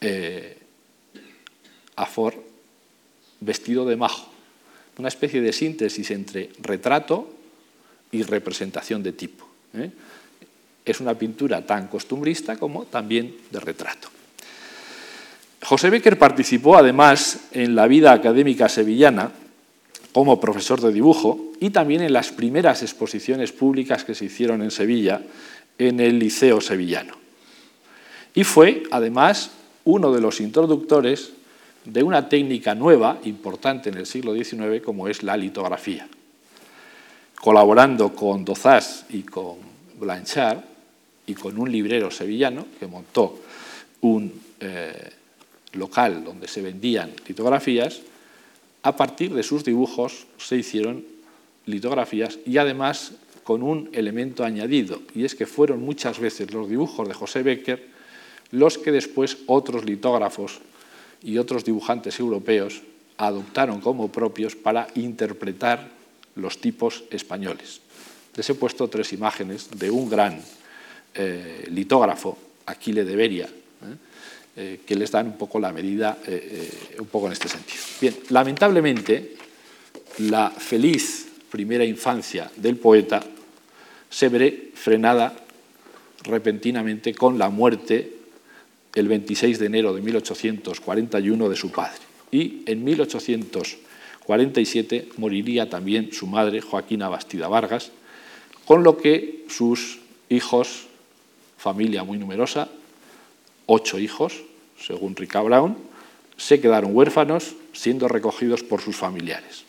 eh, 0.01 0.58
a 1.99 2.05
Ford 2.05 2.35
vestido 3.39 3.85
de 3.85 3.95
majo, 3.95 4.31
una 4.97 5.07
especie 5.07 5.41
de 5.41 5.53
síntesis 5.53 6.11
entre 6.11 6.49
retrato 6.61 7.29
y 8.11 8.23
representación 8.23 9.03
de 9.03 9.13
tipo. 9.13 9.47
¿eh? 9.73 9.91
es 10.85 10.99
una 10.99 11.13
pintura 11.13 11.65
tan 11.65 11.87
costumbrista 11.87 12.57
como 12.57 12.85
también 12.85 13.35
de 13.51 13.59
retrato. 13.59 14.09
José 15.61 15.89
Becker 15.89 16.17
participó 16.17 16.77
además 16.77 17.47
en 17.51 17.75
la 17.75 17.87
vida 17.87 18.13
académica 18.13 18.69
sevillana 18.69 19.31
como 20.13 20.39
profesor 20.39 20.81
de 20.81 20.91
dibujo 20.91 21.51
y 21.59 21.69
también 21.69 22.01
en 22.01 22.13
las 22.13 22.31
primeras 22.31 22.81
exposiciones 22.81 23.51
públicas 23.51 24.03
que 24.03 24.15
se 24.15 24.25
hicieron 24.25 24.61
en 24.61 24.71
Sevilla 24.71 25.21
en 25.77 25.99
el 25.99 26.17
Liceo 26.17 26.61
Sevillano. 26.61 27.13
Y 28.33 28.43
fue 28.43 28.83
además 28.91 29.51
uno 29.83 30.11
de 30.11 30.21
los 30.21 30.39
introductores 30.39 31.33
de 31.85 32.03
una 32.03 32.29
técnica 32.29 32.75
nueva, 32.75 33.19
importante 33.23 33.89
en 33.89 33.97
el 33.97 34.05
siglo 34.05 34.33
XIX, 34.33 34.81
como 34.83 35.07
es 35.07 35.23
la 35.23 35.37
litografía. 35.37 36.07
Colaborando 37.39 38.13
con 38.13 38.43
Dozás 38.43 39.05
y 39.09 39.23
con 39.23 39.57
Blanchard, 39.99 40.59
y 41.29 41.35
con 41.35 41.59
un 41.59 41.71
librero 41.71 42.09
sevillano 42.09 42.65
que 42.79 42.87
montó 42.87 43.39
un 44.01 44.33
eh, 44.59 45.11
local 45.73 46.23
donde 46.23 46.47
se 46.47 46.63
vendían 46.63 47.11
litografías, 47.27 48.01
a 48.81 48.95
partir 48.95 49.33
de 49.35 49.43
sus 49.43 49.63
dibujos 49.63 50.25
se 50.39 50.55
hicieron 50.55 51.05
litografías 51.67 52.39
y 52.47 52.57
además 52.57 53.13
con 53.43 53.61
un 53.61 53.89
elemento 53.93 54.43
añadido, 54.43 55.03
y 55.13 55.23
es 55.23 55.35
que 55.35 55.45
fueron 55.45 55.83
muchas 55.83 56.19
veces 56.19 56.51
los 56.51 56.67
dibujos 56.67 57.07
de 57.07 57.13
José 57.13 57.43
Becker 57.43 57.87
los 58.51 58.79
que 58.79 58.91
después 58.91 59.37
otros 59.45 59.85
litógrafos 59.85 60.59
y 61.21 61.37
otros 61.37 61.63
dibujantes 61.63 62.19
europeos 62.19 62.81
adoptaron 63.17 63.81
como 63.81 64.11
propios 64.11 64.55
para 64.55 64.87
interpretar 64.95 65.89
los 66.35 66.59
tipos 66.59 67.03
españoles. 67.11 67.81
Les 68.35 68.49
he 68.49 68.55
puesto 68.55 68.87
tres 68.87 69.11
imágenes 69.11 69.69
de 69.71 69.91
un 69.91 70.09
gran 70.09 70.41
eh, 71.13 71.67
litógrafo, 71.71 72.37
Aquile 72.65 73.03
de 73.03 73.15
Beria, 73.15 73.45
¿eh? 73.45 73.95
Eh, 74.55 74.79
que 74.85 74.95
les 74.95 75.11
dan 75.11 75.27
un 75.27 75.37
poco 75.37 75.59
la 75.59 75.71
medida, 75.71 76.17
un 76.99 77.07
poco 77.07 77.27
en 77.27 77.33
este 77.33 77.47
sentido. 77.47 77.81
Bien, 78.01 78.15
lamentablemente, 78.29 79.35
la 80.19 80.49
feliz 80.49 81.27
primera 81.49 81.85
infancia 81.85 82.51
del 82.55 82.77
poeta 82.77 83.23
se 84.09 84.29
ve 84.29 84.71
frenada 84.73 85.33
repentinamente 86.23 87.13
con 87.13 87.37
la 87.37 87.49
muerte 87.49 88.18
el 88.95 89.07
26 89.07 89.59
de 89.59 89.65
enero 89.65 89.93
de 89.93 90.01
1841 90.01 91.49
de 91.49 91.55
su 91.55 91.71
padre. 91.71 91.99
Y 92.31 92.63
en 92.65 92.83
1847 92.83 95.09
moriría 95.17 95.69
también 95.69 96.11
su 96.11 96.25
madre, 96.27 96.61
Joaquina 96.61 97.09
Bastida 97.09 97.47
Vargas, 97.47 97.91
con 98.65 98.83
lo 98.83 98.97
que 98.97 99.45
sus 99.49 99.99
hijos, 100.29 100.87
familia 101.57 102.03
muy 102.03 102.17
numerosa, 102.17 102.69
ocho 103.65 103.99
hijos, 103.99 104.41
según 104.79 105.15
Rica 105.15 105.41
Brown, 105.41 105.77
se 106.37 106.61
quedaron 106.61 106.95
huérfanos 106.95 107.55
siendo 107.73 108.07
recogidos 108.07 108.63
por 108.63 108.81
sus 108.81 108.95
familiares. 108.95 109.65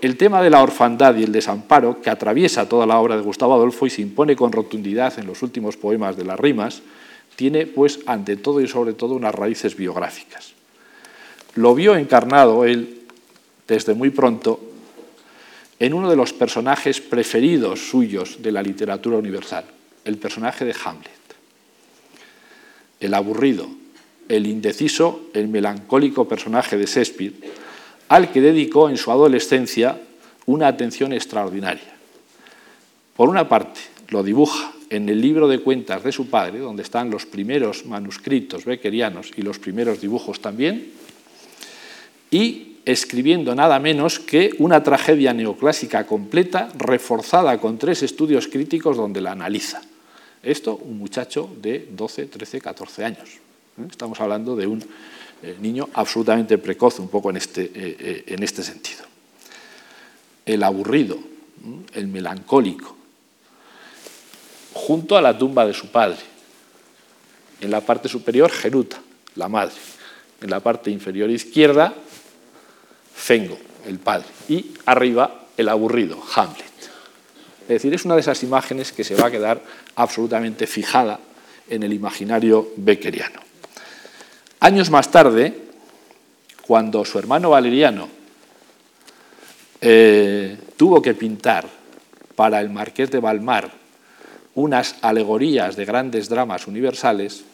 El 0.00 0.16
tema 0.16 0.42
de 0.42 0.50
la 0.50 0.62
orfandad 0.62 1.16
y 1.16 1.22
el 1.22 1.32
desamparo, 1.32 2.02
que 2.02 2.10
atraviesa 2.10 2.68
toda 2.68 2.86
la 2.86 2.98
obra 2.98 3.16
de 3.16 3.22
Gustavo 3.22 3.54
Adolfo 3.54 3.86
y 3.86 3.90
se 3.90 4.02
impone 4.02 4.36
con 4.36 4.52
rotundidad 4.52 5.18
en 5.18 5.26
los 5.26 5.42
últimos 5.42 5.76
poemas 5.76 6.16
de 6.16 6.24
las 6.24 6.38
rimas, 6.38 6.82
tiene, 7.36 7.66
pues, 7.66 8.00
ante 8.06 8.36
todo 8.36 8.60
y 8.60 8.68
sobre 8.68 8.92
todo, 8.92 9.14
unas 9.14 9.34
raíces 9.34 9.76
biográficas. 9.76 10.52
Lo 11.54 11.74
vio 11.74 11.96
encarnado 11.96 12.64
él, 12.64 13.02
desde 13.66 13.94
muy 13.94 14.10
pronto, 14.10 14.60
en 15.78 15.94
uno 15.94 16.10
de 16.10 16.16
los 16.16 16.32
personajes 16.32 17.00
preferidos 17.00 17.88
suyos 17.88 18.42
de 18.42 18.52
la 18.52 18.62
literatura 18.62 19.18
universal, 19.18 19.64
el 20.04 20.18
personaje 20.18 20.64
de 20.64 20.74
Hamlet. 20.84 21.10
El 23.00 23.14
aburrido, 23.14 23.68
el 24.28 24.46
indeciso, 24.46 25.28
el 25.34 25.48
melancólico 25.48 26.26
personaje 26.26 26.76
de 26.76 26.86
Shakespeare, 26.86 27.34
al 28.08 28.30
que 28.30 28.40
dedicó 28.40 28.88
en 28.88 28.96
su 28.96 29.10
adolescencia 29.10 30.00
una 30.46 30.68
atención 30.68 31.12
extraordinaria. 31.12 31.94
Por 33.16 33.28
una 33.28 33.48
parte, 33.48 33.80
lo 34.08 34.22
dibuja 34.22 34.73
en 34.94 35.08
el 35.08 35.20
libro 35.20 35.48
de 35.48 35.58
cuentas 35.58 36.04
de 36.04 36.12
su 36.12 36.28
padre, 36.28 36.60
donde 36.60 36.82
están 36.82 37.10
los 37.10 37.26
primeros 37.26 37.84
manuscritos 37.86 38.64
beckerianos 38.64 39.32
y 39.36 39.42
los 39.42 39.58
primeros 39.58 40.00
dibujos 40.00 40.40
también, 40.40 40.92
y 42.30 42.76
escribiendo 42.84 43.54
nada 43.54 43.78
menos 43.78 44.18
que 44.20 44.50
una 44.58 44.82
tragedia 44.82 45.32
neoclásica 45.32 46.06
completa, 46.06 46.70
reforzada 46.76 47.58
con 47.58 47.78
tres 47.78 48.02
estudios 48.02 48.46
críticos 48.46 48.96
donde 48.96 49.20
la 49.20 49.32
analiza. 49.32 49.80
Esto, 50.42 50.76
un 50.76 50.98
muchacho 50.98 51.50
de 51.60 51.88
12, 51.90 52.26
13, 52.26 52.60
14 52.60 53.04
años. 53.04 53.28
¿eh? 53.78 53.86
Estamos 53.90 54.20
hablando 54.20 54.54
de 54.54 54.66
un 54.66 54.84
eh, 55.42 55.56
niño 55.60 55.88
absolutamente 55.94 56.58
precoz, 56.58 57.00
un 57.00 57.08
poco 57.08 57.30
en 57.30 57.38
este, 57.38 57.70
eh, 57.74 58.24
en 58.28 58.42
este 58.42 58.62
sentido. 58.62 59.04
El 60.44 60.62
aburrido, 60.62 61.18
el 61.94 62.08
melancólico, 62.08 63.03
junto 64.74 65.16
a 65.16 65.22
la 65.22 65.38
tumba 65.38 65.64
de 65.66 65.72
su 65.72 65.88
padre. 65.88 66.18
En 67.60 67.70
la 67.70 67.80
parte 67.80 68.08
superior, 68.08 68.50
Geruta, 68.50 69.00
la 69.36 69.48
madre. 69.48 69.74
En 70.42 70.50
la 70.50 70.60
parte 70.60 70.90
inferior 70.90 71.30
izquierda, 71.30 71.94
Fengo, 73.14 73.56
el 73.86 73.98
padre. 73.98 74.26
Y 74.48 74.74
arriba, 74.84 75.46
el 75.56 75.68
aburrido, 75.68 76.20
Hamlet. 76.34 76.74
Es 77.62 77.68
decir, 77.68 77.94
es 77.94 78.04
una 78.04 78.14
de 78.14 78.20
esas 78.20 78.42
imágenes 78.42 78.92
que 78.92 79.04
se 79.04 79.14
va 79.14 79.28
a 79.28 79.30
quedar 79.30 79.62
absolutamente 79.94 80.66
fijada 80.66 81.18
en 81.70 81.82
el 81.82 81.92
imaginario 81.94 82.72
beckeriano. 82.76 83.40
Años 84.60 84.90
más 84.90 85.10
tarde, 85.10 85.56
cuando 86.66 87.04
su 87.04 87.18
hermano 87.18 87.50
Valeriano 87.50 88.08
eh, 89.80 90.58
tuvo 90.76 91.00
que 91.00 91.14
pintar 91.14 91.66
para 92.34 92.60
el 92.60 92.68
marqués 92.68 93.10
de 93.10 93.20
Balmar 93.20 93.83
unas 94.54 94.96
alegorías 95.02 95.76
de 95.76 95.84
grandes 95.84 96.28
dramas 96.28 96.66
universales 96.66 97.44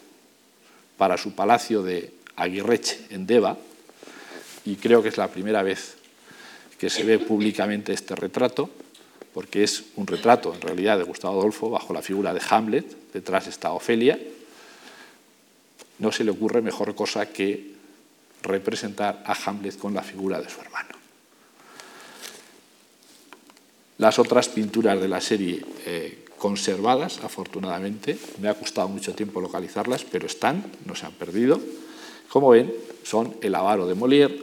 para 0.97 1.17
su 1.17 1.33
palacio 1.33 1.81
de 1.81 2.13
Aguirreche, 2.35 3.07
en 3.09 3.25
Deva, 3.25 3.57
y 4.65 4.75
creo 4.75 5.01
que 5.01 5.09
es 5.09 5.17
la 5.17 5.27
primera 5.27 5.63
vez 5.63 5.97
que 6.77 6.89
se 6.89 7.03
ve 7.03 7.19
públicamente 7.19 7.93
este 7.93 8.15
retrato, 8.15 8.69
porque 9.33 9.63
es 9.63 9.83
un 9.95 10.07
retrato 10.07 10.53
en 10.53 10.61
realidad 10.61 10.97
de 10.97 11.03
Gustavo 11.03 11.39
Adolfo 11.39 11.69
bajo 11.69 11.93
la 11.93 12.01
figura 12.01 12.33
de 12.33 12.41
Hamlet, 12.49 13.11
detrás 13.13 13.47
está 13.47 13.71
Ofelia, 13.71 14.19
no 15.99 16.11
se 16.11 16.23
le 16.23 16.31
ocurre 16.31 16.61
mejor 16.61 16.93
cosa 16.95 17.27
que 17.27 17.71
representar 18.41 19.23
a 19.25 19.33
Hamlet 19.45 19.77
con 19.77 19.93
la 19.93 20.01
figura 20.01 20.41
de 20.41 20.49
su 20.49 20.59
hermano. 20.59 20.89
Las 23.99 24.17
otras 24.17 24.49
pinturas 24.49 24.99
de 24.99 25.07
la 25.07 25.21
serie 25.21 25.63
eh, 25.85 26.20
conservadas, 26.41 27.19
afortunadamente, 27.21 28.17
me 28.41 28.49
ha 28.49 28.55
costado 28.55 28.89
mucho 28.89 29.13
tiempo 29.13 29.41
localizarlas, 29.41 30.03
pero 30.03 30.25
están, 30.25 30.65
no 30.87 30.95
se 30.95 31.05
han 31.05 31.11
perdido. 31.11 31.61
Como 32.29 32.49
ven, 32.49 32.73
son 33.03 33.37
El 33.43 33.53
avaro 33.53 33.85
de 33.85 33.93
Molière, 33.93 34.41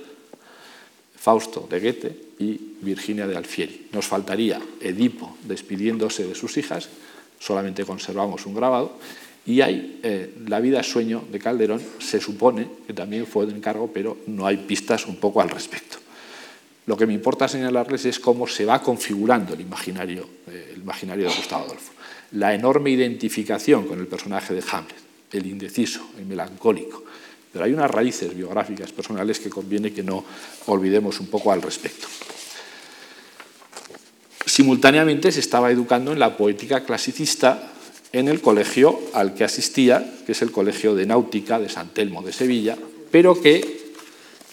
Fausto 1.17 1.67
de 1.69 1.81
Goethe 1.81 2.17
y 2.39 2.77
Virginia 2.83 3.27
de 3.27 3.37
Alfieri. 3.37 3.89
Nos 3.91 4.07
faltaría 4.07 4.63
Edipo 4.81 5.37
despidiéndose 5.43 6.25
de 6.25 6.37
sus 6.37 6.57
hijas, 6.57 6.89
solamente 7.41 7.85
conservamos 7.85 8.47
un 8.47 8.55
grabado, 8.55 8.95
y 9.45 9.61
hay 9.61 9.99
eh, 10.05 10.39
La 10.47 10.61
vida 10.61 10.85
sueño 10.85 11.25
de 11.33 11.41
Calderón, 11.41 11.83
se 11.99 12.21
supone 12.21 12.69
que 12.87 12.95
también 12.95 13.27
fue 13.27 13.47
de 13.47 13.57
encargo, 13.57 13.91
pero 13.93 14.19
no 14.29 14.47
hay 14.47 14.59
pistas 14.59 15.05
un 15.07 15.17
poco 15.17 15.41
al 15.41 15.51
respecto. 15.51 15.99
Lo 16.89 16.97
que 16.97 17.07
me 17.07 17.13
importa 17.13 17.47
señalarles 17.47 18.07
es 18.07 18.19
cómo 18.19 18.47
se 18.47 18.65
va 18.65 18.83
configurando 18.83 19.53
el 19.53 19.61
imaginario, 19.61 20.27
eh, 20.51 20.73
el 20.75 20.81
imaginario 20.81 21.29
de 21.29 21.37
Gustavo 21.37 21.65
Adolfo. 21.67 21.93
La 22.33 22.55
enorme 22.55 22.89
identificación 22.89 23.87
con 23.87 24.01
el 24.01 24.07
personaje 24.07 24.55
de 24.55 24.65
Hamlet, 24.73 24.97
el 25.33 25.45
indeciso, 25.45 26.01
el 26.17 26.25
melancólico. 26.25 27.05
Pero 27.53 27.67
hay 27.67 27.75
unas 27.75 27.91
raíces 27.91 28.35
biográficas 28.35 28.91
personales 28.93 29.39
que 29.39 29.51
conviene 29.51 29.93
que 29.93 30.03
no 30.03 30.25
olvidemos 30.65 31.21
un 31.21 31.27
poco 31.27 31.53
al 31.53 31.61
respecto. 31.61 32.07
Simultáneamente 34.47 35.31
se 35.31 35.41
estaba 35.41 35.71
educando 35.71 36.15
en 36.15 36.19
la 36.19 36.39
poética 36.39 36.85
clasicista 36.85 37.71
en 38.13 38.29
el 38.29 38.41
colegio 38.41 38.99
al 39.13 39.35
que 39.35 39.45
asistía, 39.45 40.21
que 40.25 40.33
es 40.33 40.41
el 40.41 40.53
Colegio 40.53 40.95
de 40.95 41.05
Náutica 41.05 41.59
de 41.59 41.69
San 41.69 41.91
Telmo 41.91 42.23
de 42.23 42.33
Sevilla, 42.33 42.79
pero 43.11 43.39
que 43.39 43.78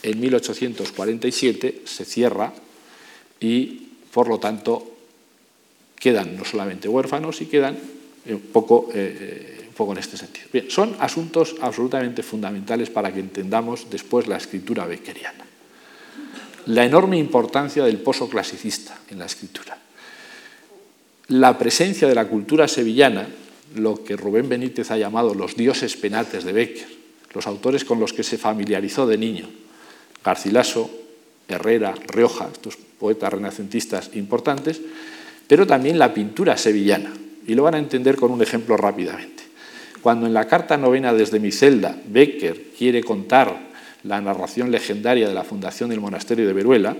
en 0.05 0.19
1847 0.19 1.81
se 1.83 2.05
cierra 2.05 2.53
y, 3.39 3.89
por 4.13 4.27
lo 4.27 4.37
tanto, 4.37 4.95
quedan 5.99 6.37
no 6.37 6.45
solamente 6.45 6.87
huérfanos, 6.87 7.41
y 7.41 7.47
quedan 7.47 7.75
un 8.27 8.39
poco, 8.53 8.89
eh, 8.93 9.65
un 9.67 9.73
poco 9.73 9.93
en 9.93 9.97
este 9.97 10.15
sentido. 10.15 10.47
Bien, 10.53 10.69
son 10.69 10.95
asuntos 10.99 11.55
absolutamente 11.59 12.21
fundamentales 12.21 12.91
para 12.91 13.11
que 13.11 13.19
entendamos 13.19 13.89
después 13.89 14.27
la 14.27 14.37
escritura 14.37 14.85
beckeriana. 14.85 15.43
La 16.67 16.85
enorme 16.85 17.17
importancia 17.17 17.83
del 17.83 17.97
pozo 17.97 18.29
clasicista 18.29 18.99
en 19.09 19.17
la 19.17 19.25
escritura. 19.25 19.77
La 21.29 21.57
presencia 21.57 22.07
de 22.07 22.15
la 22.15 22.27
cultura 22.27 22.67
sevillana 22.67 23.27
lo 23.73 24.03
que 24.03 24.15
Rubén 24.15 24.47
Benítez 24.47 24.91
ha 24.91 24.97
llamado 24.97 25.33
los 25.33 25.55
dioses 25.55 25.97
penates 25.97 26.43
de 26.43 26.53
Becker, 26.53 26.87
los 27.33 27.47
autores 27.47 27.83
con 27.83 27.99
los 27.99 28.13
que 28.13 28.23
se 28.23 28.37
familiarizó 28.37 29.07
de 29.07 29.17
niño, 29.17 29.49
Garcilaso, 30.25 30.89
Herrera, 31.47 31.93
Rioja, 32.07 32.49
estos 32.51 32.77
poetas 32.99 33.31
renacentistas 33.31 34.09
importantes, 34.15 34.81
pero 35.47 35.67
también 35.67 35.99
la 35.99 36.13
pintura 36.13 36.57
sevillana. 36.57 37.13
Y 37.45 37.53
lo 37.53 37.63
van 37.63 37.75
a 37.75 37.79
entender 37.79 38.15
con 38.15 38.31
un 38.31 38.41
ejemplo 38.41 38.75
rápidamente. 38.75 39.43
Cuando 40.01 40.25
en 40.25 40.33
la 40.33 40.47
carta 40.47 40.77
novena 40.77 41.13
desde 41.13 41.39
mi 41.39 41.51
celda 41.51 41.95
Becker 42.07 42.71
quiere 42.77 43.03
contar 43.03 43.55
la 44.03 44.19
narración 44.21 44.71
legendaria 44.71 45.27
de 45.27 45.33
la 45.33 45.43
fundación 45.43 45.89
del 45.89 45.99
monasterio 45.99 46.47
de 46.47 46.53
Veruela 46.53 46.95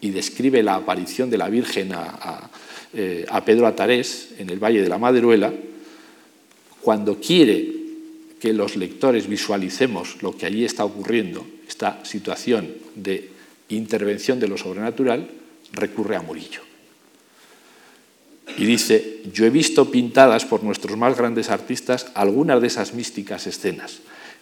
y 0.00 0.10
describe 0.10 0.62
la 0.62 0.76
aparición 0.76 1.28
de 1.30 1.38
la 1.38 1.48
Virgen 1.48 1.92
a, 1.92 2.50
eh, 2.94 3.26
Pedro 3.44 3.66
Atarés 3.66 4.30
en 4.38 4.48
el 4.48 4.58
Valle 4.58 4.82
de 4.82 4.88
la 4.88 4.98
Maderuela, 4.98 5.52
cuando 6.80 7.18
quiere 7.18 7.77
que 8.40 8.52
los 8.52 8.76
lectores 8.76 9.26
visualicemos 9.26 10.22
lo 10.22 10.36
que 10.36 10.46
allí 10.46 10.64
está 10.64 10.84
ocurriendo, 10.84 11.46
esta 11.68 12.04
situación 12.04 12.72
de 12.94 13.30
intervención 13.68 14.40
de 14.40 14.48
lo 14.48 14.56
sobrenatural, 14.56 15.28
recurre 15.72 16.16
a 16.16 16.22
Murillo. 16.22 16.60
Y 18.56 18.64
dice, 18.64 19.22
yo 19.32 19.44
he 19.44 19.50
visto 19.50 19.90
pintadas 19.90 20.44
por 20.44 20.64
nuestros 20.64 20.96
más 20.96 21.16
grandes 21.16 21.50
artistas 21.50 22.06
algunas 22.14 22.60
de 22.60 22.68
esas 22.68 22.94
místicas 22.94 23.46
escenas. 23.46 24.00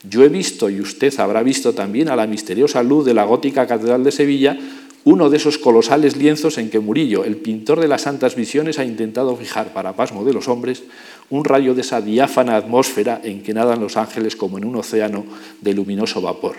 Yo 0.09 0.23
he 0.23 0.29
visto, 0.29 0.71
y 0.71 0.81
usted 0.81 1.19
habrá 1.19 1.43
visto 1.43 1.75
también, 1.75 2.09
a 2.09 2.17
la 2.17 2.27
misteriosa 2.27 2.83
luz 2.83 3.05
de 3.05 3.15
la 3.15 3.25
gótica 3.25 3.67
Catedral 3.67 4.05
de 4.05 4.13
Sevilla, 4.13 4.57
uno 5.05 5.31
de 5.31 5.37
esos 5.37 5.59
colosales 5.59 6.17
lienzos 6.17 6.59
en 6.59 6.71
que 6.71 6.81
Murillo, 6.81 7.25
el 7.25 7.37
pintor 7.37 7.81
de 7.81 7.89
las 7.89 8.03
santas 8.03 8.35
visiones, 8.35 8.79
ha 8.79 8.85
intentado 8.85 9.37
fijar 9.37 9.73
para 9.73 9.95
pasmo 9.95 10.25
de 10.25 10.33
los 10.33 10.49
hombres 10.49 10.83
un 11.31 11.45
rayo 11.45 11.75
de 11.75 11.81
esa 11.81 12.01
diáfana 12.01 12.57
atmósfera 12.57 13.21
en 13.23 13.43
que 13.43 13.55
nadan 13.55 13.81
los 13.81 13.97
ángeles 13.97 14.37
como 14.37 14.59
en 14.59 14.65
un 14.65 14.77
océano 14.77 15.25
de 15.61 15.75
luminoso 15.75 16.21
vapor. 16.21 16.57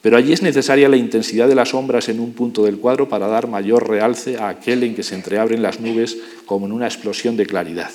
pero 0.00 0.16
allí 0.16 0.32
es 0.32 0.42
necesaria 0.42 0.88
la 0.88 0.96
intensidad 0.96 1.46
de 1.46 1.54
las 1.54 1.68
sombras 1.68 2.08
en 2.08 2.18
un 2.18 2.32
punto 2.32 2.64
del 2.64 2.78
cuadro 2.78 3.08
para 3.08 3.28
dar 3.28 3.46
mayor 3.46 3.88
realce 3.88 4.36
a 4.36 4.48
aquel 4.48 4.82
en 4.82 4.96
que 4.96 5.04
se 5.04 5.14
entreabren 5.14 5.62
las 5.62 5.78
nubes 5.78 6.18
como 6.44 6.66
en 6.66 6.72
una 6.72 6.86
explosión 6.86 7.36
de 7.36 7.46
claridad. 7.46 7.90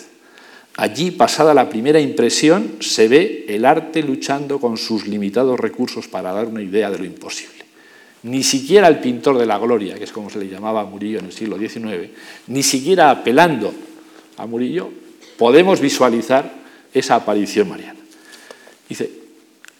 Allí, 0.78 1.12
pasada 1.12 1.54
la 1.54 1.70
primera 1.70 2.00
impresión, 2.00 2.78
se 2.80 3.08
ve 3.08 3.46
el 3.50 3.66
arte 3.66 4.04
luchando 4.04 4.60
con 4.60 4.78
sus 4.78 5.08
limitados 5.08 5.60
recursos 5.60 6.08
para 6.08 6.32
dar 6.32 6.46
una 6.46 6.62
idea 6.62 6.92
de 6.92 7.00
lo 7.00 7.04
imposible. 7.04 7.66
Ni 8.24 8.44
siquiera 8.44 8.88
el 8.88 9.00
pintor 9.00 9.38
de 9.38 9.46
la 9.46 9.58
gloria, 9.58 9.96
que 9.96 10.04
es 10.04 10.12
como 10.12 10.30
se 10.30 10.40
le 10.40 10.48
llamaba 10.48 10.82
a 10.82 10.86
Murillo 10.86 11.20
en 11.20 11.26
el 11.26 11.34
siglo 11.34 11.58
XIX, 11.58 12.10
ni 12.48 12.62
siquiera 12.62 13.10
apelando 13.10 13.74
a 14.38 14.46
Murillo, 14.46 14.90
podemos 15.38 15.80
visualizar 15.80 16.52
esa 16.94 17.16
aparición 17.16 17.70
mariana. 17.70 18.00
Dice, 18.90 19.10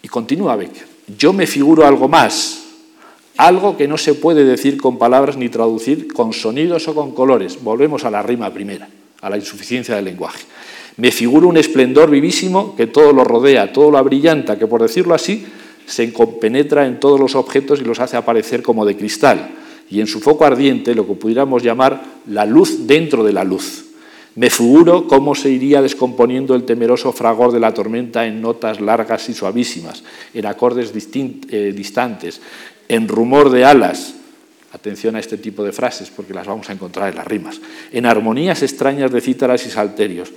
y 0.02 0.08
continúa 0.08 0.56
Becker, 0.56 0.86
yo 1.18 1.34
me 1.34 1.48
figuro 1.48 1.86
algo 1.86 2.08
más, 2.08 2.64
algo 3.38 3.78
que 3.78 3.88
no 3.88 3.98
se 3.98 4.14
puede 4.14 4.44
decir 4.44 4.78
con 4.78 4.98
palabras 4.98 5.38
ni 5.38 5.50
traducir 5.50 6.12
con 6.14 6.34
sonidos 6.34 6.88
o 6.88 6.96
con 6.96 7.14
colores. 7.14 7.64
Volvemos 7.64 8.04
a 8.04 8.12
la 8.12 8.24
rima 8.24 8.52
primera, 8.54 8.90
a 9.22 9.30
la 9.30 9.38
insuficiencia 9.38 9.96
del 9.96 10.06
lenguaje. 10.06 10.44
Me 10.98 11.12
figuro 11.12 11.48
un 11.48 11.58
esplendor 11.58 12.10
vivísimo 12.10 12.76
que 12.76 12.88
todo 12.88 13.14
lo 13.14 13.24
rodea, 13.24 13.72
todo 13.72 13.92
lo 13.92 13.98
abrillanta, 13.98 14.58
que 14.58 14.66
por 14.66 14.82
decirlo 14.82 15.14
así, 15.14 15.46
se 15.86 16.12
compenetra 16.12 16.86
en 16.86 17.00
todos 17.00 17.20
los 17.20 17.36
objetos 17.36 17.80
y 17.80 17.84
los 17.84 18.00
hace 18.00 18.18
aparecer 18.18 18.62
como 18.62 18.86
de 18.86 18.98
cristal, 18.98 19.52
y 19.90 20.02
en 20.02 20.08
su 20.08 20.20
foco 20.20 20.44
ardiente 20.44 20.96
lo 20.96 21.08
que 21.08 21.14
pudiéramos 21.14 21.64
llamar 21.64 22.04
la 22.28 22.46
luz 22.46 22.88
dentro 22.88 23.24
de 23.24 23.34
la 23.34 23.44
luz. 23.44 23.87
Me 24.38 24.52
figuro 24.52 25.08
cómo 25.08 25.34
se 25.34 25.50
iría 25.50 25.82
descomponiendo 25.82 26.54
el 26.54 26.64
temeroso 26.64 27.12
fragor 27.12 27.52
de 27.52 27.60
la 27.60 27.74
tormenta 27.74 28.28
en 28.28 28.40
notas 28.40 28.80
largas 28.80 29.28
y 29.30 29.34
suavísimas, 29.34 30.04
en 30.32 30.46
acordes 30.46 30.94
eh, 30.96 31.74
distantes, 31.76 32.40
en 32.88 33.08
rumor 33.08 33.50
de 33.50 33.66
alas. 33.66 34.14
Atención 34.74 35.16
a 35.16 35.20
este 35.20 35.40
tipo 35.40 35.64
de 35.64 35.72
frases 35.72 36.12
porque 36.16 36.36
las 36.36 36.46
vamos 36.46 36.70
a 36.70 36.74
encontrar 36.74 37.10
en 37.10 37.16
las 37.16 37.26
rimas. 37.26 37.60
En 37.92 38.06
armonías 38.06 38.62
extrañas 38.62 39.12
de 39.12 39.22
cítaras 39.22 39.66
y 39.66 39.72
salterios 39.72 40.32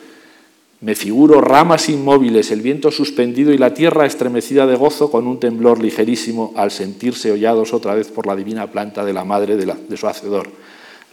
me 0.81 0.95
figuro 0.95 1.43
ramas 1.43 1.91
inmóviles, 1.91 2.51
el 2.51 2.63
viento 2.63 2.91
suspendido 2.91 3.53
y 3.53 3.59
la 3.59 3.75
tierra 3.75 4.07
estremecida 4.07 4.67
de 4.67 4.77
gozo 4.77 5.11
con 5.11 5.27
un 5.27 5.39
temblor 5.39 5.83
ligerísimo 5.83 6.55
al 6.57 6.71
sentirse 6.71 7.31
hollados 7.31 7.75
otra 7.75 7.95
vez 7.95 8.09
por 8.09 8.27
la 8.27 8.35
divina 8.35 8.67
planta 8.69 9.05
de 9.05 9.13
la 9.13 9.25
madre 9.25 9.59
de, 9.59 9.97
su 9.99 10.09
hacedor. 10.09 10.49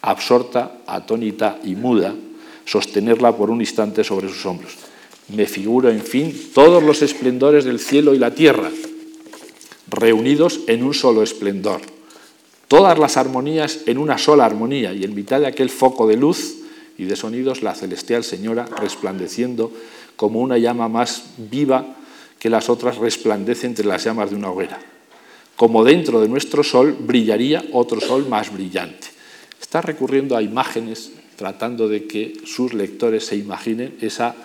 Absorta, 0.02 0.78
atónita 0.88 1.60
y 1.66 1.76
muda, 1.76 2.16
sostenerla 2.68 3.36
por 3.36 3.50
un 3.50 3.62
instante 3.62 4.04
sobre 4.04 4.28
sus 4.28 4.46
hombros. 4.46 4.74
Me 5.30 5.46
figuro, 5.46 5.90
en 5.90 6.02
fin, 6.02 6.52
todos 6.54 6.84
los 6.84 7.02
esplendores 7.02 7.66
del 7.66 7.80
cielo 7.80 8.14
y 8.14 8.20
la 8.20 8.36
tierra, 8.36 8.70
reunidos 9.90 10.60
en 10.68 10.84
un 10.84 10.94
solo 10.94 11.24
esplendor. 11.24 11.82
Todas 12.68 13.00
las 13.00 13.16
armonías 13.16 13.80
en 13.86 13.98
una 13.98 14.18
sola 14.18 14.46
armonía 14.46 14.94
y 14.94 15.06
en 15.06 15.16
mitad 15.16 15.40
de 15.40 15.48
aquel 15.48 15.70
foco 15.70 16.06
de 16.08 16.18
luz 16.18 16.56
y 16.98 17.06
de 17.06 17.16
sonidos 17.16 17.64
la 17.64 17.74
celestial 17.74 18.24
señora 18.26 18.66
resplandeciendo 18.66 19.72
como 20.18 20.42
una 20.42 20.58
llama 20.58 20.90
más 20.90 21.24
viva 21.38 21.96
que 22.38 22.50
las 22.50 22.70
otras 22.70 22.98
resplandece 22.98 23.68
entre 23.68 23.86
las 23.86 24.04
llamas 24.04 24.30
de 24.30 24.36
una 24.36 24.52
hoguera. 24.52 24.80
Como 25.56 25.86
dentro 25.86 26.20
de 26.20 26.28
nuestro 26.28 26.64
sol 26.64 26.96
brillaría 27.00 27.64
otro 27.72 28.02
sol 28.02 28.28
más 28.28 28.52
brillante. 28.52 29.08
Está 29.60 29.82
recurriendo 29.82 30.36
a 30.36 30.42
imágenes 30.42 31.12
tratando 31.38 31.88
de 31.88 32.06
que 32.06 32.42
sus 32.46 32.74
lectores 32.74 33.26
se 33.26 33.38
imaginen 33.38 33.96
esa 34.02 34.36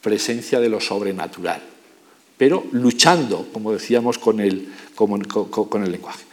presencia 0.00 0.58
de 0.58 0.68
lo 0.68 0.80
sobrenatural, 0.80 1.62
pero 2.36 2.66
luchando, 2.72 3.46
como 3.52 3.72
decíamos, 3.72 4.18
con 4.18 4.40
el, 4.40 4.66
lenguaje. 4.98 6.24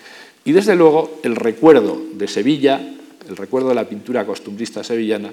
Y 0.46 0.54
desde 0.54 0.76
luego 0.76 1.20
el 1.24 1.36
recuerdo 1.36 2.02
de 2.14 2.28
Sevilla 2.28 2.82
el 3.28 3.36
recuerdo 3.36 3.70
de 3.70 3.76
la 3.76 3.88
pintura 3.88 4.26
costumbrista 4.26 4.84
sevillana 4.84 5.32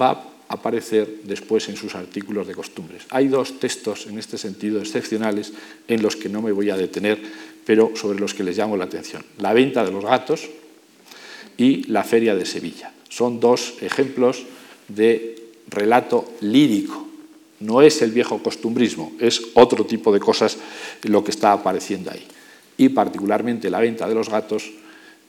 va 0.00 0.10
a 0.10 0.54
aparecer 0.54 1.22
después 1.24 1.68
en 1.68 1.76
sus 1.76 1.94
artículos 1.94 2.46
de 2.46 2.54
costumbres. 2.54 3.04
Hay 3.10 3.28
dos 3.28 3.60
textos 3.60 4.06
en 4.06 4.18
este 4.18 4.36
sentido 4.36 4.80
excepcionales 4.80 5.52
en 5.86 6.02
los 6.02 6.16
que 6.16 6.28
no 6.28 6.42
me 6.42 6.52
voy 6.52 6.70
a 6.70 6.76
detener, 6.76 7.20
pero 7.64 7.92
sobre 7.94 8.18
los 8.18 8.34
que 8.34 8.42
les 8.42 8.58
llamo 8.58 8.76
la 8.76 8.84
atención. 8.84 9.24
La 9.38 9.52
venta 9.52 9.84
de 9.84 9.92
los 9.92 10.04
gatos 10.04 10.48
y 11.56 11.84
la 11.84 12.02
feria 12.02 12.34
de 12.34 12.46
Sevilla. 12.46 12.92
Son 13.10 13.40
dos 13.40 13.74
ejemplos 13.82 14.46
de 14.88 15.36
relato 15.68 16.32
lírico. 16.40 17.06
No 17.60 17.82
es 17.82 18.00
el 18.00 18.12
viejo 18.12 18.42
costumbrismo, 18.42 19.12
es 19.20 19.42
otro 19.52 19.84
tipo 19.84 20.10
de 20.10 20.20
cosas 20.20 20.56
lo 21.02 21.22
que 21.22 21.30
está 21.30 21.52
apareciendo 21.52 22.10
ahí. 22.10 22.26
Y 22.78 22.88
particularmente 22.88 23.68
la 23.68 23.80
venta 23.80 24.08
de 24.08 24.14
los 24.14 24.30
gatos 24.30 24.70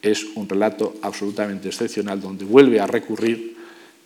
es 0.02 0.26
un 0.36 0.48
relato 0.48 0.96
absolutamente 1.02 1.68
excepcional 1.68 2.22
donde 2.22 2.46
vuelve 2.46 2.80
a 2.80 2.88
recurrir 2.88 3.58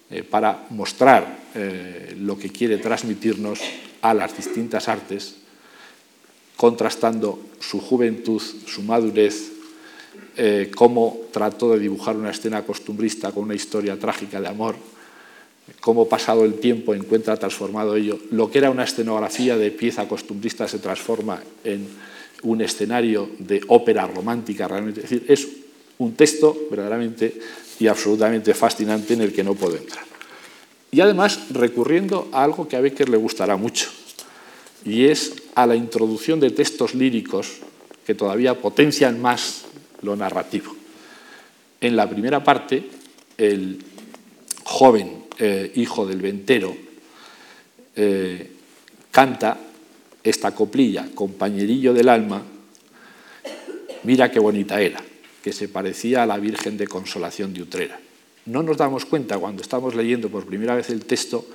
eh, 0.09 0.23
para 0.23 0.65
mostrar 0.71 1.45
eh, 1.53 2.15
lo 2.19 2.37
que 2.37 2.49
quiere 2.49 2.77
transmitirnos 2.77 3.59
a 4.01 4.13
las 4.13 4.35
distintas 4.35 4.87
artes, 4.87 5.35
contrastando 6.55 7.39
su 7.59 7.79
juventud, 7.79 8.41
su 8.41 8.81
madurez, 8.81 9.54
eh, 10.37 10.71
cómo 10.75 11.21
trató 11.31 11.73
de 11.73 11.79
dibujar 11.79 12.15
una 12.15 12.31
escena 12.31 12.63
costumbrista 12.63 13.31
con 13.31 13.43
una 13.43 13.55
historia 13.55 13.97
trágica 13.97 14.41
de 14.41 14.47
amor, 14.47 14.75
cómo 15.79 16.07
pasado 16.07 16.45
el 16.45 16.55
tiempo 16.55 16.93
encuentra 16.93 17.37
transformado 17.37 17.95
ello. 17.95 18.19
Lo 18.31 18.51
que 18.51 18.59
era 18.59 18.69
una 18.69 18.83
escenografía 18.83 19.57
de 19.57 19.71
pieza 19.71 20.07
costumbrista 20.07 20.67
se 20.67 20.79
transforma 20.79 21.41
en 21.63 21.87
un 22.43 22.61
escenario 22.61 23.29
de 23.39 23.61
ópera 23.67 24.05
romántica 24.07 24.67
realmente. 24.67 25.01
Es 25.01 25.09
decir, 25.09 25.25
es 25.27 25.47
un 25.97 26.13
texto 26.13 26.55
verdaderamente 26.69 27.39
y 27.79 27.87
absolutamente 27.87 28.53
fascinante 28.53 29.13
en 29.13 29.21
el 29.21 29.33
que 29.33 29.43
no 29.43 29.55
puedo 29.55 29.77
entrar. 29.77 30.03
Y 30.91 31.01
además 31.01 31.49
recurriendo 31.49 32.29
a 32.31 32.43
algo 32.43 32.67
que 32.67 32.75
a 32.75 32.81
Becker 32.81 33.09
le 33.09 33.17
gustará 33.17 33.57
mucho, 33.57 33.89
y 34.85 35.05
es 35.05 35.33
a 35.55 35.65
la 35.65 35.75
introducción 35.75 36.39
de 36.39 36.51
textos 36.51 36.93
líricos 36.93 37.57
que 38.05 38.13
todavía 38.13 38.61
potencian 38.61 39.19
más 39.19 39.65
lo 40.05 40.15
narrativo. 40.15 40.75
En 41.81 41.95
la 41.95 42.09
primera 42.09 42.43
parte, 42.43 42.89
el 43.37 43.83
joven 44.63 45.25
eh, 45.37 45.71
hijo 45.75 46.05
del 46.05 46.21
ventero 46.21 46.75
eh, 47.95 48.51
canta 49.11 49.57
esta 50.23 50.55
coplilla, 50.55 51.07
compañerillo 51.13 51.93
del 51.93 52.09
alma, 52.09 52.41
mira 54.03 54.31
qué 54.31 54.39
bonita 54.39 54.81
era 54.81 55.01
que 55.43 55.53
se 55.53 55.67
parecía 55.67 56.23
a 56.23 56.25
la 56.25 56.39
Virgen 56.39 56.75
de 56.75 56.87
Consolación 56.87 57.53
de 57.53 57.61
Utrera. 57.61 57.99
No 58.47 58.63
nos 58.63 58.77
damos 58.77 59.05
cuenta 59.05 59.37
cuando 59.37 59.61
estamos 59.61 59.93
leyendo 59.93 60.29
por 60.29 60.45
primera 60.45 60.75
vez 60.75 60.89
el 60.89 61.05
texto 61.05 61.45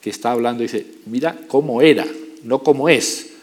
que 0.00 0.10
está 0.10 0.30
hablando 0.30 0.62
dice, 0.62 0.86
mira 1.06 1.36
cómo 1.48 1.82
era, 1.82 2.06
no 2.44 2.62
cómo 2.62 2.88
es. 2.88 3.33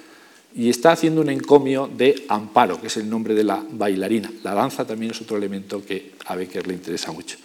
Y 0.53 0.69
está 0.69 0.91
haciendo 0.91 1.21
un 1.21 1.29
encomio 1.29 1.87
de 1.87 2.25
Amparo, 2.27 2.79
que 2.81 2.87
es 2.87 2.97
el 2.97 3.09
nombre 3.09 3.33
de 3.33 3.43
la 3.43 3.63
bailarina. 3.69 4.31
La 4.43 4.53
danza 4.53 4.85
también 4.85 5.11
es 5.11 5.21
otro 5.21 5.37
elemento 5.37 5.85
que 5.85 6.11
a 6.25 6.35
Becker 6.35 6.67
le 6.67 6.73
interesa 6.73 7.11
mucho. 7.11 7.37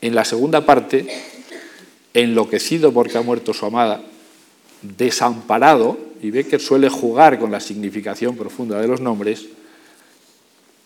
En 0.00 0.14
la 0.14 0.24
segunda 0.24 0.66
parte, 0.66 1.06
enloquecido 2.12 2.92
porque 2.92 3.18
ha 3.18 3.22
muerto 3.22 3.54
su 3.54 3.64
amada, 3.66 4.02
desamparado, 4.82 5.98
y 6.20 6.30
Becker 6.30 6.60
suele 6.60 6.88
jugar 6.88 7.38
con 7.38 7.50
la 7.52 7.60
significación 7.60 8.36
profunda 8.36 8.80
de 8.80 8.88
los 8.88 9.00
nombres, 9.00 9.46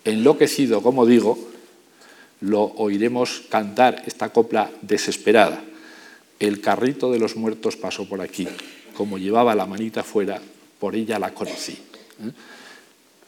enloquecido, 0.05 0.83
como 0.83 1.07
digo, 1.07 1.39
lo 2.41 2.65
oiremos 2.77 3.43
cantar 3.49 4.03
esta 4.07 4.29
copla 4.31 4.71
desesperada. 4.83 5.63
El 6.39 6.61
carrito 6.61 7.11
de 7.11 7.19
los 7.19 7.37
muertos 7.37 7.77
pasó 7.77 8.09
por 8.09 8.21
aquí, 8.21 8.47
como 8.97 9.19
llevaba 9.19 9.55
la 9.55 9.67
manita 9.67 10.03
fuera, 10.03 10.41
por 10.79 10.95
ella 10.95 11.19
la 11.19 11.33
conocí. 11.33 11.73
¿eh? 11.73 12.31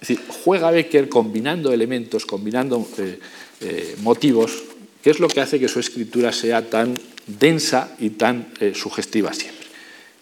Es 0.00 0.08
decir, 0.08 0.24
juega 0.44 0.70
Becker 0.70 1.08
combinando 1.08 1.72
elementos, 1.72 2.24
combinando 2.24 2.86
eh, 2.98 3.18
eh, 3.60 3.96
motivos, 4.02 4.62
que 5.02 5.10
es 5.10 5.18
lo 5.18 5.28
que 5.28 5.40
hace 5.40 5.58
que 5.58 5.68
su 5.68 5.80
escritura 5.80 6.32
sea 6.32 6.68
tan 6.68 6.94
densa 7.26 7.96
y 7.98 8.10
tan 8.10 8.52
sugestiva 8.74 9.32
siempre. 9.32 9.66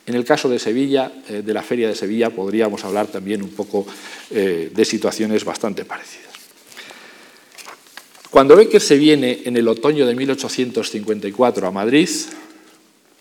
En 0.06 0.14
el 0.14 0.24
caso 0.24 0.48
de 0.48 0.58
Sevilla, 0.58 1.12
de 1.28 1.54
la 1.54 1.62
Feria 1.62 1.88
de 1.88 1.94
Sevilla, 1.94 2.30
podríamos 2.30 2.84
hablar 2.84 3.06
también 3.08 3.42
un 3.42 3.50
poco 3.50 3.86
de 4.30 4.84
situaciones 4.84 5.44
bastante 5.44 5.84
parecidas. 5.84 6.26
Cuando 8.30 8.54
Becker 8.54 8.80
se 8.80 8.96
viene 8.96 9.42
en 9.44 9.56
el 9.56 9.66
otoño 9.66 10.06
de 10.06 10.14
1854 10.14 11.66
a 11.66 11.70
Madrid, 11.70 12.08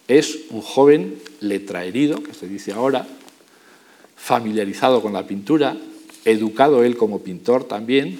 es 0.07 0.39
un 0.49 0.61
joven 0.61 1.15
letraherido, 1.39 2.21
que 2.21 2.33
se 2.33 2.47
dice 2.47 2.73
ahora, 2.73 3.07
familiarizado 4.25 5.03
con 5.03 5.13
la 5.13 5.27
pintura, 5.27 5.77
educado 6.25 6.83
él 6.83 6.97
como 6.97 7.19
pintor 7.19 7.65
también, 7.65 8.17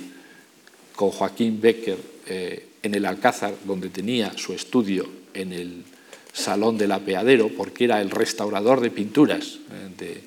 con 0.96 1.10
Joaquín 1.10 1.60
Becker 1.60 1.98
eh, 2.28 2.68
en 2.84 2.94
el 2.94 3.08
Alcázar, 3.08 3.56
donde 3.65 3.89
tenía 3.89 4.32
su 4.38 4.54
estudio 4.54 5.10
en 5.34 5.52
el 5.52 5.84
Salón 6.32 6.78
del 6.78 6.91
Apeadero, 6.91 7.50
porque 7.58 7.86
era 7.86 8.02
el 8.02 8.12
restaurador 8.12 8.82
de 8.82 8.91
pinturas 8.91 9.58
eh, 10.00 10.22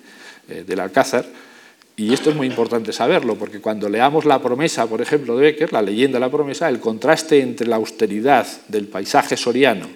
eh, 0.48 0.64
del 0.66 0.80
Alcázar, 0.80 1.24
Y 1.94 2.12
esto 2.12 2.30
es 2.30 2.36
muy 2.36 2.48
importante 2.48 2.92
saberlo, 2.92 3.36
porque 3.36 3.60
cuando 3.60 3.88
leamos 3.88 4.24
La 4.24 4.42
promesa, 4.42 4.88
por 4.88 5.00
ejemplo, 5.00 5.36
de 5.36 5.42
Becker, 5.42 5.72
la 5.72 5.82
leyenda 5.82 6.16
de 6.16 6.26
la 6.26 6.30
promesa, 6.30 6.68
el 6.68 6.80
contraste 6.80 7.40
entre 7.40 7.68
la 7.68 7.76
austeridad 7.76 8.48
del 8.66 8.88
paisaje 8.88 9.36
soriano, 9.36 9.86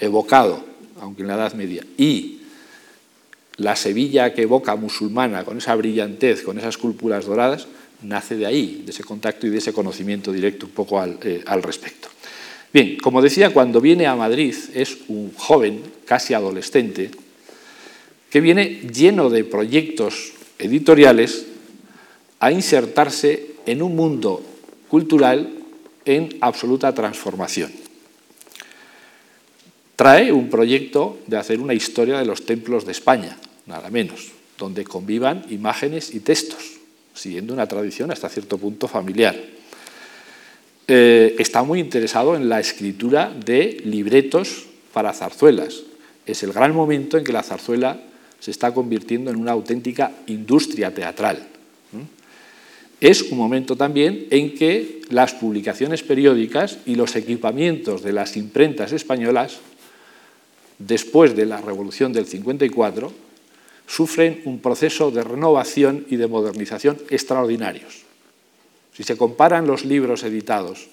evocado, 0.00 0.64
aunque 0.98 1.20
en 1.20 1.28
la 1.28 1.34
Edad 1.34 1.52
Media, 1.52 1.84
y 1.98 2.41
la 3.56 3.76
Sevilla 3.76 4.32
que 4.32 4.42
evoca 4.42 4.76
musulmana, 4.76 5.44
con 5.44 5.58
esa 5.58 5.74
brillantez, 5.74 6.42
con 6.42 6.58
esas 6.58 6.78
cúpulas 6.78 7.26
doradas, 7.26 7.66
nace 8.02 8.36
de 8.36 8.46
ahí, 8.46 8.82
de 8.84 8.90
ese 8.90 9.04
contacto 9.04 9.46
y 9.46 9.50
de 9.50 9.58
ese 9.58 9.72
conocimiento 9.72 10.32
directo 10.32 10.66
un 10.66 10.72
poco 10.72 11.00
al, 11.00 11.18
eh, 11.22 11.42
al 11.46 11.62
respecto. 11.62 12.08
Bien, 12.72 12.96
como 12.96 13.20
decía, 13.20 13.50
cuando 13.50 13.80
viene 13.80 14.06
a 14.06 14.16
Madrid 14.16 14.54
es 14.74 14.98
un 15.08 15.32
joven, 15.36 15.82
casi 16.06 16.34
adolescente, 16.34 17.10
que 18.30 18.40
viene 18.40 18.80
lleno 18.92 19.28
de 19.28 19.44
proyectos 19.44 20.32
editoriales 20.58 21.46
a 22.40 22.50
insertarse 22.50 23.52
en 23.66 23.82
un 23.82 23.94
mundo 23.94 24.42
cultural 24.88 25.50
en 26.04 26.38
absoluta 26.40 26.94
transformación. 26.94 27.81
Trae 30.02 30.32
un 30.32 30.50
proyecto 30.50 31.20
de 31.28 31.36
hacer 31.36 31.60
una 31.60 31.74
historia 31.74 32.18
de 32.18 32.26
los 32.26 32.44
templos 32.44 32.84
de 32.84 32.90
España, 32.90 33.38
nada 33.66 33.88
menos, 33.88 34.32
donde 34.58 34.82
convivan 34.82 35.46
imágenes 35.48 36.12
y 36.12 36.18
textos, 36.18 36.80
siguiendo 37.14 37.54
una 37.54 37.68
tradición 37.68 38.10
hasta 38.10 38.28
cierto 38.28 38.58
punto 38.58 38.88
familiar. 38.88 39.36
Eh, 40.88 41.36
está 41.38 41.62
muy 41.62 41.78
interesado 41.78 42.34
en 42.34 42.48
la 42.48 42.58
escritura 42.58 43.32
de 43.32 43.80
libretos 43.84 44.66
para 44.92 45.12
zarzuelas. 45.12 45.84
Es 46.26 46.42
el 46.42 46.52
gran 46.52 46.74
momento 46.74 47.16
en 47.16 47.22
que 47.22 47.32
la 47.32 47.44
zarzuela 47.44 48.00
se 48.40 48.50
está 48.50 48.74
convirtiendo 48.74 49.30
en 49.30 49.36
una 49.36 49.52
auténtica 49.52 50.10
industria 50.26 50.92
teatral. 50.92 51.46
Es 53.00 53.22
un 53.22 53.38
momento 53.38 53.76
también 53.76 54.26
en 54.30 54.54
que 54.54 55.02
las 55.10 55.34
publicaciones 55.34 56.02
periódicas 56.02 56.78
y 56.86 56.96
los 56.96 57.14
equipamientos 57.14 58.02
de 58.02 58.12
las 58.12 58.36
imprentas 58.36 58.92
españolas, 58.92 59.58
después 60.78 61.36
de 61.36 61.46
la 61.46 61.60
Revolución 61.60 62.12
del 62.12 62.26
54, 62.26 63.12
sufren 63.86 64.42
un 64.44 64.60
proceso 64.60 65.10
de 65.10 65.22
renovación 65.22 66.06
y 66.08 66.16
de 66.16 66.26
modernización 66.26 66.98
extraordinarios. 67.10 68.02
Si 68.94 69.02
se 69.02 69.16
comparan 69.16 69.66
los 69.66 69.84
libros 69.84 70.22
editados 70.22 70.88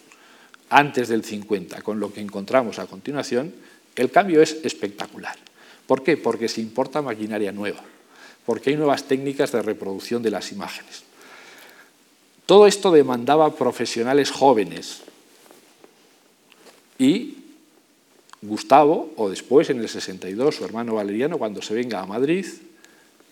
antes 0.69 1.07
del 1.07 1.23
50 1.23 1.81
con 1.81 1.99
lo 1.99 2.13
que 2.13 2.21
encontramos 2.21 2.79
a 2.79 2.87
continuación, 2.87 3.53
el 3.95 4.11
cambio 4.11 4.41
es 4.41 4.57
espectacular. 4.63 5.35
¿Por 5.87 6.03
qué? 6.03 6.17
Porque 6.17 6.47
se 6.47 6.61
importa 6.61 7.01
maquinaria 7.01 7.51
nueva, 7.51 7.83
porque 8.45 8.69
hay 8.69 8.75
nuevas 8.75 9.05
técnicas 9.05 9.51
de 9.51 9.61
reproducción 9.61 10.21
de 10.21 10.31
las 10.31 10.51
imágenes. 10.51 11.03
Todo 12.45 12.67
esto 12.67 12.91
demandaba 12.91 13.55
profesionales 13.55 14.31
jóvenes 14.31 15.01
y 16.97 17.38
Gustavo, 18.41 19.11
o 19.17 19.29
después 19.29 19.69
en 19.69 19.79
el 19.79 19.89
62 19.89 20.55
su 20.55 20.65
hermano 20.65 20.95
Valeriano, 20.95 21.37
cuando 21.37 21.61
se 21.61 21.73
venga 21.73 21.99
a 21.99 22.05
Madrid, 22.05 22.45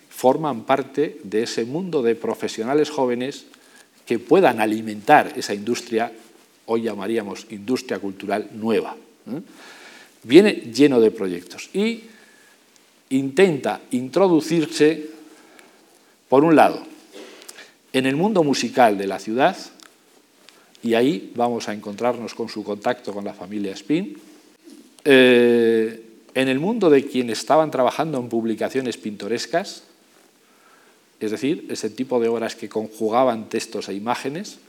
forman 0.10 0.63
parte 0.63 1.20
de 1.24 1.43
ese 1.43 1.65
mundo 1.65 2.02
de 2.02 2.15
profesionales 2.15 2.89
jóvenes 2.89 3.46
que 4.06 4.20
puedan 4.20 4.60
alimentar 4.60 5.34
esa 5.36 5.54
industria, 5.54 6.12
hoy 6.65 6.84
llamaríamos 6.84 7.48
industria 7.52 8.00
cultural 8.00 8.50
nueva. 8.54 8.96
¿eh? 9.30 9.41
Viene 10.24 10.54
lleno 10.74 11.00
de 11.00 11.12
proyectos 11.12 11.70
y 11.74 12.04
intenta 13.10 13.82
introducirse, 13.91 15.10
por 16.28 16.43
un 16.43 16.56
lado, 16.56 16.84
en 17.93 18.06
el 18.06 18.15
mundo 18.15 18.43
musical 18.43 18.98
de 18.98 19.08
la 19.08 19.20
ciudad, 19.20 19.56
y 20.84 20.93
ahí 20.93 21.32
vamos 21.36 21.70
a 21.70 21.74
encontrarnos 21.74 22.34
con 22.34 22.50
su 22.50 22.63
contacto 22.63 23.13
con 23.13 23.24
la 23.24 23.34
familia 23.34 23.74
Spin, 23.74 24.17
eh, 25.10 26.04
en 26.34 26.50
el 26.50 26.60
mundo 26.60 26.89
de 26.89 27.06
quienes 27.06 27.39
estaban 27.39 27.72
trabajando 27.72 28.20
en 28.20 28.28
publicaciones 28.28 28.98
pintorescas, 28.98 29.84
es 31.22 31.32
decir, 31.32 31.65
ese 31.70 31.89
tipo 31.89 32.20
de 32.20 32.28
obras 32.28 32.56
que 32.56 32.67
conjugaban 32.67 33.48
textos 33.48 33.88
e 33.88 33.93
imágenes 33.93 34.60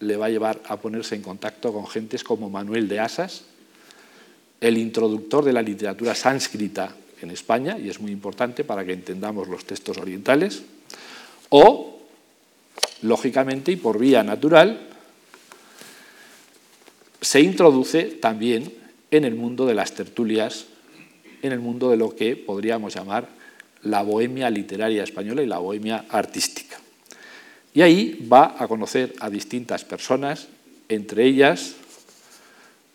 le 0.00 0.16
va 0.16 0.26
a 0.26 0.30
llevar 0.30 0.62
a 0.64 0.78
ponerse 0.78 1.14
en 1.14 1.20
contacto 1.20 1.74
con 1.74 1.86
gentes 1.86 2.24
como 2.24 2.48
Manuel 2.48 2.88
de 2.88 3.00
Asas, 3.00 3.44
el 4.62 4.78
introductor 4.78 5.44
de 5.44 5.52
la 5.52 5.60
literatura 5.60 6.14
sánscrita 6.14 6.96
en 7.20 7.30
España, 7.30 7.76
y 7.78 7.90
es 7.90 8.00
muy 8.00 8.12
importante 8.12 8.64
para 8.64 8.86
que 8.86 8.94
entendamos 8.94 9.46
los 9.46 9.66
textos 9.66 9.98
orientales, 9.98 10.62
o, 11.50 12.00
lógicamente 13.02 13.72
y 13.72 13.76
por 13.76 13.98
vía 13.98 14.22
natural, 14.22 14.88
se 17.20 17.40
introduce 17.42 18.04
también 18.04 18.81
en 19.12 19.24
el 19.24 19.36
mundo 19.36 19.66
de 19.66 19.74
las 19.74 19.92
tertulias, 19.92 20.66
en 21.42 21.52
el 21.52 21.60
mundo 21.60 21.90
de 21.90 21.96
lo 21.96 22.16
que 22.16 22.34
podríamos 22.34 22.94
llamar 22.94 23.28
la 23.82 24.02
bohemia 24.02 24.50
literaria 24.50 25.04
española 25.04 25.42
y 25.42 25.46
la 25.46 25.58
bohemia 25.58 26.06
artística. 26.08 26.80
Y 27.74 27.82
ahí 27.82 28.26
va 28.30 28.56
a 28.58 28.66
conocer 28.66 29.14
a 29.20 29.30
distintas 29.30 29.84
personas, 29.84 30.48
entre 30.88 31.26
ellas 31.26 31.74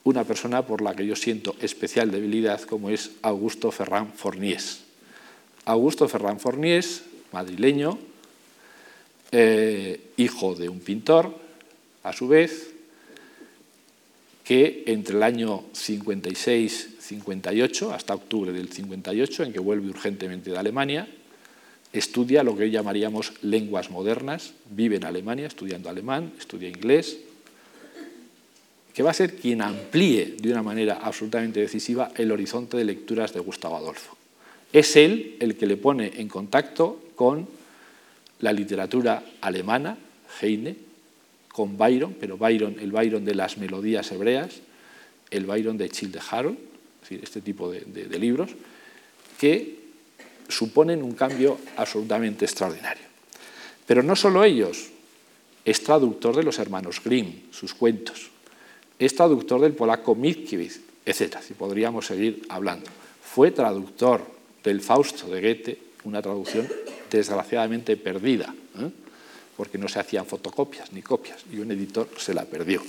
una 0.03 0.23
persona 0.23 0.65
por 0.65 0.81
la 0.81 0.95
que 0.95 1.05
yo 1.05 1.15
siento 1.15 1.55
especial 1.61 2.09
debilidad, 2.09 2.61
como 2.61 2.89
es 2.89 3.11
Augusto 3.21 3.71
Ferrán 3.71 4.11
Forniés. 4.13 4.81
Augusto 5.65 6.07
Ferrán 6.07 6.39
Forniés, 6.39 7.03
madrileño, 7.31 7.99
eh, 9.31 9.99
hijo 10.15 10.55
de 10.55 10.69
un 10.69 10.79
pintor, 10.79 11.35
a 12.03 12.13
su 12.13 12.27
vez, 12.27 12.76
que 14.47 14.83
entre 14.87 15.17
el 15.17 15.23
año 15.23 15.65
56 15.73 16.95
58 16.99 17.93
hasta 17.93 18.15
octubre 18.15 18.53
del 18.53 18.71
58, 18.71 19.43
en 19.43 19.51
que 19.51 19.59
vuelve 19.59 19.89
urgentemente 19.89 20.51
de 20.51 20.57
Alemania, 20.57 21.05
estudia 21.91 22.43
lo 22.43 22.55
que 22.55 22.63
hoy 22.63 22.71
llamaríamos 22.71 23.33
lenguas 23.41 23.91
modernas, 23.91 24.53
vive 24.69 24.95
en 24.95 25.03
Alemania 25.03 25.47
estudiando 25.47 25.89
alemán, 25.89 26.31
estudia 26.39 26.69
inglés, 26.69 27.17
que 28.93 29.03
va 29.03 29.11
a 29.11 29.13
ser 29.13 29.35
quien 29.35 29.61
amplíe 29.61 30.37
de 30.39 30.51
una 30.51 30.63
manera 30.63 30.99
absolutamente 31.01 31.59
decisiva 31.59 32.11
el 32.15 32.31
horizonte 32.31 32.77
de 32.77 32.85
lecturas 32.85 33.33
de 33.33 33.41
Gustavo 33.41 33.75
Adolfo. 33.75 34.15
Es 34.71 34.95
él 34.95 35.35
el 35.41 35.57
que 35.57 35.67
le 35.67 35.75
pone 35.75 36.13
en 36.15 36.29
contacto 36.29 37.01
con 37.15 37.47
la 38.39 38.53
literatura 38.53 39.23
alemana, 39.41 39.97
Heine, 40.41 40.86
con 41.57 41.75
Byron, 41.75 42.15
pero 42.19 42.37
Byron, 42.37 42.77
el 42.79 42.91
Byron 42.91 43.25
de 43.25 43.33
las 43.33 43.57
melodías 43.57 44.11
hebreas, 44.11 44.61
el 45.31 45.47
Byron 45.47 45.75
de 45.75 45.89
Childe 45.89 46.19
Harold, 46.29 46.55
este 47.09 47.41
tipo 47.41 47.71
de, 47.71 48.19
libros, 48.19 48.51
que 49.39 49.79
suponen 50.47 51.01
un 51.01 51.13
cambio 51.13 51.57
absolutamente 51.77 52.45
extraordinario. 52.45 53.01
Pero 53.87 54.03
no 54.03 54.15
solo 54.15 54.43
ellos, 54.43 54.89
es 55.65 55.81
traductor 55.81 56.35
de 56.35 56.43
los 56.43 56.59
hermanos 56.59 57.01
Grimm, 57.03 57.49
sus 57.49 57.73
cuentos, 57.73 58.29
es 58.99 59.15
traductor 59.15 59.59
del 59.59 59.73
polaco 59.73 60.13
Mickiewicz, 60.13 60.81
etc. 61.07 61.37
Si 61.41 61.55
podríamos 61.55 62.05
seguir 62.05 62.43
hablando. 62.49 62.85
Fue 63.23 63.49
traductor 63.49 64.21
del 64.63 64.79
Fausto 64.79 65.25
de 65.25 65.41
Goethe, 65.41 65.79
una 66.03 66.21
traducción 66.21 66.67
desgraciadamente 67.09 67.97
perdida, 67.97 68.53
¿eh? 68.77 69.06
Porque 69.57 69.79
no 69.79 69.87
se 69.87 69.99
hacían 69.99 70.25
fotocopias 70.25 70.93
ni 70.93 71.01
copias, 71.01 71.43
y 71.51 71.57
un 71.57 71.71
editor 71.71 72.07
se 72.17 72.33
la 72.33 72.45
perdió. 72.45 72.81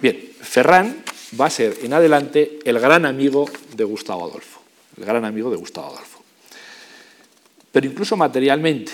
Bien, 0.00 0.16
Ferran 0.40 1.02
va 1.38 1.46
a 1.46 1.50
ser 1.50 1.76
en 1.82 1.92
adelante 1.92 2.60
el 2.64 2.78
gran 2.78 3.04
amigo 3.04 3.46
de 3.76 3.82
Gustavo 3.84 4.24
Adolfo, 4.24 4.60
el 4.96 5.04
gran 5.04 5.24
amigo 5.24 5.50
de 5.50 5.56
Gustavo 5.56 5.88
Adolfo. 5.88 6.22
Pero 7.72 7.86
incluso 7.86 8.16
materialmente, 8.16 8.92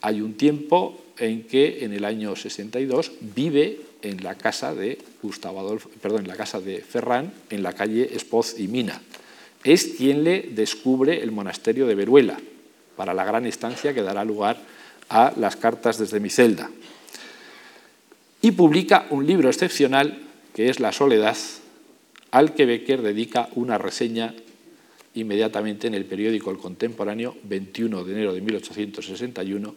hay 0.00 0.22
un 0.22 0.34
tiempo 0.34 1.04
en 1.18 1.44
que 1.44 1.84
en 1.84 1.92
el 1.92 2.04
año 2.04 2.34
62 2.34 3.12
vive 3.20 3.80
en 4.02 4.22
la 4.22 4.36
casa 4.36 4.74
de 4.74 4.98
Gustavo 5.22 5.60
Adolfo, 5.60 5.90
perdón, 6.00 6.22
en 6.22 6.28
la 6.28 6.36
casa 6.36 6.60
de 6.60 6.80
Ferran, 6.80 7.32
en 7.50 7.62
la 7.62 7.74
calle 7.74 8.08
Espoz 8.14 8.58
y 8.58 8.68
Mina. 8.68 9.02
Es 9.64 9.84
quien 9.96 10.24
le 10.24 10.42
descubre 10.42 11.22
el 11.22 11.32
monasterio 11.32 11.86
de 11.86 11.94
Veruela 11.94 12.38
para 12.96 13.14
la 13.14 13.24
gran 13.24 13.44
estancia 13.46 13.92
que 13.92 14.02
dará 14.02 14.24
lugar 14.24 14.58
a 15.08 15.32
las 15.36 15.56
cartas 15.56 15.98
desde 15.98 16.20
mi 16.20 16.30
celda. 16.30 16.70
Y 18.40 18.52
publica 18.52 19.06
un 19.10 19.26
libro 19.26 19.48
excepcional 19.48 20.22
que 20.54 20.68
es 20.68 20.80
La 20.80 20.92
soledad, 20.92 21.36
al 22.30 22.54
que 22.54 22.66
Becker 22.66 23.02
dedica 23.02 23.48
una 23.54 23.78
reseña 23.78 24.34
inmediatamente 25.14 25.86
en 25.86 25.94
el 25.94 26.04
periódico 26.04 26.50
El 26.50 26.58
Contemporáneo, 26.58 27.36
21 27.44 28.04
de 28.04 28.12
enero 28.12 28.32
de 28.34 28.40
1861, 28.40 29.74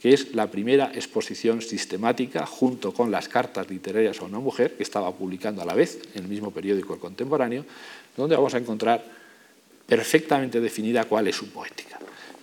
que 0.00 0.12
es 0.12 0.34
la 0.34 0.50
primera 0.50 0.92
exposición 0.94 1.62
sistemática 1.62 2.46
junto 2.46 2.92
con 2.92 3.10
las 3.10 3.28
cartas 3.28 3.70
literarias 3.70 4.20
a 4.20 4.24
una 4.24 4.38
mujer, 4.38 4.76
que 4.76 4.82
estaba 4.82 5.12
publicando 5.12 5.62
a 5.62 5.64
la 5.64 5.74
vez 5.74 6.00
en 6.14 6.24
el 6.24 6.28
mismo 6.28 6.50
periódico 6.50 6.94
El 6.94 7.00
Contemporáneo, 7.00 7.64
donde 8.16 8.36
vamos 8.36 8.54
a 8.54 8.58
encontrar 8.58 9.04
perfectamente 9.86 10.60
definida 10.60 11.04
cuál 11.04 11.28
es 11.28 11.36
su 11.36 11.48
poética. 11.48 11.98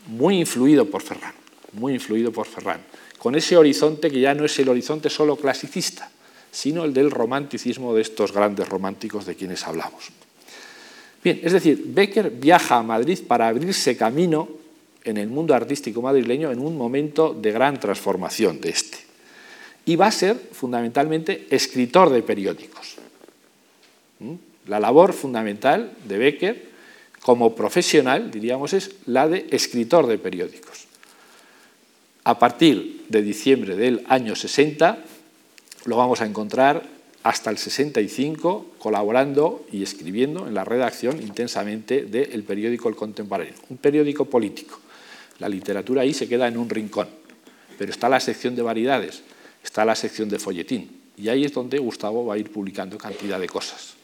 Muy 0.08 0.39
influido 0.39 0.86
por 0.86 1.02
Ferran. 1.02 1.41
Muy 1.74 1.94
influido 1.94 2.32
por 2.32 2.48
Ferran, 2.48 2.82
con 3.18 3.36
ese 3.36 3.58
horizonte 3.58 4.10
que 4.10 4.20
ya 4.20 4.34
no 4.34 4.46
es 4.46 4.58
el 4.60 4.70
horizonte 4.70 5.10
solo 5.10 5.36
clasicista, 5.36 6.10
sino 6.52 6.84
el 6.84 6.94
del 6.94 7.12
romanticismo 7.12 7.94
de 7.94 8.02
estos 8.02 8.34
grandes 8.34 8.68
románticos 8.68 9.26
de 9.26 9.36
quienes 9.36 9.66
hablamos. 9.66 10.10
Bien, 11.24 11.40
es 11.44 11.54
decir, 11.54 11.84
Becker 11.86 12.32
viaja 12.32 12.78
a 12.78 12.84
Madrid 12.84 13.20
para 13.28 13.48
abrirse 13.48 13.96
camino 13.96 14.50
en 15.04 15.18
el 15.18 15.30
mundo 15.30 15.54
artístico 15.54 16.02
madrileño 16.02 16.52
en 16.52 16.60
un 16.60 16.78
momento 16.78 17.34
de 17.34 17.52
gran 17.52 17.80
transformación 17.80 18.60
de 18.60 18.70
este. 18.70 18.98
Y 19.86 19.96
va 19.96 20.08
a 20.08 20.12
ser 20.12 20.36
fundamentalmente 20.36 21.48
escritor 21.50 22.10
de 22.10 22.22
periódicos. 22.22 22.96
¿Mm? 24.20 24.34
La 24.68 24.80
labor 24.80 25.14
fundamental 25.14 25.94
de 26.06 26.18
Becker 26.18 26.72
como 27.22 27.56
profesional, 27.56 28.32
diríamos, 28.32 28.74
es 28.74 28.92
la 29.06 29.28
de 29.28 29.48
escritor 29.52 30.08
de 30.08 30.18
periódicos. 30.18 30.88
A 32.24 32.38
partir 32.38 33.06
de 33.10 33.24
diciembre 33.24 33.76
del 33.76 34.04
año 34.08 34.36
60 34.36 35.04
lo 35.86 35.98
vamos 35.98 36.22
a 36.22 36.26
encontrar 36.26 36.84
hasta 37.24 37.50
el 37.50 37.58
65 37.58 38.74
colaborando 38.78 39.66
y 39.72 39.82
escribiendo 39.82 40.48
en 40.48 40.54
la 40.54 40.64
redacción 40.64 41.22
intensamente 41.22 42.04
del 42.04 42.44
periódico 42.44 42.90
El 42.90 42.96
Contemporáneo, 42.96 43.54
un 43.70 43.78
periódico 43.78 44.26
político. 44.26 44.80
La 45.40 45.50
literatura 45.50 46.04
ahí 46.04 46.14
se 46.14 46.28
queda 46.28 46.48
en 46.48 46.58
un 46.58 46.70
rincón, 46.70 47.08
pero 47.78 47.92
está 47.92 48.08
la 48.08 48.20
sección 48.20 48.56
de 48.56 48.62
variedades, 48.62 49.24
está 49.64 49.84
la 49.84 49.96
sección 49.96 50.30
de 50.30 50.38
folletín, 50.38 51.02
y 51.18 51.30
ahí 51.30 51.44
es 51.44 51.54
donde 51.54 51.80
Gustavo 51.80 52.26
va 52.26 52.36
a 52.36 52.38
ir 52.38 52.52
publicando 52.52 52.98
cantidad 52.98 53.40
de 53.40 53.48
cosas. 53.48 53.96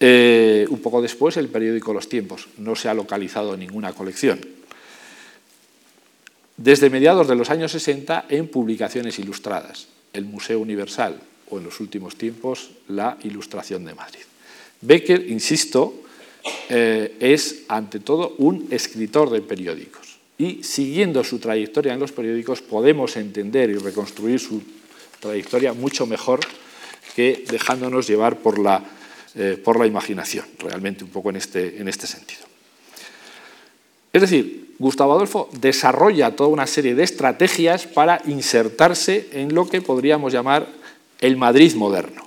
Eh, 0.00 0.66
un 0.68 0.80
poco 0.80 1.00
después 1.00 1.38
el 1.38 1.48
periódico 1.48 1.94
Los 1.94 2.08
Tiempos, 2.08 2.48
no 2.58 2.76
se 2.76 2.90
ha 2.90 2.94
localizado 2.94 3.56
ninguna 3.56 3.92
colección. 3.94 4.40
Desde 6.56 6.90
mediados 6.90 7.26
de 7.26 7.34
los 7.34 7.50
años 7.50 7.72
60 7.72 8.26
en 8.28 8.48
publicaciones 8.48 9.18
ilustradas, 9.18 9.88
el 10.12 10.24
Museo 10.24 10.60
Universal, 10.60 11.20
o 11.50 11.58
en 11.58 11.64
los 11.64 11.80
últimos 11.80 12.16
tiempos 12.16 12.70
la 12.88 13.18
Ilustración 13.24 13.84
de 13.84 13.94
Madrid. 13.94 14.22
Becker, 14.80 15.30
insisto, 15.30 16.02
eh, 16.68 17.16
es 17.20 17.64
ante 17.68 18.00
todo 18.00 18.34
un 18.38 18.68
escritor 18.70 19.30
de 19.30 19.40
periódicos 19.40 20.18
y 20.36 20.62
siguiendo 20.62 21.24
su 21.24 21.38
trayectoria 21.38 21.94
en 21.94 22.00
los 22.00 22.12
periódicos 22.12 22.60
podemos 22.60 23.16
entender 23.16 23.70
y 23.70 23.74
reconstruir 23.74 24.40
su 24.40 24.62
trayectoria 25.20 25.72
mucho 25.72 26.06
mejor 26.06 26.40
que 27.14 27.44
dejándonos 27.48 28.06
llevar 28.06 28.38
por 28.38 28.58
la, 28.58 28.82
eh, 29.36 29.58
por 29.62 29.78
la 29.78 29.86
imaginación, 29.86 30.44
realmente 30.58 31.04
un 31.04 31.10
poco 31.10 31.30
en 31.30 31.36
este, 31.36 31.80
en 31.80 31.88
este 31.88 32.06
sentido. 32.06 32.42
Es 34.12 34.20
decir, 34.20 34.63
Gustavo 34.78 35.12
Adolfo 35.12 35.48
desarrolla 35.52 36.34
toda 36.34 36.50
una 36.50 36.66
serie 36.66 36.94
de 36.94 37.04
estrategias 37.04 37.86
para 37.86 38.20
insertarse 38.26 39.28
en 39.32 39.54
lo 39.54 39.68
que 39.68 39.80
podríamos 39.80 40.32
llamar 40.32 40.66
el 41.20 41.36
Madrid 41.36 41.74
moderno. 41.74 42.22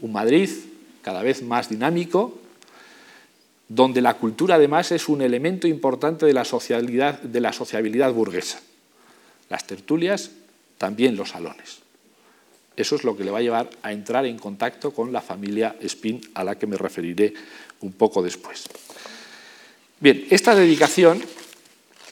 Un 0.00 0.12
Madrid 0.12 0.48
cada 1.02 1.22
vez 1.22 1.42
más 1.42 1.68
dinámico, 1.68 2.38
donde 3.68 4.00
la 4.00 4.14
cultura 4.14 4.56
además 4.56 4.92
es 4.92 5.08
un 5.08 5.22
elemento 5.22 5.66
importante 5.68 6.26
de 6.26 6.32
la, 6.32 6.44
sociabilidad, 6.44 7.20
de 7.20 7.40
la 7.40 7.52
sociabilidad 7.52 8.12
burguesa. 8.12 8.60
Las 9.48 9.66
tertulias, 9.66 10.30
también 10.78 11.16
los 11.16 11.30
salones. 11.30 11.80
Eso 12.76 12.96
es 12.96 13.04
lo 13.04 13.16
que 13.16 13.24
le 13.24 13.30
va 13.30 13.38
a 13.38 13.42
llevar 13.42 13.70
a 13.82 13.92
entrar 13.92 14.26
en 14.26 14.38
contacto 14.38 14.92
con 14.92 15.12
la 15.12 15.20
familia 15.20 15.76
Spin, 15.82 16.20
a 16.34 16.44
la 16.44 16.56
que 16.56 16.66
me 16.66 16.76
referiré 16.76 17.34
un 17.80 17.92
poco 17.92 18.22
después. 18.22 18.64
Bien, 20.02 20.26
esta 20.30 20.54
dedicación 20.54 21.20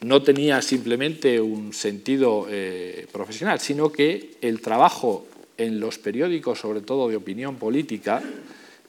no 0.02 0.22
tenía 0.22 0.60
simplemente 0.60 1.40
un 1.40 1.72
sentido 1.72 2.46
eh, 2.50 3.06
profesional, 3.10 3.60
sino 3.60 3.90
que 3.90 4.36
el 4.42 4.60
trabajo 4.60 5.26
en 5.56 5.80
los 5.80 5.96
periódicos, 5.96 6.60
sobre 6.60 6.82
todo 6.82 7.08
de 7.08 7.16
opinión 7.16 7.56
política, 7.56 8.22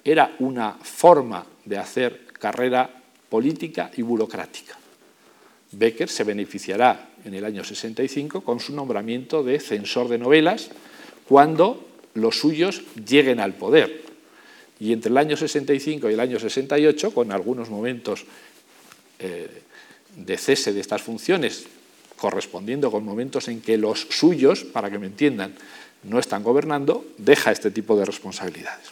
era 0.04 0.36
una 0.40 0.74
forma 0.74 1.46
de 1.64 1.78
hacer 1.78 2.26
carrera 2.34 2.90
política 3.30 3.90
y 3.96 4.02
burocrática. 4.02 4.78
Becker 5.72 6.10
se 6.10 6.26
beneficiará 6.26 7.12
en 7.24 7.34
el 7.34 7.46
año 7.46 7.64
65 7.64 8.42
con 8.42 8.60
su 8.60 8.76
nombramiento 8.76 9.44
de 9.44 9.62
censor 9.62 10.10
de 10.10 10.18
novelas 10.18 10.72
cuando 11.26 11.88
los 12.16 12.38
suyos 12.38 12.82
lleguen 13.08 13.40
al 13.40 13.54
poder. 13.54 14.10
Y 14.82 14.92
entre 14.94 15.12
el 15.12 15.18
año 15.18 15.38
65 15.38 16.10
y 16.10 16.14
el 16.14 16.20
año 16.20 16.40
68, 16.40 17.12
con 17.14 17.32
algunos 17.32 17.70
momentos 17.70 18.26
eh, 19.20 19.62
de 20.16 20.38
cese 20.38 20.74
de 20.74 20.80
estas 20.80 21.02
funciones, 21.02 21.66
correspondiendo 22.18 22.92
con 22.92 23.06
momentos 23.06 23.48
en 23.48 23.62
que 23.62 23.78
los 23.78 24.08
suyos, 24.10 24.64
para 24.64 24.90
que 24.90 25.00
me 25.00 25.08
entiendan, 25.08 25.56
no 26.04 26.20
están 26.20 26.44
gobernando, 26.44 27.06
deja 27.18 27.52
este 27.52 27.72
tipo 27.72 27.98
de 27.98 28.06
responsabilidades. 28.06 28.88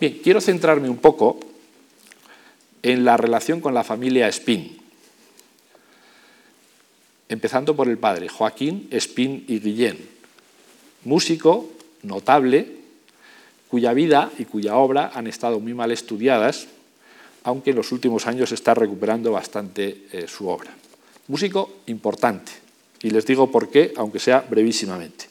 Bien, 0.00 0.20
quiero 0.22 0.40
centrarme 0.40 0.88
un 0.88 0.98
poco 0.98 1.40
en 2.82 3.04
la 3.04 3.16
relación 3.16 3.60
con 3.60 3.74
la 3.74 3.84
familia 3.84 4.28
Espín, 4.28 4.78
empezando 7.28 7.74
por 7.74 7.88
el 7.88 7.98
padre, 7.98 8.28
Joaquín 8.28 8.88
Espín 8.90 9.44
y 9.48 9.58
Guillén, 9.60 9.98
músico 11.04 11.70
notable, 12.02 12.76
cuya 13.68 13.92
vida 13.92 14.30
y 14.38 14.44
cuya 14.44 14.76
obra 14.76 15.10
han 15.14 15.26
estado 15.26 15.60
muy 15.60 15.74
mal 15.74 15.90
estudiadas, 15.90 16.68
aunque 17.44 17.70
en 17.70 17.76
los 17.76 17.92
últimos 17.92 18.26
años 18.26 18.52
está 18.52 18.74
recuperando 18.74 19.32
bastante 19.32 20.06
eh, 20.12 20.26
su 20.28 20.48
obra. 20.48 20.70
Músico 21.28 21.80
importante, 21.86 22.52
y 23.02 23.10
les 23.10 23.26
digo 23.26 23.50
por 23.50 23.70
qué, 23.70 23.92
aunque 23.96 24.18
sea 24.18 24.44
brevísimamente. 24.48 25.26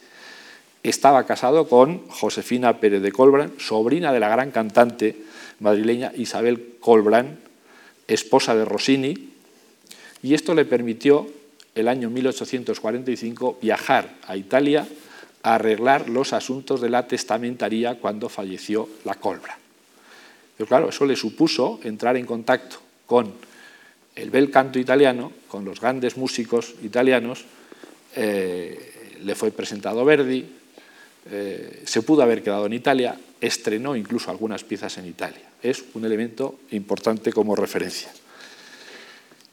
Estaba 0.83 1.25
casado 1.25 1.67
con 1.67 2.07
Josefina 2.07 2.79
Pérez 2.79 3.01
de 3.01 3.11
Colbrán, 3.11 3.53
sobrina 3.57 4.13
de 4.13 4.19
la 4.19 4.29
gran 4.29 4.51
cantante 4.51 5.17
madrileña 5.59 6.11
Isabel 6.15 6.75
Colbrán, 6.79 7.39
esposa 8.07 8.55
de 8.55 8.63
Rossini, 8.63 9.33
y 10.23 10.33
esto 10.33 10.53
le 10.53 10.65
permitió 10.65 11.27
el 11.75 11.87
año 11.87 12.09
1845 12.09 13.59
viajar 13.61 14.15
a 14.27 14.37
Italia 14.37 14.87
a 15.43 15.55
arreglar 15.55 16.09
los 16.09 16.33
asuntos 16.33 16.81
de 16.81 16.89
la 16.89 17.07
testamentaría 17.07 17.99
cuando 17.99 18.29
falleció 18.29 18.89
la 19.03 19.15
Colbra. 19.15 19.57
Pero 20.57 20.67
claro, 20.67 20.89
eso 20.89 21.05
le 21.05 21.15
supuso 21.15 21.79
entrar 21.83 22.17
en 22.17 22.25
contacto 22.25 22.77
con 23.05 23.31
el 24.15 24.31
bel 24.31 24.49
canto 24.49 24.79
italiano, 24.79 25.31
con 25.47 25.63
los 25.63 25.79
grandes 25.79 26.17
músicos 26.17 26.73
italianos. 26.81 27.45
Eh, 28.15 29.15
le 29.23 29.35
fue 29.35 29.51
presentado 29.51 30.03
Verdi, 30.03 30.45
eh, 31.29 31.83
se 31.85 32.01
pudo 32.01 32.23
haber 32.23 32.41
quedado 32.41 32.65
en 32.65 32.73
Italia, 32.73 33.15
estrenó 33.39 33.95
incluso 33.95 34.31
algunas 34.31 34.63
piezas 34.63 34.97
en 34.97 35.05
Italia. 35.05 35.43
Es 35.61 35.83
un 35.93 36.05
elemento 36.05 36.59
importante 36.71 37.31
como 37.31 37.55
referencia. 37.55 38.11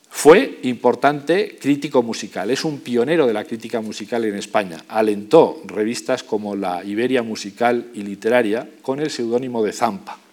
Fue 0.08 0.60
importante 0.62 1.58
crítico 1.60 2.02
musical, 2.02 2.50
es 2.50 2.64
un 2.64 2.80
pionero 2.80 3.26
de 3.26 3.32
la 3.34 3.44
crítica 3.44 3.80
musical 3.82 4.24
en 4.24 4.36
España. 4.36 4.84
Alentó 4.88 5.60
revistas 5.66 6.22
como 6.22 6.56
la 6.56 6.82
Iberia 6.84 7.22
Musical 7.22 7.90
y 7.92 8.02
Literaria 8.02 8.66
con 8.80 9.00
el 9.00 9.10
seudónimo 9.10 9.62
de 9.62 9.72
Zampa 9.72 10.23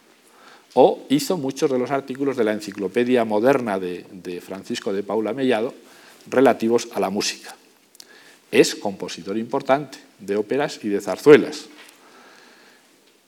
o 0.74 1.06
hizo 1.10 1.38
muchos 1.38 1.70
de 1.70 1.80
los 1.80 1.92
artículos 1.92 2.38
de 2.38 2.44
la 2.44 2.54
Enciclopedia 2.54 3.26
Moderna 3.26 3.80
de, 3.80 4.42
Francisco 4.46 4.94
de 4.94 5.04
Paula 5.04 5.34
Mellado 5.34 5.74
relativos 6.30 6.88
a 6.94 7.00
la 7.00 7.10
música. 7.10 7.56
Es 8.52 8.76
compositor 8.76 9.38
importante 9.38 9.98
de 10.20 10.36
óperas 10.36 10.80
y 10.84 10.90
de 10.90 11.02
zarzuelas. 11.02 11.68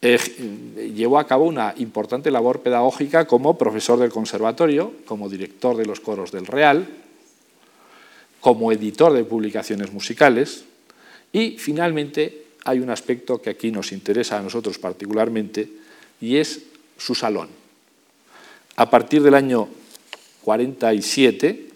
Llevó 0.02 1.18
a 1.18 1.28
cabo 1.28 1.46
una 1.46 1.74
importante 1.78 2.30
labor 2.30 2.62
pedagógica 2.62 3.26
como 3.26 3.58
profesor 3.58 4.00
del 4.00 4.12
conservatorio, 4.12 4.94
como 5.06 5.30
director 5.30 5.78
de 5.78 5.86
los 5.86 6.02
coros 6.02 6.32
del 6.32 6.46
Real, 6.46 6.86
como 8.42 8.74
editor 8.74 9.14
de 9.14 9.24
publicaciones 9.24 9.94
musicales 9.94 10.66
y 11.32 11.58
finalmente 11.58 12.44
hay 12.66 12.80
un 12.80 12.90
aspecto 12.90 13.42
que 13.42 13.50
aquí 13.50 13.72
nos 13.72 13.94
interesa 13.94 14.38
a 14.38 14.42
nosotros 14.42 14.78
particularmente 14.78 15.70
y 16.20 16.36
es 16.36 16.73
su 16.98 17.16
salón. 17.16 17.50
A 18.76 18.90
partir 18.90 19.22
del 19.22 19.36
año 19.36 19.68
47, 20.44 21.70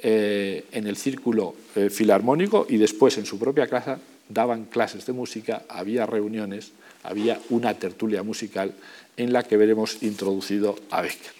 eh, 0.00 0.64
en 0.72 0.86
el 0.86 0.96
círculo 0.96 1.54
eh, 1.74 1.90
filarmónico 1.90 2.66
y 2.68 2.76
después 2.76 3.18
en 3.18 3.26
su 3.26 3.38
propia 3.38 3.66
casa, 3.66 3.98
daban 4.28 4.66
clases 4.66 5.06
de 5.06 5.12
música, 5.12 5.62
había 5.68 6.06
reuniones, 6.06 6.72
había 7.02 7.40
una 7.50 7.74
tertulia 7.74 8.22
musical 8.22 8.74
en 9.16 9.32
la 9.32 9.42
que 9.42 9.56
veremos 9.56 10.02
introducido 10.02 10.76
a 10.90 11.02
Becker. 11.02 11.32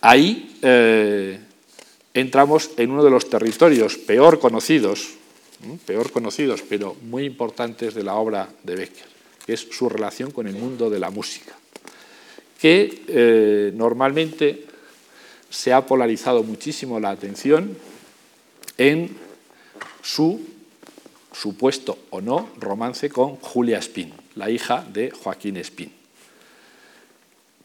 Ahí 0.00 0.58
eh, 0.62 1.38
entramos 2.14 2.70
en 2.76 2.90
uno 2.90 3.04
de 3.04 3.10
los 3.10 3.28
territorios 3.28 3.96
peor 3.96 4.38
conocidos, 4.38 5.14
peor 5.86 6.12
conocidos, 6.12 6.62
pero 6.68 6.96
muy 7.02 7.24
importantes 7.24 7.94
de 7.94 8.02
la 8.02 8.14
obra 8.14 8.48
de 8.62 8.76
Becker 8.76 9.13
que 9.44 9.54
es 9.54 9.60
su 9.70 9.88
relación 9.88 10.30
con 10.30 10.46
el 10.46 10.54
mundo 10.54 10.90
de 10.90 10.98
la 10.98 11.10
música, 11.10 11.52
que 12.58 13.02
eh, 13.08 13.72
normalmente 13.74 14.66
se 15.50 15.72
ha 15.72 15.86
polarizado 15.86 16.42
muchísimo 16.42 16.98
la 16.98 17.10
atención 17.10 17.76
en 18.78 19.16
su 20.02 20.40
supuesto 21.32 21.98
o 22.10 22.20
no 22.20 22.50
romance 22.58 23.10
con 23.10 23.36
Julia 23.36 23.78
Spin, 23.78 24.12
la 24.36 24.50
hija 24.50 24.84
de 24.92 25.10
Joaquín 25.10 25.56
Spin. 25.58 25.92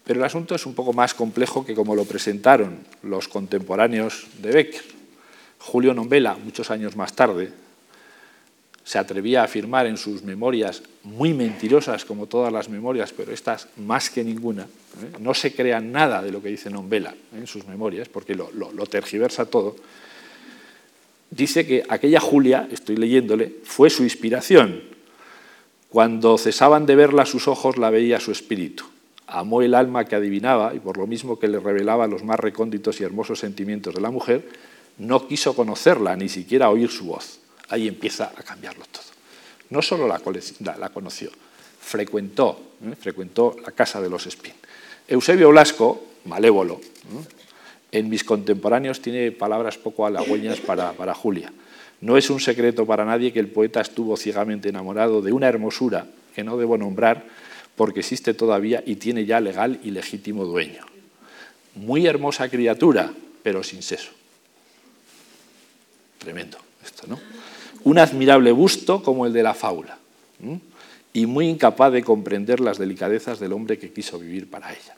Pero 0.04 0.20
el 0.20 0.26
asunto 0.26 0.54
es 0.54 0.66
un 0.66 0.74
poco 0.74 0.92
más 0.92 1.14
complejo 1.14 1.64
que 1.64 1.74
como 1.74 1.94
lo 1.94 2.04
presentaron 2.04 2.78
los 3.02 3.28
contemporáneos 3.28 4.26
de 4.38 4.50
Becker. 4.50 4.82
Julio 5.58 5.94
Nombela, 5.94 6.34
muchos 6.34 6.70
años 6.70 6.96
más 6.96 7.14
tarde, 7.14 7.52
se 8.90 8.98
atrevía 8.98 9.42
a 9.42 9.44
afirmar 9.44 9.86
en 9.86 9.96
sus 9.96 10.24
memorias, 10.24 10.82
muy 11.04 11.32
mentirosas 11.32 12.04
como 12.04 12.26
todas 12.26 12.52
las 12.52 12.68
memorias, 12.68 13.12
pero 13.16 13.30
estas 13.30 13.68
más 13.76 14.10
que 14.10 14.24
ninguna, 14.24 14.64
¿eh? 14.64 15.16
no 15.20 15.32
se 15.32 15.54
crea 15.54 15.80
nada 15.80 16.20
de 16.22 16.32
lo 16.32 16.42
que 16.42 16.48
dice 16.48 16.70
Nombela 16.70 17.14
en 17.32 17.46
sus 17.46 17.68
memorias, 17.68 18.08
porque 18.08 18.34
lo, 18.34 18.50
lo 18.50 18.86
tergiversa 18.86 19.46
todo, 19.46 19.76
dice 21.30 21.64
que 21.68 21.84
aquella 21.88 22.18
Julia, 22.18 22.66
estoy 22.72 22.96
leyéndole, 22.96 23.58
fue 23.62 23.90
su 23.90 24.02
inspiración. 24.02 24.82
Cuando 25.88 26.36
cesaban 26.36 26.84
de 26.84 26.96
verla 26.96 27.26
sus 27.26 27.46
ojos, 27.46 27.76
la 27.76 27.90
veía 27.90 28.18
su 28.18 28.32
espíritu. 28.32 28.86
Amó 29.28 29.62
el 29.62 29.76
alma 29.76 30.04
que 30.06 30.16
adivinaba 30.16 30.74
y 30.74 30.80
por 30.80 30.96
lo 30.96 31.06
mismo 31.06 31.38
que 31.38 31.46
le 31.46 31.60
revelaba 31.60 32.08
los 32.08 32.24
más 32.24 32.40
recónditos 32.40 33.00
y 33.00 33.04
hermosos 33.04 33.38
sentimientos 33.38 33.94
de 33.94 34.00
la 34.00 34.10
mujer, 34.10 34.48
no 34.98 35.28
quiso 35.28 35.54
conocerla, 35.54 36.16
ni 36.16 36.28
siquiera 36.28 36.70
oír 36.70 36.90
su 36.90 37.04
voz. 37.04 37.38
Ahí 37.70 37.88
empieza 37.88 38.32
a 38.36 38.42
cambiarlo 38.42 38.84
todo. 38.90 39.04
No 39.70 39.82
solo 39.82 40.06
la, 40.06 40.18
conoció, 40.18 41.30
frecuentó, 41.80 42.74
¿eh? 42.84 42.94
frecuentó 42.96 43.56
la 43.64 43.72
casa 43.72 44.00
de 44.00 44.10
los 44.10 44.26
Spin. 44.26 44.52
Eusebio 45.06 45.50
Blasco, 45.50 46.04
malévolo, 46.24 46.80
en 47.92 48.08
mis 48.08 48.24
contemporáneos 48.24 49.00
tiene 49.00 49.32
palabras 49.32 49.78
poco 49.78 50.06
halagüeñas 50.06 50.60
para, 50.60 50.92
para 50.92 51.14
Julia. 51.14 51.52
No 52.00 52.16
es 52.16 52.30
un 52.30 52.40
secreto 52.40 52.86
para 52.86 53.04
nadie 53.04 53.32
que 53.32 53.40
el 53.40 53.48
poeta 53.48 53.80
estuvo 53.80 54.16
ciegamente 54.16 54.68
enamorado 54.68 55.22
de 55.22 55.32
una 55.32 55.48
hermosura 55.48 56.06
que 56.34 56.44
no 56.44 56.56
debo 56.56 56.78
nombrar 56.78 57.26
porque 57.76 58.00
existe 58.00 58.34
todavía 58.34 58.82
y 58.84 58.96
tiene 58.96 59.24
ya 59.26 59.40
legal 59.40 59.80
y 59.82 59.90
legítimo 59.90 60.44
dueño. 60.44 60.84
Muy 61.74 62.06
hermosa 62.06 62.48
criatura, 62.48 63.12
pero 63.42 63.62
sin 63.62 63.82
seso. 63.82 64.10
Tremendo 66.18 66.58
esto, 66.84 67.06
¿no? 67.06 67.18
Un 67.84 67.98
admirable 67.98 68.52
busto 68.52 69.02
como 69.02 69.26
el 69.26 69.32
de 69.32 69.42
la 69.42 69.54
fábula 69.54 69.98
y 71.12 71.26
muy 71.26 71.48
incapaz 71.48 71.92
de 71.92 72.02
comprender 72.02 72.60
las 72.60 72.78
delicadezas 72.78 73.40
del 73.40 73.52
hombre 73.52 73.78
que 73.78 73.92
quiso 73.92 74.18
vivir 74.18 74.48
para 74.48 74.70
ella. 74.70 74.96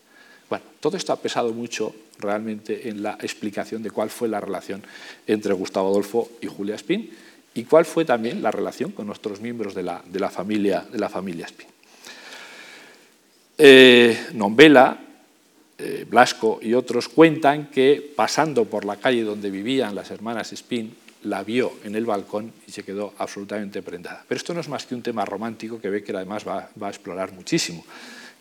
Bueno, 0.48 0.64
todo 0.80 0.96
esto 0.96 1.12
ha 1.12 1.16
pesado 1.16 1.52
mucho 1.54 1.94
realmente 2.18 2.88
en 2.88 3.02
la 3.02 3.16
explicación 3.20 3.82
de 3.82 3.90
cuál 3.90 4.10
fue 4.10 4.28
la 4.28 4.40
relación 4.40 4.82
entre 5.26 5.54
Gustavo 5.54 5.88
Adolfo 5.88 6.32
y 6.42 6.46
Julia 6.46 6.74
Spin 6.74 7.10
y 7.54 7.64
cuál 7.64 7.84
fue 7.84 8.04
también 8.04 8.42
la 8.42 8.50
relación 8.50 8.92
con 8.92 9.06
nuestros 9.06 9.40
miembros 9.40 9.74
de 9.74 9.82
la, 9.82 10.02
familia, 10.30 10.86
de 10.90 10.98
la 10.98 11.08
familia 11.08 11.46
Spin. 11.46 11.66
Eh, 13.56 14.26
Nombela, 14.34 14.98
eh, 15.78 16.06
Blasco 16.08 16.58
y 16.62 16.74
otros 16.74 17.08
cuentan 17.08 17.70
que 17.70 18.12
pasando 18.14 18.64
por 18.66 18.84
la 18.84 18.96
calle 18.96 19.22
donde 19.22 19.50
vivían 19.50 19.94
las 19.94 20.10
hermanas 20.10 20.52
Spin, 20.52 20.94
la 21.24 21.42
vio 21.42 21.72
en 21.84 21.94
el 21.94 22.06
balcón 22.06 22.52
y 22.66 22.72
se 22.72 22.82
quedó 22.82 23.14
absolutamente 23.18 23.82
prendada. 23.82 24.24
Pero 24.26 24.38
esto 24.38 24.54
no 24.54 24.60
es 24.60 24.68
más 24.68 24.86
que 24.86 24.94
un 24.94 25.02
tema 25.02 25.24
romántico 25.24 25.80
que 25.80 25.90
Becker 25.90 26.16
además 26.16 26.46
va 26.46 26.68
a 26.80 26.88
explorar 26.88 27.32
muchísimo 27.32 27.84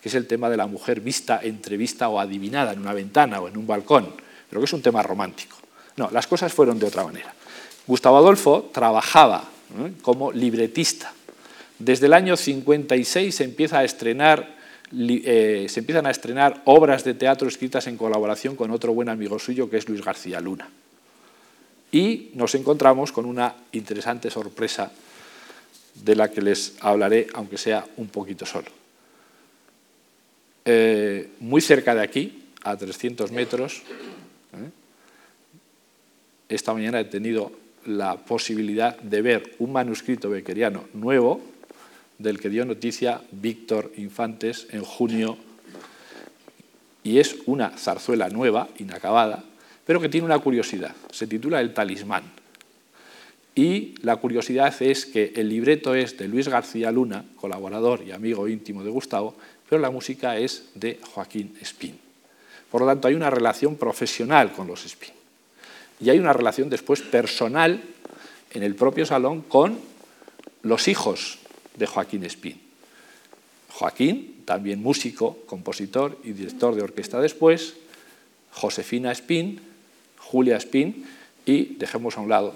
que 0.02 0.10
es 0.10 0.16
el 0.16 0.26
tema 0.26 0.50
de 0.50 0.58
la 0.58 0.68
mujer 0.68 1.00
vista, 1.00 1.40
entrevista 1.44 2.10
o 2.10 2.20
adivinada 2.20 2.74
en 2.74 2.80
una 2.80 2.94
ventana 2.94 3.40
o 3.40 3.48
en 3.48 3.56
un 3.56 3.68
balcón, 3.68 4.12
pero 4.50 4.60
que 4.60 4.66
es 4.66 4.74
un 4.74 4.82
tema 4.82 5.04
romántico. 5.04 5.58
No, 5.96 6.10
las 6.12 6.26
cosas 6.26 6.52
fueron 6.52 6.80
de 6.80 6.88
otra 6.88 7.04
manera. 7.04 7.34
Gustavo 7.86 8.18
Adolfo 8.18 8.72
trabajaba 8.74 9.44
como 10.02 10.32
libretista. 10.32 11.14
Desde 11.78 12.08
el 12.08 12.14
año 12.14 12.36
56 12.36 13.34
se, 13.34 13.44
empieza 13.44 13.80
a 13.80 13.84
estrenar, 13.84 14.56
eh, 14.92 15.68
se 15.70 15.80
empiezan 15.80 16.06
a 16.06 16.12
estrenar 16.12 16.62
obras 16.66 17.04
de 17.04 17.14
teatro 17.14 17.48
escritas 17.48 17.88
en 17.88 17.98
colaboración 17.98 18.56
con 18.56 18.72
otro 18.72 18.94
buen 18.94 19.10
amigo 19.10 19.38
suyo 19.40 19.70
que 19.70 19.78
es 19.78 19.88
Luis 19.88 20.04
García 20.04 20.42
Luna. 20.42 20.68
Y 21.92 22.32
nos 22.36 22.56
encontramos 22.56 23.12
con 23.12 23.26
una 23.26 23.54
interesante 23.74 24.30
sorpresa 24.30 24.92
de 25.96 26.16
la 26.16 26.32
que 26.32 26.42
les 26.42 26.76
hablaré, 26.80 27.28
aunque 27.34 27.58
sea 27.58 27.86
un 27.98 28.08
poquito 28.08 28.46
solo. 28.46 28.68
Eh, 30.64 31.32
muy 31.40 31.62
cerca 31.62 31.94
de 31.96 32.02
aquí, 32.02 32.44
a 32.64 32.78
300 32.78 33.32
metros, 33.32 33.82
¿eh? 34.54 34.70
esta 36.48 36.74
mañana 36.74 37.00
he 37.00 37.06
tenido 37.06 37.52
la 37.86 38.16
posibilidad 38.18 38.98
de 39.00 39.22
ver 39.22 39.56
un 39.60 39.72
manuscrito 39.72 40.30
bequeriano 40.30 40.86
nuevo 40.94 41.42
del 42.20 42.40
que 42.40 42.50
dio 42.50 42.66
noticia 42.66 43.22
Víctor 43.32 43.92
Infantes 43.98 44.68
en 44.70 44.84
junio 44.84 45.38
y 47.04 47.18
es 47.18 47.38
una 47.48 47.72
zarzuela 47.72 48.30
nueva, 48.30 48.70
inacabada, 48.78 49.44
pero 49.86 50.00
que 50.00 50.10
tiene 50.10 50.26
una 50.26 50.40
curiosidad. 50.40 50.96
Se 51.12 51.28
titula 51.28 51.62
El 51.62 51.74
talismán. 51.74 52.24
Y 53.54 53.96
la 54.02 54.16
curiosidad 54.16 54.74
es 54.82 55.06
que 55.06 55.34
el 55.36 55.50
libreto 55.50 55.94
es 55.94 56.18
de 56.18 56.28
Luis 56.28 56.48
García 56.48 56.92
Luna, 56.92 57.26
colaborador 57.36 58.02
y 58.02 58.12
amigo 58.12 58.48
íntimo 58.48 58.84
de 58.84 58.90
Gustavo, 58.90 59.36
pero 59.70 59.82
la 59.82 59.90
música 59.90 60.38
es 60.38 60.70
de 60.76 61.00
Joaquín 61.14 61.58
Espín. 61.62 62.00
Por 62.70 62.82
lo 62.82 62.88
tanto, 62.88 63.10
hay 63.10 63.16
una 63.16 63.30
relación 63.30 63.76
profesional 63.76 64.54
con 64.54 64.68
los 64.68 64.86
Espín. 64.86 65.12
Y 66.00 66.10
hay 66.10 66.20
una 66.20 66.34
relación 66.34 66.70
después 66.70 67.02
personal 67.02 67.82
en 68.54 68.64
el 68.64 68.76
propio 68.76 69.06
salón 69.06 69.42
con 69.42 69.78
los 70.64 70.88
hijos 70.88 71.40
de 71.76 71.86
Joaquín 71.86 72.24
Espín. 72.24 72.60
Joaquín, 73.70 74.44
también 74.46 74.82
músico, 74.82 75.40
compositor 75.46 76.18
y 76.24 76.32
director 76.32 76.76
de 76.76 76.84
orquesta 76.84 77.20
después, 77.20 77.76
Josefina 78.52 79.12
Espín, 79.12 79.62
Julia 80.22 80.58
Espín 80.58 81.06
y, 81.46 81.76
dejemos 81.76 82.18
a 82.18 82.22
un 82.22 82.30
lado, 82.30 82.56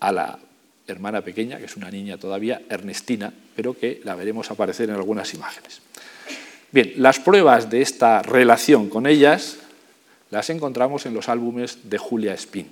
a 0.00 0.12
la 0.12 0.38
hermana 0.86 1.22
pequeña, 1.22 1.58
que 1.58 1.66
es 1.66 1.76
una 1.76 1.90
niña 1.90 2.18
todavía, 2.18 2.62
Ernestina, 2.68 3.32
pero 3.54 3.78
que 3.78 4.00
la 4.04 4.14
veremos 4.14 4.50
aparecer 4.50 4.88
en 4.88 4.96
algunas 4.96 5.34
imágenes. 5.34 5.80
Bien, 6.72 6.94
las 6.96 7.20
pruebas 7.20 7.70
de 7.70 7.82
esta 7.82 8.22
relación 8.22 8.88
con 8.88 9.06
ellas 9.06 9.58
las 10.30 10.50
encontramos 10.50 11.06
en 11.06 11.14
los 11.14 11.28
álbumes 11.28 11.88
de 11.88 11.98
Julia 11.98 12.34
Spin, 12.34 12.68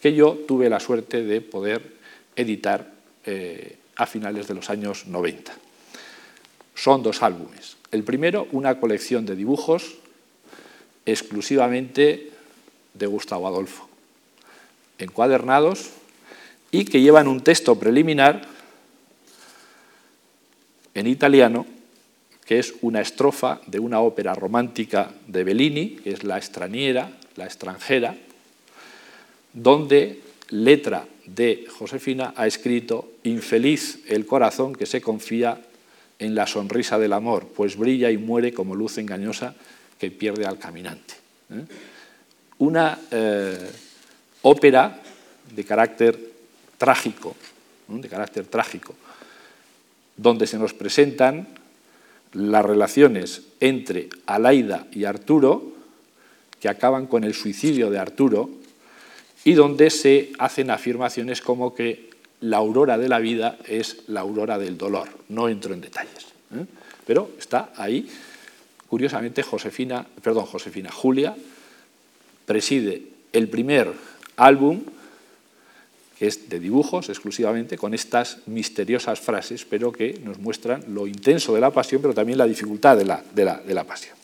que 0.00 0.14
yo 0.14 0.44
tuve 0.46 0.68
la 0.68 0.80
suerte 0.80 1.22
de 1.22 1.40
poder 1.40 1.94
editar 2.36 2.92
eh, 3.24 3.76
a 3.96 4.06
finales 4.06 4.46
de 4.46 4.54
los 4.54 4.68
años 4.70 5.06
90. 5.06 5.52
Son 6.74 7.02
dos 7.02 7.22
álbumes. 7.22 7.76
El 7.90 8.04
primero, 8.04 8.48
una 8.52 8.78
colección 8.80 9.24
de 9.24 9.36
dibujos 9.36 9.96
exclusivamente 11.06 12.33
de 12.94 13.06
Gustavo 13.06 13.46
Adolfo, 13.46 13.88
encuadernados 14.98 15.90
y 16.70 16.84
que 16.84 17.00
llevan 17.00 17.28
un 17.28 17.42
texto 17.42 17.78
preliminar 17.78 18.46
en 20.94 21.06
italiano 21.06 21.66
que 22.44 22.58
es 22.58 22.74
una 22.82 23.00
estrofa 23.00 23.60
de 23.66 23.78
una 23.78 24.00
ópera 24.00 24.34
romántica 24.34 25.10
de 25.26 25.44
Bellini, 25.44 25.96
que 25.96 26.12
es 26.12 26.24
La 26.24 26.36
extranjera, 26.36 27.10
la 27.36 27.46
extranjera, 27.46 28.14
donde 29.52 30.20
letra 30.50 31.06
de 31.26 31.66
Josefina 31.78 32.34
ha 32.36 32.46
escrito 32.46 33.12
Infeliz 33.22 34.00
el 34.08 34.26
corazón 34.26 34.74
que 34.74 34.86
se 34.86 35.00
confía 35.00 35.58
en 36.18 36.34
la 36.34 36.46
sonrisa 36.46 36.98
del 36.98 37.14
amor, 37.14 37.46
pues 37.56 37.76
brilla 37.76 38.10
y 38.10 38.18
muere 38.18 38.52
como 38.52 38.74
luz 38.74 38.98
engañosa 38.98 39.54
que 39.98 40.10
pierde 40.10 40.44
al 40.44 40.58
caminante. 40.58 41.14
¿eh? 41.50 41.64
Una 42.58 42.98
eh, 43.10 43.70
ópera 44.42 45.00
de 45.54 45.64
carácter 45.64 46.18
trágico, 46.78 47.34
de 47.88 48.08
carácter 48.08 48.46
trágico, 48.46 48.94
donde 50.16 50.46
se 50.46 50.58
nos 50.58 50.74
presentan 50.74 51.48
las 52.32 52.64
relaciones 52.64 53.42
entre 53.60 54.08
Alaida 54.26 54.86
y 54.92 55.04
Arturo, 55.04 55.72
que 56.60 56.68
acaban 56.68 57.06
con 57.06 57.24
el 57.24 57.34
suicidio 57.34 57.90
de 57.90 57.98
Arturo, 57.98 58.50
y 59.44 59.52
donde 59.52 59.90
se 59.90 60.32
hacen 60.38 60.70
afirmaciones 60.70 61.40
como 61.40 61.74
que 61.74 62.10
la 62.40 62.56
aurora 62.58 62.98
de 62.98 63.08
la 63.08 63.18
vida 63.18 63.58
es 63.66 64.08
la 64.08 64.20
aurora 64.20 64.58
del 64.58 64.78
dolor. 64.78 65.08
No 65.28 65.48
entro 65.48 65.74
en 65.74 65.80
detalles, 65.80 66.26
¿eh? 66.54 66.64
pero 67.06 67.30
está 67.38 67.72
ahí. 67.76 68.08
Curiosamente, 68.88 69.42
Josefina, 69.42 70.06
perdón, 70.22 70.46
Josefina, 70.46 70.90
Julia 70.90 71.34
preside 72.46 73.02
el 73.32 73.48
primer 73.48 73.92
álbum 74.36 74.82
que 76.18 76.28
es 76.28 76.48
de 76.48 76.60
dibujos 76.60 77.08
exclusivamente, 77.08 77.76
con 77.76 77.92
estas 77.92 78.38
misteriosas 78.46 79.20
frases, 79.20 79.64
pero 79.64 79.90
que 79.90 80.20
nos 80.22 80.38
muestran 80.38 80.84
lo 80.94 81.06
intenso 81.06 81.54
de 81.54 81.60
la 81.60 81.70
pasión, 81.70 82.00
pero 82.00 82.14
también 82.14 82.38
la 82.38 82.46
dificultad 82.46 82.96
de 82.96 83.04
la, 83.04 83.84
pasión. 83.84 84.16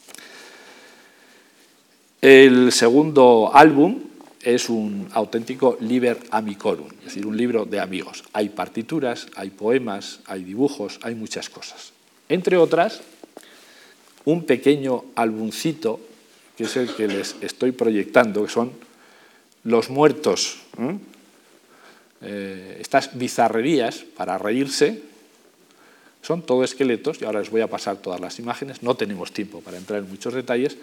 El 2.20 2.70
segundo 2.70 3.50
álbum 3.52 3.98
es 4.42 4.68
un 4.68 5.08
auténtico 5.12 5.78
liber 5.80 6.18
amicorum, 6.30 6.88
es 7.00 7.06
decir, 7.06 7.26
un 7.26 7.36
libro 7.36 7.64
de 7.64 7.80
amigos. 7.80 8.24
Hay 8.32 8.50
partituras, 8.50 9.26
hay 9.34 9.50
poemas, 9.50 10.20
hay 10.26 10.44
dibujos, 10.44 11.00
hay 11.02 11.14
muchas 11.14 11.50
cosas. 11.50 11.92
Entre 12.28 12.56
otras, 12.56 13.00
un 14.24 14.44
pequeño 14.44 15.06
álbumcito, 15.16 15.98
que 16.60 16.66
es 16.66 16.76
el 16.76 16.94
que 16.94 17.08
les 17.08 17.36
estoy 17.40 17.72
proyectando, 17.72 18.44
que 18.44 18.50
son 18.50 18.70
los 19.64 19.88
muertos, 19.88 20.60
eh, 22.20 22.76
estas 22.78 23.16
bizarrerías 23.16 24.04
para 24.14 24.36
reírse, 24.36 25.00
son 26.20 26.42
todo 26.42 26.62
esqueletos, 26.62 27.22
y 27.22 27.24
ahora 27.24 27.40
les 27.40 27.48
voy 27.48 27.62
a 27.62 27.66
pasar 27.66 27.96
todas 27.96 28.20
las 28.20 28.38
imágenes, 28.38 28.82
no 28.82 28.94
tenemos 28.94 29.32
tiempo 29.32 29.62
para 29.62 29.78
entrar 29.78 30.00
en 30.00 30.10
muchos 30.10 30.34
detalles, 30.34 30.76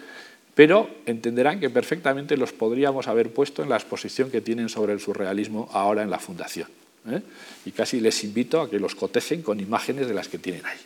pero 0.52 0.90
entenderán 1.06 1.60
que 1.60 1.70
perfectamente 1.70 2.36
los 2.36 2.52
podríamos 2.52 3.06
haber 3.06 3.32
puesto 3.32 3.62
en 3.62 3.68
la 3.68 3.76
exposición 3.76 4.32
que 4.32 4.40
tienen 4.40 4.68
sobre 4.68 4.94
el 4.94 4.98
surrealismo 4.98 5.68
ahora 5.72 6.02
en 6.02 6.10
la 6.10 6.18
Fundación. 6.18 6.66
¿eh? 7.08 7.22
Y 7.66 7.70
casi 7.70 8.00
les 8.00 8.24
invito 8.24 8.60
a 8.60 8.68
que 8.68 8.80
los 8.80 8.96
cotejen 8.96 9.42
con 9.42 9.60
imágenes 9.60 10.08
de 10.08 10.14
las 10.14 10.26
que 10.26 10.38
tienen 10.38 10.66
ahí. 10.66 10.78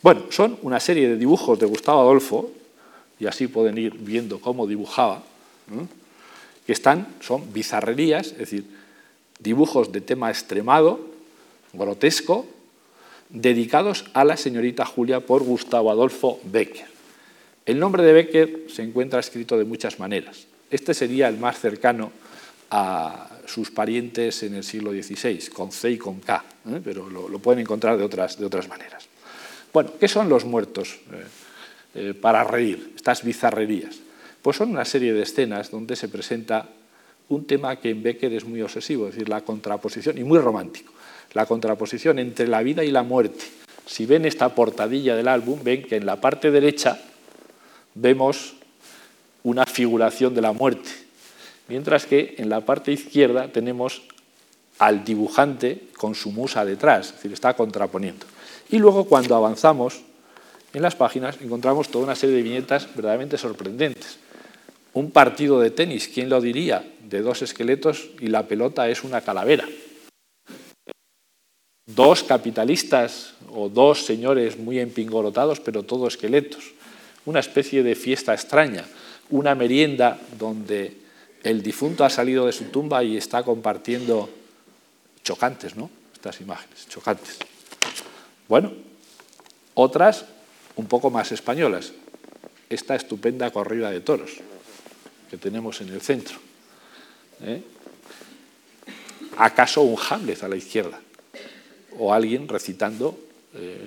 Bueno, 0.00 0.22
son 0.30 0.58
una 0.62 0.80
serie 0.80 1.06
de 1.06 1.18
dibujos 1.18 1.58
de 1.58 1.66
Gustavo 1.66 2.00
Adolfo, 2.00 2.50
y 3.20 3.26
así 3.26 3.46
pueden 3.46 3.76
ir 3.78 3.94
viendo 3.98 4.40
cómo 4.40 4.66
dibujaba, 4.66 5.22
¿eh? 5.70 5.86
que 6.66 6.72
están, 6.72 7.06
son 7.20 7.52
bizarrerías, 7.52 8.28
es 8.28 8.38
decir, 8.38 8.64
dibujos 9.38 9.92
de 9.92 10.00
tema 10.00 10.30
extremado, 10.30 11.00
grotesco, 11.74 12.46
dedicados 13.28 14.06
a 14.14 14.24
la 14.24 14.36
señorita 14.36 14.84
Julia 14.86 15.20
por 15.20 15.42
Gustavo 15.42 15.90
Adolfo 15.90 16.40
Becker. 16.44 16.88
El 17.66 17.78
nombre 17.78 18.02
de 18.02 18.12
Becker 18.12 18.64
se 18.68 18.82
encuentra 18.82 19.20
escrito 19.20 19.56
de 19.58 19.64
muchas 19.64 19.98
maneras. 19.98 20.46
Este 20.70 20.94
sería 20.94 21.28
el 21.28 21.36
más 21.36 21.60
cercano 21.60 22.10
a 22.70 23.28
sus 23.46 23.70
parientes 23.70 24.42
en 24.42 24.54
el 24.54 24.64
siglo 24.64 24.92
XVI, 24.92 25.48
con 25.48 25.72
C 25.72 25.90
y 25.90 25.98
con 25.98 26.20
K, 26.20 26.44
¿eh? 26.68 26.80
pero 26.82 27.10
lo, 27.10 27.38
pueden 27.38 27.60
encontrar 27.60 27.98
de 27.98 28.04
otras, 28.04 28.38
de 28.38 28.46
otras 28.46 28.68
maneras. 28.68 29.04
Bueno, 29.72 29.90
¿qué 30.00 30.08
son 30.08 30.28
los 30.28 30.44
muertos 30.44 30.98
eh, 31.94 32.14
para 32.14 32.44
reír, 32.44 32.92
estas 32.96 33.24
bizarrerías? 33.24 33.98
Pues 34.42 34.56
son 34.56 34.70
una 34.70 34.84
serie 34.84 35.12
de 35.12 35.22
escenas 35.22 35.70
donde 35.70 35.96
se 35.96 36.08
presenta 36.08 36.68
un 37.28 37.46
tema 37.46 37.76
que 37.76 37.90
en 37.90 38.02
Becker 38.02 38.32
es 38.32 38.44
muy 38.44 38.60
obsesivo, 38.62 39.06
es 39.06 39.14
decir, 39.14 39.28
la 39.28 39.42
contraposición, 39.42 40.18
y 40.18 40.24
muy 40.24 40.38
romántico, 40.38 40.92
la 41.32 41.46
contraposición 41.46 42.18
entre 42.18 42.48
la 42.48 42.62
vida 42.62 42.82
y 42.82 42.90
la 42.90 43.02
muerte. 43.02 43.44
Si 43.86 44.06
ven 44.06 44.24
esta 44.24 44.54
portadilla 44.54 45.14
del 45.14 45.28
álbum, 45.28 45.60
ven 45.62 45.82
que 45.82 45.96
en 45.96 46.06
la 46.06 46.20
parte 46.20 46.50
derecha 46.50 47.00
vemos 47.94 48.54
una 49.42 49.64
figuración 49.66 50.34
de 50.34 50.40
la 50.40 50.52
muerte, 50.52 50.90
mientras 51.68 52.06
que 52.06 52.34
en 52.38 52.48
la 52.48 52.60
parte 52.62 52.92
izquierda 52.92 53.48
tenemos 53.48 54.02
al 54.78 55.04
dibujante 55.04 55.88
con 55.96 56.14
su 56.14 56.32
musa 56.32 56.64
detrás, 56.64 57.08
es 57.08 57.14
decir, 57.14 57.32
está 57.32 57.54
contraponiendo. 57.54 58.26
Y 58.70 58.78
luego 58.78 59.04
cuando 59.04 59.36
avanzamos 59.36 60.02
en 60.72 60.82
las 60.82 60.96
páginas 60.96 61.38
encontramos 61.40 61.88
toda 61.88 62.04
una 62.04 62.14
serie 62.14 62.36
de 62.36 62.42
viñetas 62.42 62.88
verdaderamente 62.94 63.38
sorprendentes. 63.38 64.18
Un 64.92 65.10
partido 65.10 65.60
de 65.60 65.70
tenis, 65.70 66.08
¿quién 66.08 66.28
lo 66.28 66.40
diría? 66.40 66.84
De 67.08 67.22
dos 67.22 67.42
esqueletos 67.42 68.10
y 68.20 68.28
la 68.28 68.46
pelota 68.46 68.88
es 68.88 69.04
una 69.04 69.20
calavera. 69.20 69.68
Dos 71.86 72.22
capitalistas 72.22 73.34
o 73.52 73.68
dos 73.68 74.04
señores 74.04 74.58
muy 74.58 74.78
empingorotados, 74.78 75.60
pero 75.60 75.82
todos 75.82 76.14
esqueletos 76.14 76.72
una 77.26 77.40
especie 77.40 77.82
de 77.82 77.94
fiesta 77.94 78.34
extraña, 78.34 78.84
una 79.30 79.54
merienda 79.54 80.18
donde 80.38 80.96
el 81.42 81.62
difunto 81.62 82.04
ha 82.04 82.10
salido 82.10 82.46
de 82.46 82.52
su 82.52 82.64
tumba 82.64 83.02
y 83.04 83.16
está 83.16 83.42
compartiendo 83.42 84.28
chocantes, 85.22 85.76
¿no? 85.76 85.90
Estas 86.12 86.40
imágenes, 86.40 86.88
chocantes. 86.88 87.38
Bueno, 88.48 88.72
otras 89.74 90.24
un 90.80 90.86
poco 90.86 91.10
más 91.10 91.30
españolas. 91.32 91.92
Esta 92.68 92.94
estupenda 92.94 93.50
corrida 93.50 93.90
de 93.90 94.00
toros 94.00 94.38
que 95.30 95.36
tenemos 95.36 95.80
en 95.80 95.90
el 95.90 96.00
centro. 96.00 96.38
¿eh? 97.42 97.62
¿Acaso 99.36 99.82
un 99.82 99.98
Hamlet 100.08 100.42
a 100.42 100.48
la 100.48 100.56
izquierda? 100.56 101.00
O 101.98 102.12
alguien 102.12 102.48
recitando 102.48 103.18
eh, 103.54 103.86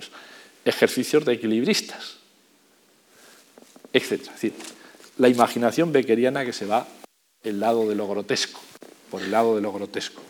ejercicios 0.64 1.24
de 1.24 1.32
equilibristas 1.34 2.24
etc. 3.94 4.12
Es 4.12 4.26
decir, 4.26 4.52
la 5.16 5.28
imaginación 5.28 5.92
beckeriana 5.92 6.44
que 6.44 6.52
se 6.52 6.66
va 6.66 6.86
el 7.42 7.60
lado 7.60 7.88
de 7.88 7.94
lo 7.94 8.08
grotesco, 8.08 8.60
por 9.10 9.22
el 9.22 9.30
lado 9.30 9.54
de 9.54 9.62
lo 9.62 9.72
grotesco. 9.72 10.20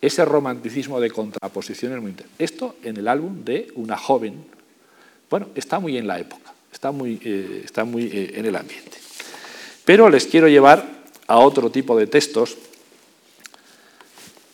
Ese 0.00 0.24
romanticismo 0.24 1.00
de 1.00 1.10
contraposición 1.10 1.92
es 1.94 2.00
muy 2.00 2.10
interesante. 2.10 2.44
Esto 2.44 2.76
en 2.82 2.96
el 2.96 3.08
álbum 3.08 3.44
de 3.44 3.72
una 3.74 3.96
joven, 3.96 4.44
bueno, 5.34 5.48
está 5.56 5.80
muy 5.80 5.98
en 5.98 6.06
la 6.06 6.16
época, 6.20 6.54
está 6.72 6.92
muy, 6.92 7.20
eh, 7.24 7.62
está 7.64 7.82
muy 7.82 8.04
eh, 8.04 8.34
en 8.36 8.46
el 8.46 8.54
ambiente. 8.54 8.98
Pero 9.84 10.08
les 10.08 10.26
quiero 10.26 10.46
llevar 10.46 10.86
a 11.26 11.38
otro 11.40 11.70
tipo 11.72 11.98
de 11.98 12.06
textos 12.06 12.56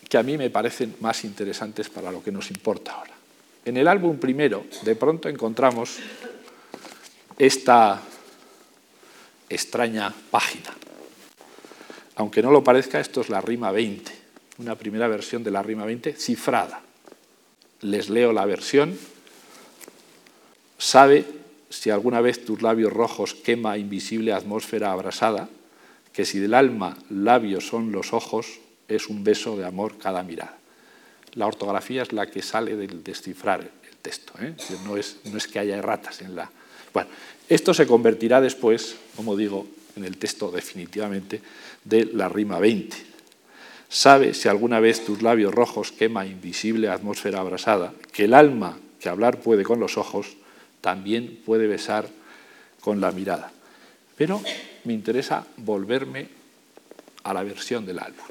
que 0.09 0.17
a 0.17 0.23
mí 0.23 0.39
me 0.39 0.49
parecen 0.49 0.95
más 0.99 1.23
interesantes 1.23 1.87
para 1.87 2.11
lo 2.11 2.23
que 2.23 2.31
nos 2.31 2.49
importa 2.49 2.93
ahora. 2.93 3.13
En 3.63 3.77
el 3.77 3.87
álbum 3.87 4.17
primero, 4.17 4.65
de 4.81 4.95
pronto 4.95 5.29
encontramos 5.29 5.99
esta 7.37 8.01
extraña 9.49 10.11
página. 10.31 10.73
Aunque 12.15 12.41
no 12.41 12.49
lo 12.49 12.63
parezca, 12.63 12.99
esto 12.99 13.21
es 13.21 13.29
la 13.29 13.39
rima 13.39 13.71
20, 13.71 14.11
una 14.57 14.73
primera 14.73 15.07
versión 15.07 15.43
de 15.43 15.51
la 15.51 15.61
rima 15.61 15.85
20 15.85 16.13
cifrada. 16.13 16.81
Les 17.81 18.09
leo 18.09 18.33
la 18.33 18.47
versión. 18.47 18.97
Sabe 20.81 21.27
si 21.69 21.91
alguna 21.91 22.21
vez 22.21 22.43
tus 22.43 22.63
labios 22.63 22.91
rojos 22.91 23.35
quema 23.35 23.77
invisible 23.77 24.33
atmósfera 24.33 24.91
abrasada, 24.91 25.47
que 26.11 26.25
si 26.25 26.39
del 26.39 26.55
alma 26.55 26.97
labios 27.11 27.67
son 27.67 27.91
los 27.91 28.13
ojos, 28.13 28.59
es 28.87 29.07
un 29.07 29.23
beso 29.23 29.55
de 29.55 29.63
amor 29.63 29.99
cada 29.99 30.23
mirada. 30.23 30.57
La 31.35 31.45
ortografía 31.45 32.01
es 32.01 32.13
la 32.13 32.25
que 32.25 32.41
sale 32.41 32.75
del 32.75 33.03
descifrar 33.03 33.61
el 33.61 33.95
texto, 34.01 34.33
¿eh? 34.41 34.55
no, 34.83 34.97
es, 34.97 35.17
no 35.25 35.37
es 35.37 35.45
que 35.45 35.59
haya 35.59 35.77
erratas 35.77 36.19
en 36.23 36.35
la... 36.35 36.49
Bueno, 36.91 37.11
esto 37.47 37.75
se 37.75 37.85
convertirá 37.85 38.41
después, 38.41 38.95
como 39.15 39.37
digo, 39.37 39.67
en 39.95 40.03
el 40.03 40.17
texto 40.17 40.49
definitivamente 40.49 41.43
de 41.83 42.05
la 42.05 42.27
rima 42.27 42.57
20. 42.57 42.97
Sabe 43.87 44.33
si 44.33 44.49
alguna 44.49 44.79
vez 44.79 45.05
tus 45.05 45.21
labios 45.21 45.53
rojos 45.53 45.91
quema 45.91 46.25
invisible 46.25 46.89
atmósfera 46.89 47.39
abrasada, 47.39 47.93
que 48.11 48.23
el 48.23 48.33
alma 48.33 48.79
que 48.99 49.09
hablar 49.09 49.41
puede 49.41 49.63
con 49.63 49.79
los 49.79 49.99
ojos, 49.99 50.40
también 50.81 51.41
puede 51.45 51.67
besar 51.67 52.09
con 52.81 52.99
la 52.99 53.11
mirada. 53.11 53.51
Pero 54.17 54.41
me 54.83 54.93
interesa 54.93 55.45
volverme 55.57 56.27
a 57.23 57.33
la 57.33 57.43
versión 57.43 57.85
del 57.85 57.99
álbum, 57.99 58.25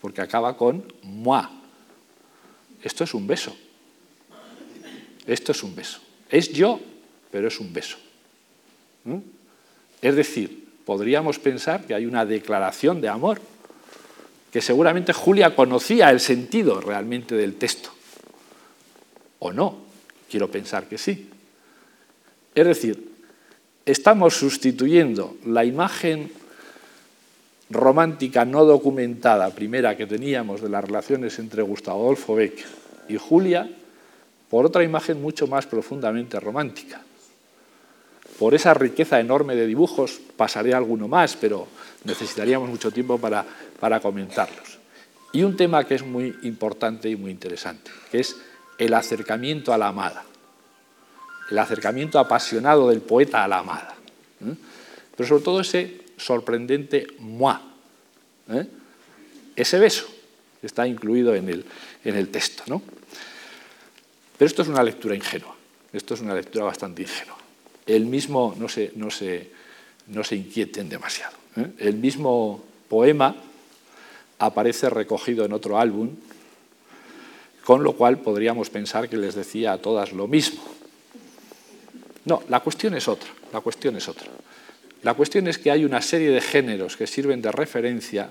porque 0.00 0.20
acaba 0.20 0.56
con 0.56 0.84
moi. 1.02 1.46
Esto 2.82 3.04
es 3.04 3.14
un 3.14 3.26
beso. 3.26 3.56
Esto 5.26 5.52
es 5.52 5.62
un 5.62 5.74
beso. 5.74 6.00
Es 6.30 6.52
yo 6.52 6.80
pero 7.30 7.48
es 7.48 7.60
un 7.60 7.72
beso. 7.72 7.96
Es 10.00 10.14
decir, 10.14 10.66
podríamos 10.84 11.38
pensar 11.38 11.86
que 11.86 11.94
hay 11.94 12.06
una 12.06 12.24
declaración 12.24 13.00
de 13.00 13.08
amor, 13.08 13.40
que 14.52 14.60
seguramente 14.60 15.12
Julia 15.12 15.54
conocía 15.54 16.10
el 16.10 16.20
sentido 16.20 16.80
realmente 16.80 17.34
del 17.34 17.56
texto. 17.56 17.90
¿O 19.40 19.52
no? 19.52 19.87
Quiero 20.30 20.50
pensar 20.50 20.86
que 20.86 20.98
sí. 20.98 21.28
Es 22.54 22.66
decir, 22.66 23.12
estamos 23.84 24.34
sustituyendo 24.34 25.36
la 25.46 25.64
imagen 25.64 26.30
romántica 27.70 28.44
no 28.44 28.64
documentada 28.64 29.50
primera 29.50 29.96
que 29.96 30.06
teníamos 30.06 30.60
de 30.60 30.68
las 30.68 30.84
relaciones 30.84 31.38
entre 31.38 31.62
Gustavo 31.62 32.02
Adolfo 32.04 32.34
Beck 32.34 32.64
y 33.08 33.16
Julia 33.16 33.68
por 34.48 34.66
otra 34.66 34.82
imagen 34.82 35.20
mucho 35.20 35.46
más 35.46 35.66
profundamente 35.66 36.40
romántica. 36.40 37.02
Por 38.38 38.54
esa 38.54 38.72
riqueza 38.72 39.20
enorme 39.20 39.56
de 39.56 39.66
dibujos 39.66 40.20
pasaré 40.36 40.72
alguno 40.72 41.08
más, 41.08 41.36
pero 41.36 41.66
necesitaríamos 42.04 42.68
mucho 42.68 42.90
tiempo 42.90 43.18
para, 43.18 43.44
para 43.80 44.00
comentarlos. 44.00 44.78
Y 45.32 45.42
un 45.42 45.56
tema 45.56 45.84
que 45.84 45.96
es 45.96 46.04
muy 46.04 46.34
importante 46.42 47.10
y 47.10 47.16
muy 47.16 47.30
interesante, 47.30 47.90
que 48.10 48.20
es 48.20 48.36
el 48.78 48.94
acercamiento 48.94 49.72
a 49.72 49.78
la 49.78 49.88
amada, 49.88 50.24
el 51.50 51.58
acercamiento 51.58 52.18
apasionado 52.18 52.88
del 52.88 53.00
poeta 53.00 53.44
a 53.44 53.48
la 53.48 53.58
amada. 53.58 53.94
¿eh? 54.44 54.54
Pero 55.16 55.28
sobre 55.28 55.42
todo 55.42 55.60
ese 55.60 56.00
sorprendente 56.16 57.06
moi, 57.18 57.58
¿eh? 58.48 58.66
ese 59.56 59.78
beso 59.78 60.06
está 60.62 60.86
incluido 60.86 61.34
en 61.34 61.48
el, 61.48 61.64
en 62.04 62.16
el 62.16 62.28
texto. 62.28 62.62
¿no? 62.66 62.82
Pero 64.36 64.46
esto 64.46 64.62
es 64.62 64.68
una 64.68 64.82
lectura 64.82 65.14
ingenua, 65.14 65.54
esto 65.92 66.14
es 66.14 66.20
una 66.20 66.34
lectura 66.34 66.64
bastante 66.64 67.02
ingenua 67.02 67.38
el 67.88 68.04
mismo, 68.04 68.54
no 68.58 68.68
se, 68.68 68.92
no 68.94 69.10
se, 69.10 69.50
no 70.08 70.22
se 70.22 70.36
inquieten 70.36 70.88
demasiado, 70.88 71.34
¿eh? 71.56 71.70
el 71.78 71.96
mismo 71.96 72.62
poema 72.88 73.34
aparece 74.38 74.90
recogido 74.90 75.44
en 75.44 75.52
otro 75.52 75.78
álbum, 75.78 76.10
con 77.68 77.82
lo 77.82 77.92
cual 77.92 78.16
podríamos 78.16 78.70
pensar 78.70 79.10
que 79.10 79.18
les 79.18 79.34
decía 79.34 79.74
a 79.74 79.76
todas 79.76 80.14
lo 80.14 80.26
mismo. 80.26 80.58
No, 82.24 82.42
la 82.48 82.60
cuestión 82.60 82.94
es 82.94 83.06
otra, 83.08 83.28
la 83.52 83.60
cuestión 83.60 83.94
es 83.94 84.08
otra. 84.08 84.26
La 85.02 85.12
cuestión 85.12 85.46
es 85.48 85.58
que 85.58 85.70
hay 85.70 85.84
una 85.84 86.00
serie 86.00 86.30
de 86.30 86.40
géneros 86.40 86.96
que 86.96 87.06
sirven 87.06 87.42
de 87.42 87.52
referencia 87.52 88.30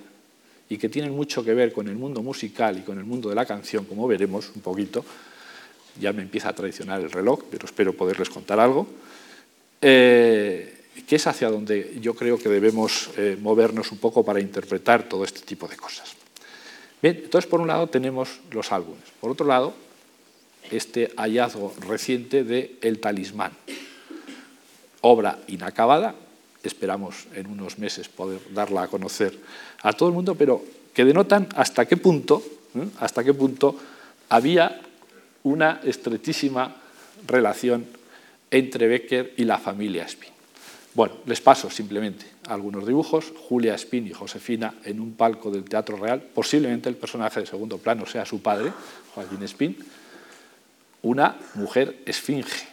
y 0.68 0.80
que 0.80 0.90
tienen 0.90 1.12
mucho 1.12 1.46
que 1.46 1.54
ver 1.54 1.72
con 1.72 1.88
el 1.88 1.94
mundo 1.94 2.24
musical 2.24 2.80
y 2.80 2.82
con 2.82 2.98
el 2.98 3.04
mundo 3.04 3.30
de 3.30 3.36
la 3.36 3.46
canción, 3.46 3.86
como 3.86 4.08
veremos 4.08 4.52
un 4.56 4.64
poquito. 4.64 5.06
Ya 6.02 6.12
me 6.14 6.24
empieza 6.24 6.50
a 6.50 6.54
traicionar 6.54 7.02
el 7.02 7.12
reloj, 7.12 7.44
pero 7.52 7.68
espero 7.68 7.94
poderles 7.94 8.32
contar 8.32 8.60
algo. 8.60 8.88
Eh, 9.80 10.82
que 11.08 11.16
es 11.16 11.28
hacia 11.28 11.52
donde 11.52 12.00
yo 12.02 12.16
creo 12.16 12.40
que 12.40 12.50
debemos 12.50 13.12
eh, 13.18 13.38
movernos 13.40 13.92
un 13.92 14.00
poco 14.00 14.26
para 14.26 14.40
interpretar 14.40 15.04
todo 15.08 15.24
este 15.24 15.42
tipo 15.42 15.68
de 15.68 15.78
cosas. 15.78 16.17
Bien, 17.02 17.22
entonces 17.24 17.50
por 17.50 17.62
un 17.62 17.68
lado 17.68 17.88
tenemos 17.88 18.40
los 18.52 18.72
álbumes, 18.72 19.04
por 19.22 19.32
otro 19.32 19.46
lado 19.46 19.74
este 20.72 21.14
hallazgo 21.16 21.74
reciente 21.88 22.44
de 22.44 22.78
El 22.82 23.00
Talismán, 23.00 23.52
obra 25.02 25.40
inacabada, 25.48 26.16
esperamos 26.64 27.28
en 27.34 27.48
unos 27.48 27.78
meses 27.78 28.10
poder 28.10 28.42
darla 28.54 28.84
a 28.84 28.88
conocer 28.88 29.38
a 29.82 29.94
todo 29.94 30.10
el 30.10 30.16
mundo, 30.16 30.36
pero 30.36 30.64
que 30.94 31.06
denotan 31.06 31.48
hasta 31.56 31.86
qué 31.86 31.98
punto, 31.98 32.44
¿eh? 32.76 32.88
hasta 33.00 33.24
qué 33.24 33.34
punto 33.34 33.76
había 34.30 34.82
una 35.44 35.80
estrechísima 35.84 36.76
relación 37.26 37.86
entre 38.52 38.88
Becker 38.88 39.34
y 39.38 39.46
la 39.46 39.58
familia 39.58 40.04
Spin. 40.06 40.32
Bueno, 40.94 41.18
les 41.26 41.40
paso 41.40 41.70
simplemente 41.70 42.26
algunos 42.48 42.86
dibujos. 42.86 43.34
Julia 43.50 43.76
Spin 43.76 44.08
y 44.08 44.14
Josefina 44.14 44.76
en 44.84 45.00
un 45.00 45.14
palco 45.14 45.52
del 45.52 45.64
Teatro 45.64 45.98
Real. 45.98 46.22
Posiblemente 46.22 46.90
el 46.90 46.96
personaje 46.96 47.42
de 47.42 47.46
segundo 47.46 47.78
plano 47.78 48.06
sea 48.06 48.26
su 48.26 48.42
padre, 48.42 48.72
Joaquín 49.14 49.44
Spin. 49.44 49.78
Una 51.04 51.38
mujer 51.56 52.02
esfinge. 52.06 52.68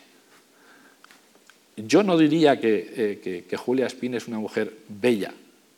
Yo 1.76 2.02
no 2.02 2.16
diría 2.16 2.60
que, 2.60 3.20
eh, 3.24 3.56
Julia 3.56 3.86
Spin 3.86 4.14
es 4.14 4.28
una 4.28 4.38
mujer 4.38 4.76
bella, 4.88 5.32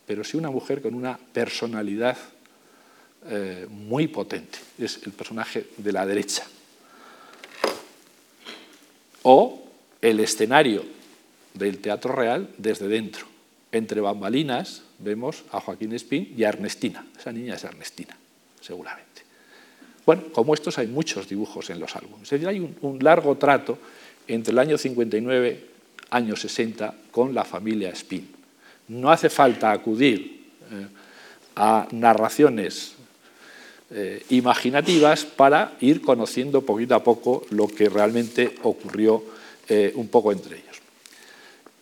pero 0.07 0.23
sí 0.25 0.37
una 0.37 0.51
mujer 0.51 0.83
con 0.83 0.95
una 0.95 1.19
personalidad 1.19 2.17
eh, 3.29 3.67
muy 3.69 4.07
potente. 4.09 4.59
Es 4.79 5.01
el 5.05 5.13
personaje 5.13 5.69
de 5.77 5.93
la 5.93 6.07
derecha. 6.07 6.47
O 9.23 9.65
el 10.01 10.21
escenario 10.21 10.85
del 11.55 11.79
Teatro 11.79 12.13
Real 12.15 12.49
desde 12.59 12.87
dentro. 12.87 13.36
Entre 13.73 14.01
bambalinas 14.01 14.83
vemos 14.99 15.45
a 15.53 15.61
Joaquín 15.61 15.93
Espín 15.93 16.33
y 16.37 16.45
a 16.45 16.49
Ernestina. 16.49 17.05
Esa 17.19 17.33
niña 17.33 17.55
es 17.55 17.65
Ernestina, 17.65 18.17
seguramente. 18.61 19.23
Bueno, 20.07 20.23
como 20.33 20.55
estos 20.55 20.79
hay 20.79 20.87
muchos 20.87 21.29
dibujos 21.29 21.69
en 21.71 21.81
los 21.81 21.97
álbumes. 21.97 22.23
Es 22.25 22.31
decir, 22.31 22.49
hay 22.49 22.61
un, 22.61 22.99
largo 23.03 23.37
trato 23.37 23.77
entre 24.29 24.53
el 24.53 24.59
año 24.61 24.79
59 24.79 25.77
año 26.11 26.37
60 26.37 26.95
con 27.11 27.35
la 27.35 27.45
familia 27.45 27.91
Spin. 27.91 28.31
No 28.89 29.11
hace 29.11 29.29
falta 29.29 29.73
acudir 29.73 30.47
eh, 30.71 30.87
a 31.57 31.89
narraciones 31.91 32.95
eh, 33.91 34.25
imaginativas 34.31 35.25
para 35.25 35.77
ir 35.81 36.01
conociendo 36.01 36.63
poquito 36.63 36.95
a 36.95 37.03
poco 37.03 37.47
lo 37.51 37.69
que 37.69 37.89
realmente 37.89 38.57
ocurrió 38.63 39.23
eh, 39.69 39.93
un 39.95 40.09
poco 40.09 40.33
entre 40.33 40.57
ellos. 40.57 40.66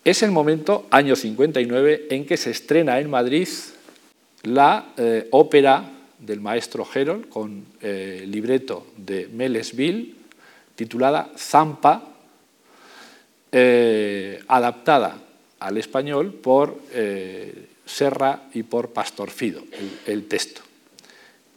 Es 0.05 0.23
el 0.23 0.33
momento, 0.33 0.87
año 0.91 1.17
59, 1.17 2.09
en 2.11 2.27
que 2.27 2.37
se 2.37 2.51
estrena 2.51 3.01
en 3.01 3.09
Madrid 3.09 3.49
la 4.43 4.93
eh, 4.99 5.29
ópera 5.31 5.83
del 6.19 6.43
maestro 6.43 6.87
Herold 6.95 7.31
con 7.31 7.65
eh, 7.81 8.23
libreto 8.29 8.89
de 8.99 9.29
Melesville, 9.33 10.13
titulada 10.77 11.31
Zampa, 11.39 12.07
eh, 13.51 14.45
adaptada 14.47 15.17
al 15.61 15.79
español 15.79 16.35
por 16.35 16.83
Serra 17.87 18.43
y 18.53 18.63
por 18.63 18.91
Pastorfido, 18.91 19.63
el, 19.73 20.13
el 20.13 20.29
texto. 20.29 20.61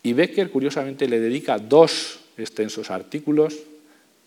Y 0.03 0.13
Becker, 0.13 0.49
curiosamente, 0.51 1.09
le 1.09 1.19
dedica 1.19 1.59
dos 1.59 2.19
extensos 2.37 2.91
artículos 2.91 3.57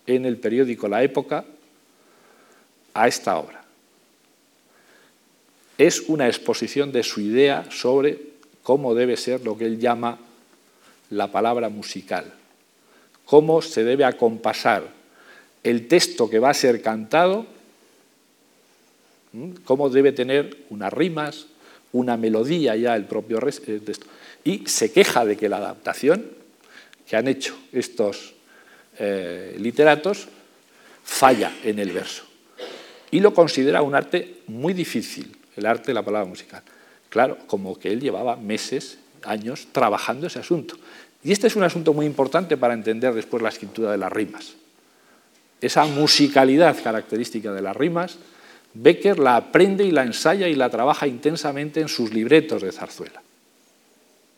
en 0.05 0.25
el 0.25 0.37
periódico 0.37 0.87
La 0.87 1.01
Época 1.01 1.43
a 2.93 3.07
esta 3.07 3.39
obra 3.39 3.60
es 5.87 6.01
una 6.01 6.27
exposición 6.27 6.91
de 6.91 7.01
su 7.01 7.21
idea 7.21 7.65
sobre 7.71 8.19
cómo 8.61 8.93
debe 8.93 9.17
ser 9.17 9.41
lo 9.41 9.57
que 9.57 9.65
él 9.65 9.79
llama 9.79 10.19
la 11.09 11.31
palabra 11.31 11.69
musical, 11.69 12.31
cómo 13.25 13.61
se 13.61 13.83
debe 13.83 14.05
acompasar 14.05 14.83
el 15.63 15.87
texto 15.87 16.29
que 16.29 16.39
va 16.39 16.51
a 16.51 16.53
ser 16.53 16.81
cantado, 16.81 17.47
cómo 19.63 19.89
debe 19.89 20.11
tener 20.11 20.55
unas 20.69 20.93
rimas, 20.93 21.47
una 21.93 22.15
melodía 22.15 22.75
ya 22.75 22.95
el 22.95 23.05
propio 23.05 23.39
eh, 23.39 23.79
texto. 23.83 24.05
Y 24.43 24.67
se 24.67 24.91
queja 24.91 25.25
de 25.25 25.35
que 25.35 25.49
la 25.49 25.57
adaptación 25.57 26.25
que 27.07 27.15
han 27.15 27.27
hecho 27.27 27.57
estos 27.71 28.33
eh, 28.99 29.55
literatos 29.59 30.27
falla 31.03 31.51
en 31.63 31.79
el 31.79 31.91
verso. 31.91 32.23
Y 33.09 33.19
lo 33.19 33.33
considera 33.33 33.81
un 33.81 33.95
arte 33.95 34.41
muy 34.47 34.73
difícil, 34.73 35.40
el 35.61 35.67
arte 35.67 35.93
la 35.93 36.03
palabra 36.03 36.27
musical. 36.27 36.61
Claro, 37.09 37.37
como 37.47 37.77
que 37.77 37.91
él 37.91 38.01
llevaba 38.01 38.35
meses, 38.35 38.97
años 39.23 39.67
trabajando 39.71 40.27
ese 40.27 40.39
asunto. 40.39 40.75
Y 41.23 41.31
este 41.31 41.47
es 41.47 41.55
un 41.55 41.63
asunto 41.63 41.93
muy 41.93 42.05
importante 42.05 42.57
para 42.57 42.73
entender 42.73 43.13
después 43.13 43.41
la 43.43 43.49
escritura 43.49 43.91
de 43.91 43.97
las 43.97 44.11
rimas. 44.11 44.53
Esa 45.61 45.85
musicalidad 45.85 46.75
característica 46.81 47.53
de 47.53 47.61
las 47.61 47.75
rimas, 47.75 48.17
Becker 48.73 49.19
la 49.19 49.35
aprende 49.35 49.83
y 49.83 49.91
la 49.91 50.03
ensaya 50.03 50.47
y 50.47 50.55
la 50.55 50.69
trabaja 50.69 51.05
intensamente 51.05 51.81
en 51.81 51.87
sus 51.87 52.13
libretos 52.13 52.61
de 52.61 52.71
zarzuela. 52.71 53.21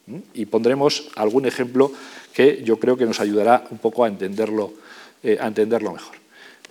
¿Mm? 0.08 0.18
Y 0.34 0.46
pondremos 0.48 1.10
algún 1.16 1.46
ejemplo 1.46 1.94
que 2.34 2.62
yo 2.64 2.78
creo 2.78 2.98
que 2.98 3.06
nos 3.06 3.20
ayudará 3.20 3.64
un 3.70 3.78
poco 3.78 4.04
a 4.04 4.08
entenderlo, 4.08 4.74
eh, 5.22 5.38
a 5.40 5.48
entenderlo 5.48 5.94
mejor. 5.94 6.18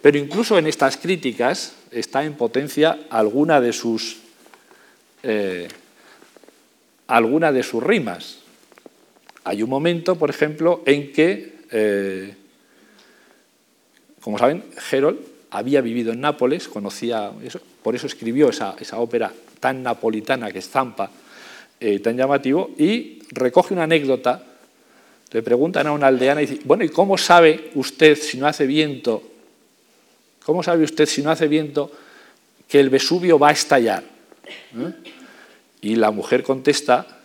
Pero 0.02 0.18
incluso 0.18 0.58
en 0.58 0.66
estas 0.66 0.96
críticas 0.96 1.74
está 1.92 2.24
en 2.24 2.34
potencia 2.34 2.98
alguna 3.08 3.60
de 3.60 3.72
sus 3.72 4.21
eh, 5.22 5.68
alguna 7.06 7.52
de 7.52 7.62
sus 7.62 7.82
rimas. 7.82 8.38
Hay 9.44 9.62
un 9.62 9.70
momento, 9.70 10.16
por 10.16 10.30
ejemplo, 10.30 10.82
en 10.86 11.12
que, 11.12 11.56
eh, 11.70 12.34
como 14.20 14.38
saben, 14.38 14.64
Herold 14.90 15.18
había 15.50 15.80
vivido 15.80 16.12
en 16.12 16.20
Nápoles, 16.20 16.68
conocía 16.68 17.32
eso, 17.44 17.60
por 17.82 17.94
eso 17.94 18.06
escribió 18.06 18.48
esa, 18.48 18.76
ópera 18.98 19.32
tan 19.60 19.82
napolitana 19.82 20.50
que 20.50 20.60
es 20.60 20.68
Zampa, 20.68 21.10
eh, 21.78 21.98
tan 21.98 22.16
llamativo, 22.16 22.70
y 22.78 23.22
recoge 23.30 23.74
una 23.74 23.84
anécdota. 23.84 24.44
Le 25.32 25.42
preguntan 25.42 25.86
a 25.86 25.92
una 25.92 26.08
aldeana 26.08 26.42
y 26.42 26.46
dice, 26.46 26.62
bueno, 26.64 26.84
¿y 26.84 26.88
cómo 26.88 27.18
sabe 27.18 27.70
usted 27.74 28.16
si 28.16 28.38
no 28.38 28.46
hace 28.46 28.66
viento? 28.66 29.22
¿Cómo 30.44 30.62
sabe 30.62 30.84
usted 30.84 31.06
si 31.06 31.22
no 31.22 31.30
hace 31.30 31.48
viento 31.48 31.90
que 32.68 32.80
el 32.80 32.90
Vesubio 32.90 33.38
va 33.38 33.48
a 33.48 33.52
estallar? 33.52 34.11
Y 35.80 35.96
la 35.96 36.10
mujer 36.10 36.42
contesta, 36.42 37.20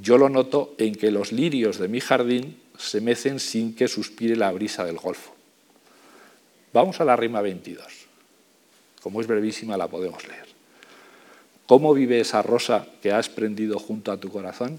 yo 0.00 0.18
lo 0.18 0.28
noto 0.28 0.74
en 0.78 0.94
que 0.94 1.10
los 1.10 1.32
lirios 1.32 1.78
de 1.78 1.88
mi 1.88 2.00
jardín 2.00 2.60
se 2.78 3.00
mecen 3.00 3.40
sin 3.40 3.74
que 3.74 3.88
suspire 3.88 4.36
la 4.36 4.52
brisa 4.52 4.84
del 4.84 4.96
golfo. 4.96 5.34
Vamos 6.72 7.00
a 7.00 7.04
la 7.04 7.16
rima 7.16 7.40
22. 7.40 7.86
Como 9.02 9.20
es 9.20 9.26
brevísima, 9.26 9.76
la 9.76 9.88
podemos 9.88 10.26
leer. 10.26 10.46
¿Cómo 11.66 11.92
vive 11.92 12.20
esa 12.20 12.42
rosa 12.42 12.86
que 13.02 13.12
has 13.12 13.28
prendido 13.28 13.78
junto 13.78 14.12
a 14.12 14.18
tu 14.18 14.30
corazón? 14.30 14.78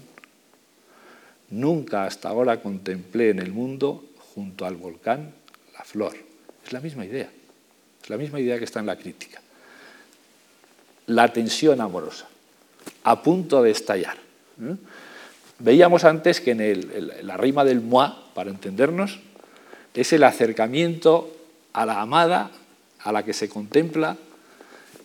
Nunca 1.50 2.04
hasta 2.04 2.28
ahora 2.28 2.62
contemplé 2.62 3.30
en 3.30 3.38
el 3.38 3.52
mundo, 3.52 4.04
junto 4.34 4.66
al 4.66 4.76
volcán, 4.76 5.32
la 5.72 5.84
flor. 5.84 6.16
Es 6.64 6.72
la 6.72 6.80
misma 6.80 7.04
idea. 7.04 7.30
Es 8.02 8.10
la 8.10 8.16
misma 8.16 8.40
idea 8.40 8.58
que 8.58 8.64
está 8.64 8.80
en 8.80 8.86
la 8.86 8.96
crítica. 8.96 9.40
La 11.10 11.32
tensión 11.32 11.80
amorosa 11.80 12.30
a 13.04 13.22
punto 13.22 13.62
de 13.62 13.70
estallar. 13.70 14.16
Veíamos 15.58 16.04
antes 16.04 16.40
que 16.40 16.52
en, 16.52 17.26
la 17.26 17.36
rima 17.36 17.64
del 17.64 17.80
moi, 17.80 18.08
para 18.34 18.50
entendernos, 18.50 19.18
es 19.94 20.12
el 20.12 20.24
acercamiento 20.24 21.34
a 21.72 21.84
la 21.84 22.00
amada, 22.00 22.50
a 23.00 23.12
la 23.12 23.24
que 23.24 23.32
se 23.32 23.48
contempla, 23.48 24.16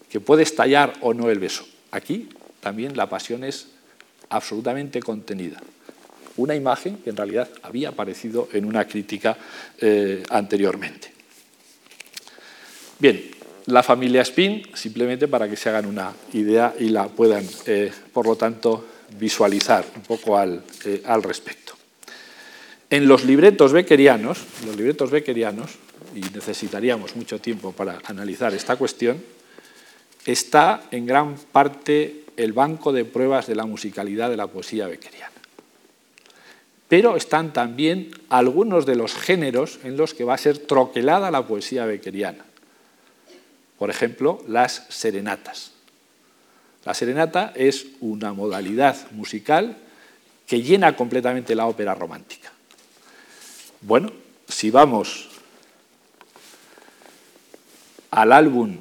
que 0.10 0.20
puede 0.20 0.44
estallar 0.44 0.94
o 1.02 1.14
no 1.14 1.30
el 1.30 1.40
beso. 1.40 1.66
Aquí 1.92 2.30
también 2.60 2.96
la 2.96 3.10
pasión 3.10 3.44
es 3.44 3.68
absolutamente 4.30 5.02
contenida. 5.02 5.60
Una 6.38 6.56
imagen 6.56 6.98
que 6.98 7.10
en 7.10 7.18
realidad 7.18 7.50
había 7.64 7.90
aparecido 7.90 8.50
en 8.52 8.66
una 8.66 8.86
crítica 8.86 9.38
eh, 9.80 10.24
anteriormente. 10.30 11.12
Bien, 13.00 13.35
la 13.68 13.82
familia 13.82 14.22
Spin, 14.22 14.64
simplemente 14.74 15.28
para 15.28 15.50
que 15.50 15.56
se 15.56 15.70
hagan 15.70 15.86
una 15.86 16.14
idea 16.34 16.74
y 16.80 16.90
la 16.90 17.08
puedan, 17.08 17.46
eh, 17.66 17.92
por 18.14 18.28
lo 18.28 18.36
tanto, 18.36 18.86
visualizar 19.18 19.86
un 19.96 20.04
poco 20.04 20.38
al, 20.38 20.64
eh, 20.86 21.02
respecto. 21.22 21.74
En 22.90 23.08
los 23.08 23.24
libretos 23.24 23.74
beckerianos, 23.74 24.40
los 24.66 24.76
libretos 24.76 25.10
beckerianos, 25.10 25.72
y 26.16 26.22
necesitaríamos 26.22 27.16
mucho 27.16 27.40
tiempo 27.40 27.72
para 27.72 28.00
analizar 28.06 28.54
esta 28.54 28.76
cuestión, 28.76 29.22
está 30.26 30.84
en 30.92 31.06
gran 31.06 31.36
parte 31.52 32.24
el 32.38 32.54
banco 32.54 32.94
de 32.94 33.06
pruebas 33.06 33.48
de 33.48 33.56
la 33.56 33.66
musicalidad 33.66 34.30
de 34.30 34.38
la 34.38 34.48
poesía 34.48 34.88
beckeriana. 34.88 35.32
Pero 36.88 37.16
están 37.16 37.52
también 37.52 38.12
algunos 38.30 38.86
de 38.86 38.96
los 38.96 39.16
géneros 39.16 39.80
en 39.84 39.98
los 39.98 40.14
que 40.14 40.24
va 40.24 40.36
a 40.36 40.38
ser 40.38 40.60
troquelada 40.60 41.32
la 41.32 41.48
poesía 41.48 41.86
beckeriana. 41.86 42.46
Por 43.78 43.90
ejemplo, 43.90 44.44
las 44.48 44.86
serenatas. 44.90 45.72
La 46.86 46.94
serenata 46.94 47.52
es 47.56 47.88
una 48.00 48.34
modalidad 48.34 49.12
musical 49.12 49.78
que 50.46 50.62
llena 50.62 50.96
completamente 50.96 51.56
la 51.56 51.66
ópera 51.66 51.96
romántica. 51.96 52.52
Bueno, 53.82 54.12
si 54.48 54.70
vamos 54.70 55.30
al 58.12 58.32
álbum 58.32 58.78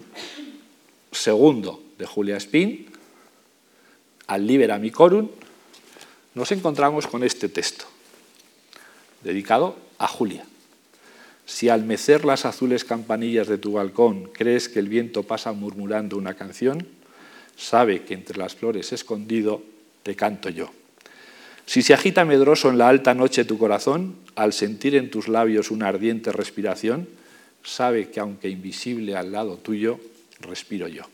segundo 1.10 1.82
de 1.98 2.06
Julia 2.06 2.36
Spin, 2.36 2.86
al 4.26 4.46
Libera 4.46 4.78
Micorum, 4.78 5.28
nos 6.34 6.52
encontramos 6.52 7.06
con 7.06 7.24
este 7.24 7.48
texto, 7.48 7.84
dedicado 9.22 9.76
a 9.98 10.06
Julia. 10.06 10.44
Si 11.46 11.68
al 11.68 11.84
mecer 11.84 12.24
las 12.24 12.46
azules 12.46 12.84
campanillas 12.84 13.48
de 13.48 13.58
tu 13.58 13.72
balcón 13.72 14.30
crees 14.32 14.68
que 14.68 14.78
el 14.78 14.88
viento 14.88 15.24
pasa 15.24 15.52
murmurando 15.52 16.16
una 16.16 16.34
canción, 16.34 16.86
sabe 17.56 18.02
que 18.02 18.14
entre 18.14 18.38
las 18.38 18.54
flores 18.54 18.92
escondido 18.92 19.62
te 20.02 20.16
canto 20.16 20.48
yo. 20.48 20.70
Si 21.66 21.82
se 21.82 21.94
agita 21.94 22.24
medroso 22.24 22.68
en 22.68 22.78
la 22.78 22.88
alta 22.88 23.14
noche 23.14 23.44
tu 23.44 23.58
corazón, 23.58 24.16
al 24.34 24.52
sentir 24.52 24.94
en 24.94 25.10
tus 25.10 25.28
labios 25.28 25.70
una 25.70 25.88
ardiente 25.88 26.32
respiración, 26.32 27.08
sabe 27.62 28.10
que 28.10 28.20
aunque 28.20 28.48
invisible 28.48 29.16
al 29.16 29.32
lado 29.32 29.56
tuyo, 29.56 29.98
respiro 30.40 30.88
yo. 30.88 31.04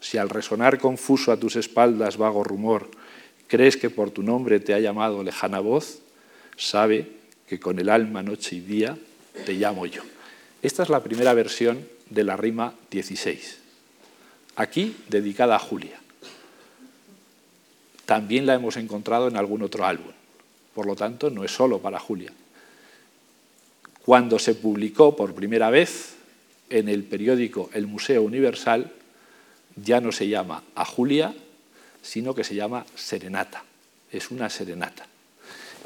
Si 0.00 0.16
al 0.16 0.30
resonar 0.30 0.78
confuso 0.78 1.30
a 1.30 1.36
tus 1.36 1.56
espaldas 1.56 2.16
vago 2.16 2.42
rumor, 2.42 2.90
crees 3.48 3.76
que 3.76 3.90
por 3.90 4.10
tu 4.10 4.22
nombre 4.22 4.60
te 4.60 4.72
ha 4.72 4.80
llamado 4.80 5.22
lejana 5.22 5.60
voz, 5.60 6.00
sabe 6.56 7.10
que 7.46 7.60
con 7.60 7.78
el 7.78 7.90
alma 7.90 8.22
noche 8.22 8.56
y 8.56 8.60
día 8.60 8.96
te 9.44 9.54
llamo 9.54 9.86
yo. 9.86 10.02
Esta 10.62 10.82
es 10.82 10.88
la 10.88 11.02
primera 11.02 11.32
versión 11.34 11.86
de 12.10 12.24
la 12.24 12.36
rima 12.36 12.74
16, 12.90 13.58
aquí 14.56 14.96
dedicada 15.08 15.56
a 15.56 15.58
Julia. 15.58 15.98
También 18.04 18.44
la 18.44 18.54
hemos 18.54 18.76
encontrado 18.76 19.28
en 19.28 19.36
algún 19.36 19.62
otro 19.62 19.86
álbum, 19.86 20.12
por 20.74 20.86
lo 20.86 20.96
tanto 20.96 21.30
no 21.30 21.44
es 21.44 21.52
solo 21.52 21.78
para 21.78 22.00
Julia. 22.00 22.32
Cuando 24.04 24.38
se 24.38 24.54
publicó 24.54 25.14
por 25.14 25.34
primera 25.34 25.70
vez 25.70 26.14
en 26.70 26.88
el 26.88 27.04
periódico 27.04 27.70
El 27.72 27.86
Museo 27.86 28.22
Universal, 28.22 28.92
ya 29.76 30.00
no 30.00 30.10
se 30.12 30.28
llama 30.28 30.62
a 30.74 30.84
Julia, 30.84 31.34
sino 32.02 32.34
que 32.34 32.44
se 32.44 32.54
llama 32.54 32.84
serenata. 32.94 33.64
Es 34.10 34.30
una 34.30 34.50
serenata. 34.50 35.06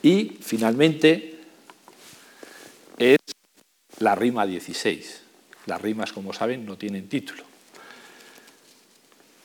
Y 0.03 0.39
finalmente 0.41 1.34
la 3.99 4.15
rima 4.15 4.47
16. 4.47 5.23
Las 5.67 5.81
rimas, 5.81 6.13
como 6.13 6.33
saben, 6.33 6.67
no 6.67 6.77
tienen 6.77 7.09
título. 7.09 7.43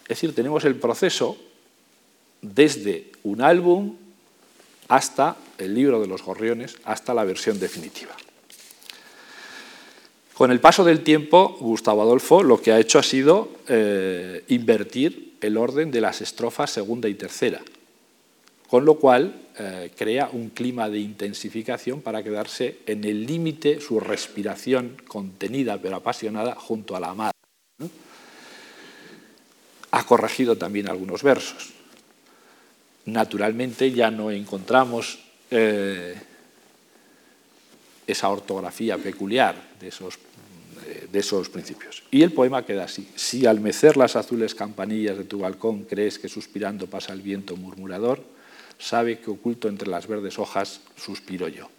Es 0.04 0.10
decir, 0.10 0.34
tenemos 0.34 0.66
el 0.66 0.76
proceso 0.76 1.38
desde 2.42 3.12
un 3.24 3.42
álbum 3.42 3.96
hasta 4.88 5.38
el 5.58 5.76
libro 5.76 6.02
de 6.02 6.08
los 6.08 6.24
gorriones, 6.24 6.78
hasta 6.84 7.14
la 7.14 7.24
versión 7.24 7.60
definitiva. 7.60 8.16
Con 10.34 10.52
el 10.52 10.60
paso 10.60 10.84
del 10.84 11.04
tiempo, 11.04 11.58
Gustavo 11.60 12.02
Adolfo 12.02 12.44
lo 12.44 12.62
que 12.62 12.72
ha 12.72 12.80
hecho 12.80 12.98
ha 12.98 13.04
sido 13.04 13.52
eh, 13.68 14.46
invertir 14.48 15.36
el 15.42 15.58
orden 15.58 15.92
de 15.92 16.02
las 16.02 16.22
estrofas 16.22 16.72
segunda 16.72 17.08
y 17.08 17.14
tercera, 17.14 17.62
con 18.70 18.86
lo 18.86 18.96
cual 18.96 19.34
eh, 19.58 19.92
crea 19.98 20.30
un 20.32 20.50
clima 20.50 20.90
de 20.90 21.00
intensificación 21.00 22.02
para 22.02 22.22
quedarse 22.22 22.80
en 22.86 23.04
el 23.04 23.26
límite, 23.26 23.82
su 23.82 24.00
respiración 24.00 24.96
contenida 25.08 25.80
pero 25.82 25.96
apasionada 25.96 26.54
junto 26.54 26.96
a 26.96 27.00
la 27.00 27.10
amada. 27.10 27.32
Ha 29.92 30.06
corregido 30.06 30.56
también 30.56 30.88
algunos 30.88 31.24
versos. 31.24 31.72
Naturalmente 33.06 33.92
ya 33.92 34.12
no 34.12 34.30
encontramos 34.30 35.18
eh, 35.50 36.14
esa 38.06 38.30
ortografía 38.30 39.00
peculiar 39.00 39.56
de 39.80 39.88
esos, 39.88 40.20
de 41.12 41.20
esos 41.20 41.50
principios. 41.50 42.04
Y 42.12 42.22
el 42.22 42.34
poema 42.34 42.64
queda 42.64 42.84
así. 42.84 43.10
Si 43.16 43.48
al 43.48 43.62
mecer 43.62 43.98
las 43.98 44.16
azules 44.16 44.54
campanillas 44.54 45.18
de 45.18 45.24
tu 45.24 45.40
balcón 45.40 45.86
crees 45.86 46.20
que 46.20 46.30
suspirando 46.30 46.86
pasa 46.86 47.14
el 47.14 47.24
viento 47.24 47.56
murmurador, 47.56 48.38
sabe 48.80 49.20
que 49.20 49.30
oculto 49.30 49.68
entre 49.68 49.90
las 49.90 50.08
verdes 50.08 50.40
hojas 50.40 50.82
suspiro 50.96 51.48
yo. 51.48 51.70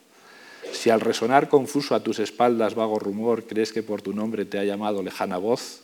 Si 0.72 0.90
al 0.90 1.00
resonar 1.00 1.48
confuso 1.48 1.94
a 1.94 2.02
tus 2.04 2.18
espaldas 2.18 2.74
vago 2.74 2.98
rumor 2.98 3.44
crees 3.44 3.72
que 3.72 3.82
por 3.82 4.02
tu 4.02 4.12
nombre 4.12 4.44
te 4.44 4.58
ha 4.58 4.64
llamado 4.64 5.02
lejana 5.02 5.38
voz, 5.38 5.80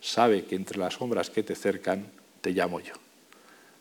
sabe 0.00 0.44
que 0.44 0.54
entre 0.54 0.78
las 0.78 0.94
sombras 0.94 1.28
que 1.28 1.42
te 1.42 1.54
cercan 1.54 2.06
te 2.40 2.52
llamo 2.52 2.80
yo. 2.80 2.94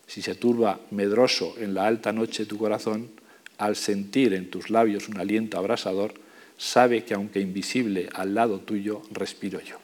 Si 0.08 0.22
se 0.22 0.36
turba 0.36 0.80
medroso 0.90 1.54
en 1.60 1.76
la 1.76 1.86
alta 1.86 2.12
noche 2.12 2.46
tu 2.46 2.58
corazón, 2.58 3.12
al 3.60 3.76
sentir 3.76 4.34
en 4.34 4.50
tus 4.50 4.70
labios 4.70 5.08
un 5.08 5.20
aliento 5.20 5.58
abrasador, 5.58 6.14
sabe 6.58 7.04
que 7.04 7.14
aunque 7.14 7.40
invisible 7.40 8.10
al 8.14 8.34
lado 8.34 8.60
tuyo, 8.60 9.02
respiro 9.12 9.62
yo. 9.62 9.78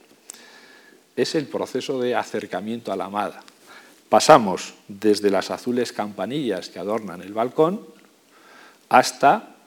Es 1.15 1.35
el 1.35 1.45
proceso 1.45 2.01
de 2.01 2.15
acercamiento 2.15 2.91
a 2.91 2.95
la 2.95 3.05
amada. 3.05 3.43
Pasamos 4.15 4.75
desde 4.87 5.29
las 5.29 5.51
azules 5.51 5.91
campanillas 5.91 6.69
que 6.69 6.79
adornan 6.79 7.21
el 7.21 7.33
balcón 7.33 7.81
hasta 8.87 9.57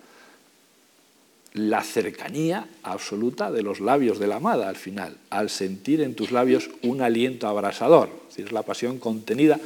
la 1.53 1.83
cercanía 1.83 2.67
absoluta 2.83 3.51
de 3.51 3.61
los 3.61 3.81
labios 3.81 4.19
de 4.19 4.27
la 4.27 4.37
amada 4.37 4.71
al 4.71 4.77
final, 4.77 5.19
al 5.29 5.51
sentir 5.51 6.01
en 6.01 6.15
tus 6.15 6.33
labios 6.33 6.71
un 6.83 7.03
aliento 7.03 7.47
abrasador, 7.47 8.09
es 8.31 8.37
decir, 8.37 8.55
la 8.55 8.63
pasión 8.63 8.99
contenida. 8.99 9.61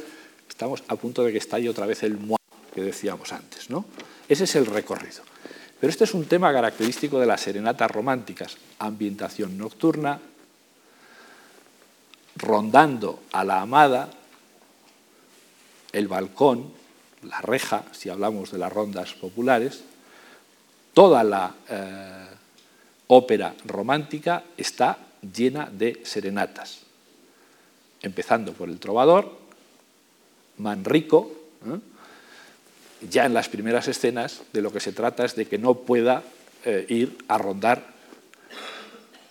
Estamos 0.49 0.83
a 0.89 0.97
punto 0.97 1.23
de 1.23 1.31
que 1.31 1.37
estalle 1.37 1.69
otra 1.69 1.85
vez 1.85 2.03
el 2.03 2.19
moi 2.19 2.43
que 2.75 2.83
decíamos 2.83 3.31
antes, 3.31 3.69
¿no? 3.69 3.85
Ese 4.27 4.43
es 4.43 4.55
el 4.59 4.65
recorrido. 4.65 5.23
Pero 5.79 5.91
este 5.91 6.03
es 6.03 6.13
un 6.13 6.25
tema 6.25 6.51
característico 6.51 7.21
de 7.21 7.27
las 7.31 7.39
serenatas 7.39 7.89
románticas, 7.89 8.57
ambientación 8.79 9.57
nocturna, 9.57 10.19
rondando 12.35 13.23
a 13.31 13.45
la 13.45 13.61
amada, 13.61 14.11
el 15.93 16.07
balcón, 16.07 16.73
la 17.21 17.39
reja, 17.39 17.85
si 17.91 18.09
hablamos 18.09 18.51
de 18.51 18.57
las 18.57 18.73
rondas 18.73 19.13
populares, 19.13 19.83
toda 20.93 21.23
la 21.23 21.55
eh, 21.69 22.27
ópera 23.07 23.55
romántica 23.65 24.43
está 24.57 24.97
llena 25.21 25.69
de 25.71 26.01
serenatas, 26.03 26.81
empezando 28.01 28.53
por 28.53 28.69
el 28.69 28.79
trovador, 28.79 29.41
Manrico, 30.57 31.31
¿eh? 31.65 31.79
ya 33.09 33.25
en 33.25 33.33
las 33.33 33.49
primeras 33.49 33.87
escenas 33.87 34.41
de 34.51 34.61
lo 34.61 34.71
que 34.71 34.79
se 34.79 34.93
trata 34.93 35.25
es 35.25 35.35
de 35.35 35.45
que 35.45 35.57
no 35.57 35.75
pueda 35.75 36.23
eh, 36.65 36.85
ir 36.89 37.17
a 37.27 37.37
rondar 37.37 37.93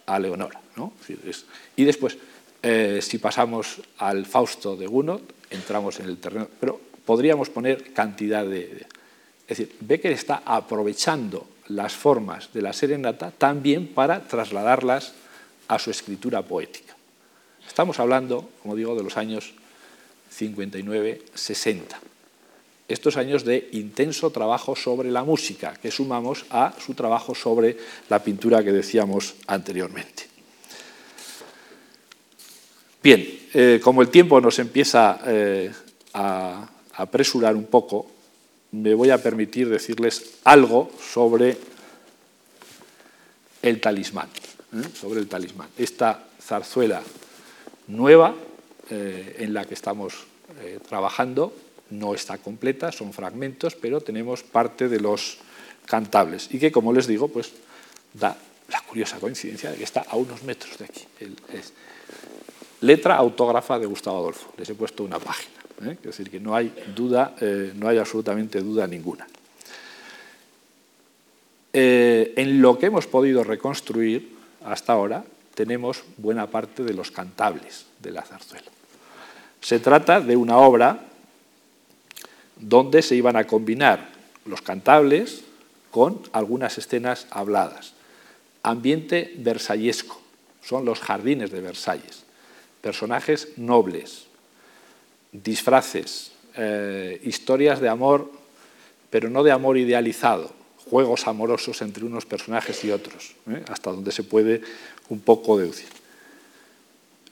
a 0.06 0.18
Leonora. 0.18 0.60
y 1.76 1.84
después, 1.84 2.18
si 3.00 3.18
pasamos 3.18 3.80
al 3.98 4.26
Fausto 4.26 4.76
de 4.76 4.86
Gounod, 4.86 5.22
entramos 5.52 6.00
en 6.00 6.06
el 6.06 6.18
terreno, 6.18 6.48
pero 6.60 6.80
podríamos 7.04 7.50
poner 7.50 7.92
cantidad 7.92 8.44
de... 8.44 8.86
es 9.46 9.58
decir, 9.58 9.76
Becker 9.80 10.12
está 10.12 10.42
aprovechando 10.44 11.46
las 11.68 11.94
formas 11.94 12.52
de 12.52 12.62
la 12.62 12.72
serenata 12.72 13.30
también 13.30 13.88
para 13.88 14.26
trasladarlas 14.26 15.12
a 15.68 15.78
su 15.78 15.90
escritura 15.90 16.42
poética. 16.42 16.96
Estamos 17.66 18.00
hablando, 18.00 18.50
como 18.62 18.76
digo, 18.76 18.94
de 18.94 19.04
los 19.04 19.16
años 19.16 19.54
59-60 20.36 22.12
estos 22.92 23.16
años 23.16 23.44
de 23.44 23.70
intenso 23.72 24.30
trabajo 24.30 24.76
sobre 24.76 25.10
la 25.10 25.24
música, 25.24 25.74
que 25.80 25.90
sumamos 25.90 26.44
a 26.50 26.74
su 26.78 26.94
trabajo 26.94 27.34
sobre 27.34 27.76
la 28.08 28.22
pintura 28.22 28.62
que 28.62 28.72
decíamos 28.72 29.34
anteriormente. 29.46 30.31
Bien, 33.02 33.26
eh, 33.52 33.80
como 33.82 34.00
el 34.00 34.10
tiempo 34.10 34.40
nos 34.40 34.60
empieza 34.60 35.18
eh, 35.26 35.72
a 36.14 36.68
apresurar 36.94 37.56
un 37.56 37.66
poco, 37.66 38.06
me 38.70 38.94
voy 38.94 39.10
a 39.10 39.18
permitir 39.18 39.68
decirles 39.68 40.38
algo 40.44 40.90
sobre 41.00 41.56
el 43.60 43.80
talismán. 43.80 44.28
¿eh? 44.72 44.88
sobre 44.94 45.18
el 45.18 45.26
talismán. 45.26 45.68
Esta 45.76 46.28
zarzuela 46.40 47.02
nueva 47.88 48.34
en 48.90 49.54
la 49.54 49.64
que 49.64 49.72
estamos 49.72 50.26
trabajando 50.86 51.54
no 51.90 52.14
está 52.14 52.36
completa, 52.36 52.92
son 52.92 53.12
fragmentos, 53.14 53.74
pero 53.74 54.02
tenemos 54.02 54.42
parte 54.42 54.88
de 54.88 55.00
los 55.00 55.38
cantables 55.86 56.48
y 56.50 56.58
que, 56.58 56.70
como 56.70 56.92
les 56.92 57.06
digo, 57.06 57.28
pues 57.28 57.52
da 58.12 58.36
la 58.68 58.80
curiosa 58.82 59.18
coincidencia 59.18 59.70
de 59.70 59.78
que 59.78 59.84
está 59.84 60.04
a 60.08 60.16
unos 60.16 60.42
metros 60.42 60.76
de 60.76 60.84
aquí. 60.84 61.06
Letra 62.82 63.16
autógrafa 63.16 63.78
de 63.78 63.86
Gustavo 63.86 64.18
Adolfo. 64.18 64.52
Les 64.58 64.68
he 64.68 64.74
puesto 64.74 65.02
una 65.02 65.18
página. 65.18 65.56
Es 65.90 66.02
decir, 66.02 66.30
que 66.30 66.38
no 66.38 66.54
hay 66.54 66.72
duda, 66.94 67.34
no 67.74 67.88
hay 67.88 67.98
absolutamente 67.98 68.60
duda 68.60 68.86
ninguna. 68.86 69.26
en 71.72 72.62
lo 72.62 72.78
que 72.78 72.86
hemos 72.86 73.06
podido 73.06 73.42
reconstruir 73.42 74.36
hasta 74.64 74.92
ahora, 74.92 75.24
tenemos 75.54 76.04
buena 76.18 76.46
parte 76.46 76.84
de 76.84 76.94
los 76.94 77.10
cantables 77.10 77.86
de 78.00 78.12
la 78.12 78.22
zarzuela. 78.22 78.70
Se 79.60 79.78
trata 79.78 80.20
de 80.20 80.36
una 80.36 80.58
obra 80.58 81.06
donde 82.56 83.02
se 83.02 83.16
iban 83.16 83.36
a 83.36 83.46
combinar 83.46 84.08
los 84.44 84.62
cantables 84.62 85.42
con 85.90 86.20
algunas 86.32 86.78
escenas 86.78 87.26
habladas. 87.30 87.94
Ambiente 88.62 89.34
versallesco, 89.38 90.20
son 90.62 90.84
los 90.84 91.00
jardines 91.00 91.50
de 91.50 91.60
Versalles. 91.60 92.24
Personajes 92.82 93.56
nobles, 93.56 94.26
disfraces, 95.32 96.32
eh, 96.56 97.20
historias 97.24 97.80
de 97.80 97.88
amor, 97.88 98.30
pero 99.08 99.30
no 99.30 99.42
de 99.42 99.52
amor 99.52 99.78
idealizado, 99.78 100.52
juegos 100.90 101.26
amorosos 101.26 101.80
entre 101.80 102.04
unos 102.04 102.26
personajes 102.26 102.84
y 102.84 102.90
otros, 102.90 103.34
¿eh? 103.48 103.64
hasta 103.68 103.90
donde 103.90 104.12
se 104.12 104.24
puede 104.24 104.60
un 105.08 105.20
poco 105.20 105.56
deducir. 105.56 105.88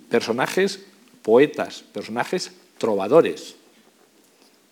Personajes 0.08 0.80
poetas, 1.22 1.82
personajes 1.92 2.52
trovadores. 2.78 3.56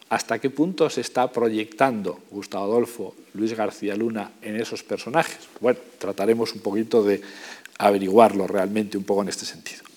¿Hasta 0.09 0.39
qué 0.39 0.49
punto 0.49 0.89
se 0.89 1.03
está 1.03 1.31
proyectando 1.31 2.21
Gustavo 2.31 2.65
Adolfo, 2.65 3.15
Luis 3.35 3.53
García 3.53 3.95
Luna 3.95 4.33
en 4.41 4.57
esos 4.57 4.83
personajes? 4.83 5.49
Bueno, 5.61 5.79
trataremos 5.99 6.55
un 6.55 6.61
poquito 6.61 7.03
de 7.03 7.21
averiguarlo 7.79 8.47
realmente 8.47 8.97
un 8.97 9.05
poco 9.05 9.23
en 9.23 9.29
este 9.29 9.45
sentido. 9.45 9.88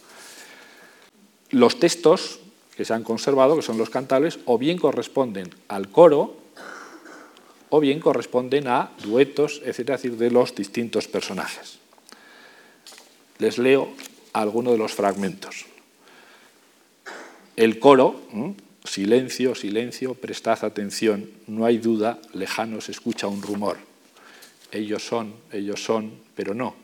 Los 1.52 1.80
textos 1.80 2.39
que 2.76 2.86
se 2.86 2.93
han 2.93 3.04
conservado, 3.04 3.56
que 3.56 3.62
son 3.62 3.78
los 3.78 3.89
cantables, 3.89 4.39
o 4.45 4.58
bien 4.58 4.78
corresponden 4.78 5.49
al 5.68 5.89
coro 5.89 6.41
o 7.72 7.80
bien 7.80 7.99
corresponden 8.02 8.68
a 8.68 8.91
duetos, 9.02 9.62
etcétera, 9.64 9.97
de 9.97 10.30
los 10.30 10.54
distintos 10.54 11.08
personajes. 11.08 11.80
Les 13.39 13.58
leo 13.58 13.88
algunos 14.34 14.74
de 14.74 14.78
los 14.78 14.93
fragmentos. 14.93 15.66
El 17.56 17.80
coro, 17.80 18.20
silencio, 18.84 19.56
silencio, 19.56 20.16
prestad 20.16 20.66
atención, 20.66 21.32
no 21.47 21.66
hay 21.66 21.78
duda, 21.78 22.20
lejano 22.34 22.82
se 22.82 22.91
escucha 22.91 23.28
un 23.28 23.41
rumor. 23.41 23.78
Ellos 24.74 25.06
son, 25.06 25.34
ellos 25.52 25.82
son, 25.82 26.12
pero 26.36 26.54
no. 26.54 26.76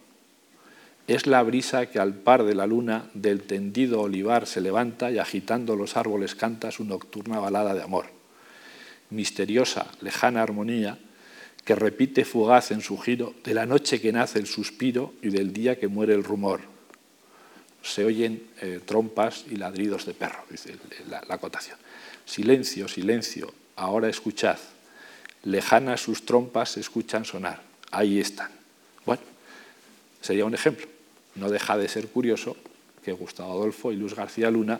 Es 1.08 1.26
la 1.26 1.42
brisa 1.42 1.86
que 1.86 2.00
al 2.00 2.14
par 2.14 2.44
de 2.44 2.54
la 2.54 2.68
luna 2.68 3.10
del 3.14 3.44
tendido 3.44 4.02
olivar 4.02 4.46
se 4.46 4.62
levanta 4.62 5.10
y 5.10 5.20
agitando 5.20 5.76
los 5.76 5.96
árboles 5.96 6.36
canta 6.36 6.72
su 6.72 6.84
nocturna 6.84 7.40
balada 7.40 7.74
de 7.74 7.82
amor 7.82 8.18
misteriosa, 9.10 9.88
lejana 10.02 10.42
armonía 10.42 10.98
que 11.64 11.76
repite 11.76 12.24
fugaz 12.24 12.72
en 12.72 12.82
su 12.82 12.98
giro 12.98 13.36
de 13.44 13.54
la 13.54 13.66
noche 13.66 14.00
que 14.00 14.14
nace 14.14 14.40
el 14.40 14.48
suspiro 14.48 15.14
y 15.22 15.30
del 15.30 15.52
día 15.52 15.78
que 15.78 15.88
muere 15.88 16.14
el 16.14 16.24
rumor. 16.24 16.62
Se 17.84 18.06
oyen 18.06 18.48
eh, 18.62 18.80
trompas 18.86 19.46
y 19.50 19.56
ladridos 19.56 20.06
de 20.06 20.14
perro, 20.14 20.44
dice 20.50 20.76
la, 21.10 21.22
la 21.28 21.36
acotación. 21.36 21.78
Silencio, 22.26 22.88
silencio, 22.88 23.54
ahora 23.76 24.10
escuchad. 24.10 24.58
Lejanas 25.44 26.02
sus 26.02 26.26
trompas 26.26 26.72
se 26.72 26.80
escuchan 26.80 27.26
sonar. 27.26 27.62
Ahí 27.92 28.20
están. 28.20 28.52
Bueno, 29.06 29.22
sería 30.22 30.46
un 30.46 30.54
ejemplo. 30.54 30.88
No 31.40 31.50
deja 31.50 31.78
de 31.78 31.88
ser 31.88 32.08
curioso 32.08 32.58
que 33.04 33.12
Gustavo 33.14 33.54
Adolfo 33.54 33.92
y 33.92 33.96
Luz 33.96 34.16
García 34.16 34.52
Luna 34.52 34.80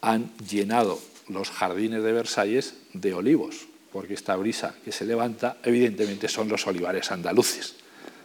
han 0.00 0.30
llenado 0.38 1.00
los 1.28 1.50
jardines 1.50 2.02
de 2.02 2.12
Versalles 2.12 2.74
de 2.92 3.14
olivos, 3.14 3.66
porque 3.92 4.14
esta 4.14 4.36
brisa 4.36 4.74
que 4.84 4.92
se 4.92 5.04
levanta 5.04 5.58
evidentemente 5.64 6.28
son 6.28 6.48
los 6.48 6.66
olivares 6.66 7.10
andaluces. 7.10 7.76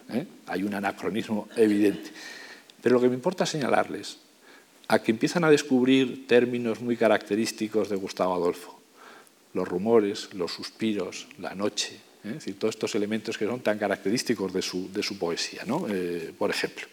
¿eh? 0.10 0.26
Hay 0.48 0.64
un 0.64 0.74
anacronismo 0.74 1.48
evidente. 1.56 2.12
Pero 2.82 2.96
lo 2.96 3.02
que 3.02 3.10
me 3.10 3.16
importa 3.16 3.46
señalarles 3.46 4.18
a 4.88 5.00
que 5.00 5.12
empiezan 5.12 5.44
a 5.44 5.50
descubrir 5.50 6.28
términos 6.28 6.82
muy 6.82 6.96
característicos 6.96 7.90
de 7.90 7.96
Gustavo 7.96 8.34
Adolfo. 8.34 8.80
Los 9.54 9.68
rumores, 9.68 10.34
los 10.34 10.52
suspiros, 10.52 11.28
la 11.40 11.56
noche, 11.56 12.00
¿eh? 12.24 12.34
decir, 12.34 12.58
todos 12.58 12.76
estos 12.76 12.96
elementos 12.96 13.38
que 13.38 13.46
son 13.46 13.60
tan 13.62 13.78
característicos 13.78 14.54
de 14.54 14.62
su, 14.62 15.18
poesía. 15.20 15.64
Eh, 15.90 16.34
por 16.38 16.50
ejemplo. 16.50 16.88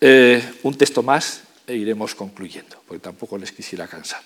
Un 0.00 0.74
texto 0.76 1.02
más 1.02 1.42
e 1.66 1.74
iremos 1.74 2.14
concluyendo, 2.14 2.76
porque 2.86 3.02
tampoco 3.02 3.38
les 3.38 3.52
quisiera 3.52 3.88
cansar. 3.88 4.22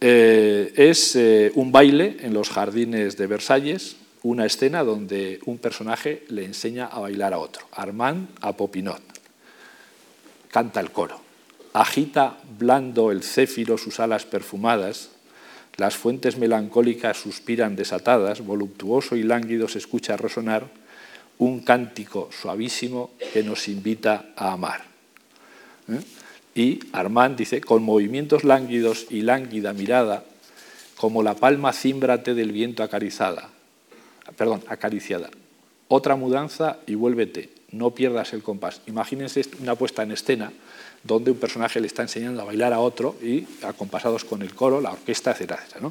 Eh, 0.00 0.72
es 0.76 1.16
eh, 1.16 1.50
un 1.54 1.72
baile 1.72 2.18
en 2.20 2.34
los 2.34 2.50
jardines 2.50 3.16
de 3.16 3.26
Versalles, 3.26 3.96
una 4.22 4.44
escena 4.44 4.84
donde 4.84 5.40
un 5.46 5.58
personaje 5.58 6.24
le 6.28 6.44
enseña 6.44 6.86
a 6.86 6.98
bailar 6.98 7.32
a 7.32 7.38
otro, 7.38 7.66
Armand 7.72 8.28
a 8.40 8.52
Popinot. 8.56 9.00
Canta 10.50 10.80
el 10.80 10.90
coro. 10.90 11.20
Agita 11.72 12.38
blando 12.58 13.10
el 13.10 13.22
céfiro 13.22 13.78
sus 13.78 13.98
alas 13.98 14.26
perfumadas, 14.26 15.10
las 15.76 15.96
fuentes 15.96 16.36
melancólicas 16.36 17.16
suspiran 17.16 17.74
desatadas, 17.74 18.44
voluptuoso 18.44 19.16
y 19.16 19.22
lánguido 19.22 19.68
se 19.68 19.78
escucha 19.78 20.16
resonar 20.16 20.68
un 21.38 21.60
cántico 21.60 22.30
suavísimo 22.32 23.10
que 23.32 23.42
nos 23.42 23.68
invita 23.68 24.32
a 24.36 24.52
amar. 24.52 24.84
¿eh? 25.88 26.00
Y 26.54 26.80
Armand 26.92 27.36
dice, 27.36 27.60
con 27.60 27.82
movimientos 27.82 28.44
lánguidos 28.44 29.06
y 29.10 29.22
lánguida 29.22 29.72
mirada, 29.72 30.24
como 30.96 31.22
la 31.22 31.34
palma 31.34 31.72
címbrate 31.72 32.34
del 32.34 32.52
viento 32.52 32.82
acariciada, 32.82 33.50
perdón, 34.36 34.62
acariciada. 34.68 35.30
Otra 35.88 36.16
mudanza 36.16 36.78
y 36.86 36.94
vuélvete, 36.94 37.50
no 37.72 37.90
pierdas 37.90 38.32
el 38.32 38.42
compás. 38.42 38.80
Imagínense 38.86 39.42
una 39.60 39.74
puesta 39.74 40.02
en 40.02 40.12
escena 40.12 40.52
donde 41.02 41.32
un 41.32 41.38
personaje 41.38 41.80
le 41.80 41.88
está 41.88 42.02
enseñando 42.02 42.40
a 42.40 42.44
bailar 42.44 42.72
a 42.72 42.80
otro 42.80 43.16
y 43.20 43.46
acompasados 43.62 44.24
con 44.24 44.42
el 44.42 44.54
coro, 44.54 44.80
la 44.80 44.92
orquesta, 44.92 45.32
etcétera, 45.32 45.60
etcétera. 45.62 45.90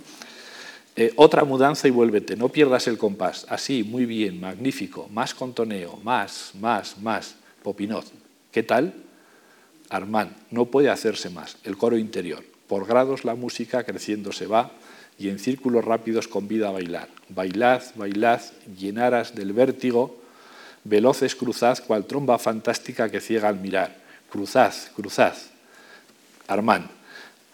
Eh, 0.96 1.12
otra 1.16 1.44
mudanza 1.44 1.88
y 1.88 1.92
vuélvete, 1.92 2.36
no 2.36 2.50
pierdas 2.50 2.88
el 2.88 2.98
compás. 2.98 3.48
Así, 3.50 3.84
muy 3.84 4.06
bien, 4.06 4.40
magnífico, 4.40 5.10
más 5.12 5.34
contoneo, 5.34 5.98
más, 6.04 6.52
más, 6.60 6.98
más. 7.00 7.36
Popinot, 7.64 8.06
¿qué 8.52 8.62
tal? 8.62 8.94
Armand, 9.90 10.32
no 10.52 10.66
puede 10.66 10.90
hacerse 10.90 11.30
más, 11.30 11.58
el 11.64 11.78
coro 11.78 11.98
interior. 11.98 12.44
Por 12.68 12.86
grados 12.86 13.26
la 13.26 13.36
música 13.36 13.84
creciendo 13.84 14.32
se 14.32 14.46
va 14.46 14.72
y 15.18 15.30
en 15.30 15.40
círculos 15.40 15.86
rápidos 15.86 16.28
convida 16.28 16.70
a 16.70 16.72
bailar. 16.72 17.10
Bailad, 17.30 17.82
bailad, 17.96 18.42
llenaras 18.78 19.36
del 19.36 19.54
vértigo, 19.54 20.20
veloces 20.84 21.36
cruzad 21.36 21.80
cual 21.86 22.06
tromba 22.06 22.38
fantástica 22.38 23.10
que 23.10 23.22
ciega 23.22 23.50
al 23.50 23.60
mirar. 23.60 23.96
Cruzad, 24.30 24.74
cruzad. 24.96 25.34
Armand, 26.48 26.90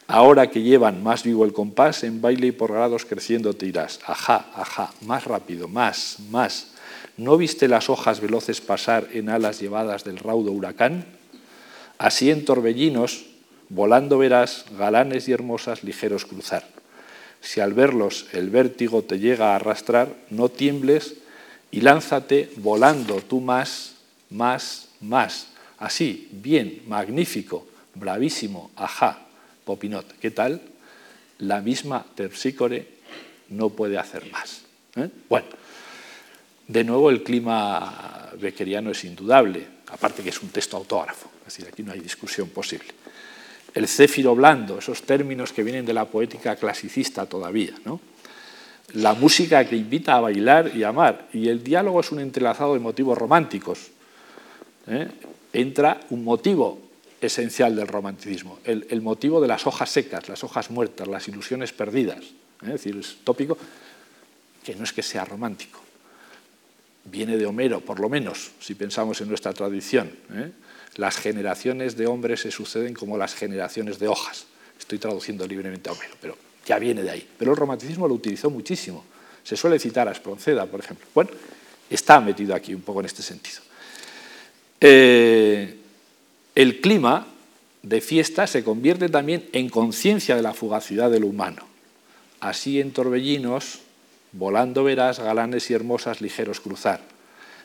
ahora 0.09 0.49
que 0.49 0.63
llevan 0.63 1.03
más 1.03 1.23
vivo 1.23 1.45
el 1.45 1.53
compás, 1.53 2.03
en 2.03 2.19
baile 2.19 2.47
y 2.47 2.51
por 2.51 2.73
grados 2.73 3.05
creciendo 3.05 3.53
te 3.53 3.67
irás. 3.67 3.99
Ajá, 4.05 4.47
ajá, 4.55 4.91
más 5.01 5.23
rápido, 5.25 5.67
más, 5.67 6.17
más. 6.31 6.71
¿No 7.15 7.37
viste 7.37 7.67
las 7.67 7.89
hojas 7.89 8.19
veloces 8.19 8.59
pasar 8.59 9.07
en 9.13 9.29
alas 9.29 9.59
llevadas 9.61 10.03
del 10.03 10.17
raudo 10.17 10.51
huracán? 10.51 11.05
Así 11.99 12.31
en 12.31 12.43
torbellinos, 12.43 13.27
volando 13.69 14.17
verás 14.17 14.65
galanes 14.77 15.27
y 15.27 15.31
hermosas 15.31 15.83
ligeros 15.83 16.25
cruzar. 16.25 16.67
Si 17.39 17.59
al 17.59 17.73
verlos 17.73 18.25
el 18.33 18.49
vértigo 18.49 19.03
te 19.03 19.19
llega 19.19 19.51
a 19.51 19.57
arrastrar, 19.57 20.15
no 20.31 20.49
tiembles 20.49 21.17
y 21.69 21.81
lánzate 21.81 22.51
volando 22.57 23.17
tú 23.21 23.41
más, 23.41 23.93
más, 24.31 24.87
más. 25.01 25.49
Así, 25.77 26.29
bien, 26.31 26.81
magnífico, 26.87 27.67
bravísimo, 27.93 28.71
ajá, 28.75 29.28
Popinot. 29.69 30.17
¿Qué 30.17 30.31
tal? 30.31 30.59
La 31.45 31.61
misma 31.61 32.03
Terpsícore 32.15 32.87
no 33.49 33.69
puede 33.69 33.99
hacer 33.99 34.25
más. 34.31 34.63
¿eh? 34.95 35.07
Bueno, 35.29 35.45
de 36.67 36.83
nuevo 36.83 37.11
el 37.11 37.21
clima 37.21 38.31
beckeriano 38.41 38.89
es 38.89 39.03
indudable, 39.03 39.63
aparte 39.91 40.23
que 40.23 40.29
es 40.29 40.41
un 40.41 40.49
texto 40.49 40.75
autógrafo 40.75 41.29
decir, 41.45 41.67
aquí 41.67 41.83
no 41.83 41.91
hay 41.91 41.99
discusión 41.99 42.49
posible. 42.49 42.87
El 43.75 43.87
céfiro 43.87 44.33
blando, 44.33 44.79
esos 44.79 45.03
términos 45.03 45.53
que 45.53 45.61
vienen 45.61 45.85
de 45.85 45.93
la 45.93 46.05
poética 46.05 46.55
clasicista 46.55 47.27
todavía. 47.27 47.75
¿no? 47.85 48.01
la 48.93 49.13
música 49.13 49.63
que 49.65 49.75
invita 49.75 50.15
a 50.15 50.21
bailar 50.21 50.75
y 50.75 50.81
amar. 50.81 51.27
Y 51.31 51.47
el 51.47 51.63
diálogo 51.63 51.99
es 51.99 52.11
un 52.11 52.21
entrelazado 52.21 52.73
de 52.73 52.79
motivos 52.79 53.15
románticos. 53.19 53.91
¿eh? 54.87 55.07
Entra 55.53 55.99
un 56.09 56.23
motivo 56.23 56.88
esencial 57.21 57.75
del 57.75 57.87
romanticismo, 57.87 58.59
el, 58.63 59.01
motivo 59.01 59.41
de 59.41 59.47
las 59.47 59.67
hojas 59.67 59.89
secas, 59.89 60.29
las 60.29 60.43
hojas 60.43 60.69
muertas, 60.69 61.07
las 61.07 61.27
ilusiones 61.27 61.73
perdidas. 61.73 62.19
¿eh? 62.19 62.63
Es 62.63 62.69
decir, 62.69 62.97
es 62.97 63.17
tópico 63.23 63.57
que 64.63 64.75
no 64.75 64.83
es 64.83 64.93
que 64.93 65.03
sea 65.03 65.25
romántico. 65.25 65.81
Viene 67.05 67.37
de 67.37 67.45
Homero, 67.45 67.81
por 67.81 67.99
lo 67.99 68.09
menos, 68.09 68.51
si 68.59 68.75
pensamos 68.75 69.19
en 69.21 69.29
nuestra 69.29 69.53
tradición. 69.53 70.11
¿eh? 70.33 70.51
Las 70.95 71.17
generaciones 71.17 71.97
de 71.97 72.07
hombres 72.07 72.41
se 72.41 72.51
suceden 72.51 72.93
como 72.93 73.17
las 73.17 73.33
generaciones 73.33 73.99
de 73.99 74.07
hojas. 74.07 74.45
Estoy 74.77 74.99
traduciendo 74.99 75.47
libremente 75.47 75.89
a 75.89 75.93
Homero, 75.93 76.15
pero 76.21 76.37
ya 76.65 76.79
viene 76.79 77.03
de 77.03 77.09
ahí. 77.09 77.27
Pero 77.37 77.51
el 77.51 77.57
romanticismo 77.57 78.07
lo 78.07 78.13
utilizó 78.13 78.49
muchísimo. 78.49 79.03
Se 79.43 79.57
suele 79.57 79.79
citar 79.79 80.07
a 80.07 80.11
Espronceda, 80.11 80.65
por 80.65 80.79
ejemplo. 80.79 81.07
Bueno, 81.13 81.31
está 81.89 82.19
metido 82.19 82.53
aquí 82.53 82.73
un 82.73 82.81
poco 82.81 82.99
en 82.99 83.07
este 83.07 83.23
sentido. 83.23 83.61
Eh, 84.79 85.78
el 86.59 86.81
clima 86.81 87.25
de 87.83 88.01
fiesta 88.01 88.45
se 88.45 88.65
convierte 88.65 89.07
también 89.07 89.47
en 89.53 89.69
conciencia 89.69 90.35
de 90.35 90.41
la 90.41 90.53
fugacidad 90.53 91.09
de 91.09 91.21
lo 91.21 91.27
humano. 91.27 91.65
Así 92.41 92.81
en 92.81 92.91
torbellinos, 92.91 93.79
volando 94.33 94.83
verás 94.83 95.21
galanes 95.21 95.71
y 95.71 95.73
hermosas 95.73 96.19
ligeros 96.19 96.59
cruzar. 96.59 96.99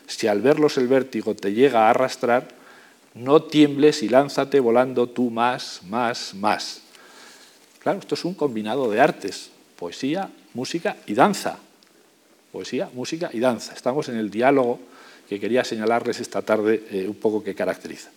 Si 0.07 0.27
al 0.27 0.41
verlos 0.41 0.77
el 0.77 0.87
vértigo 0.87 1.35
te 1.35 1.51
llega 1.51 1.87
a 1.87 1.89
arrastrar, 1.89 2.47
no 3.15 3.43
tiembles 3.43 4.01
y 4.01 4.07
lánzate 4.07 4.61
volando 4.61 5.09
tú 5.09 5.29
más, 5.29 5.81
más, 5.89 6.33
más. 6.33 6.79
Claro, 7.79 7.99
esto 7.99 8.15
es 8.15 8.23
un 8.23 8.33
combinado 8.33 8.89
de 8.89 9.01
artes, 9.01 9.49
poesía, 9.75 10.29
música 10.53 10.95
y 11.05 11.15
danza. 11.15 11.59
Poesía, 12.53 12.89
música 12.93 13.29
y 13.33 13.41
danza. 13.41 13.73
Estamos 13.73 14.07
en 14.07 14.15
el 14.15 14.31
diálogo 14.31 14.79
que 15.27 15.37
quería 15.37 15.65
señalarles 15.65 16.21
esta 16.21 16.41
tarde 16.43 16.85
eh, 16.91 17.09
un 17.09 17.15
poco 17.15 17.43
que 17.43 17.53
caracteriza. 17.53 18.11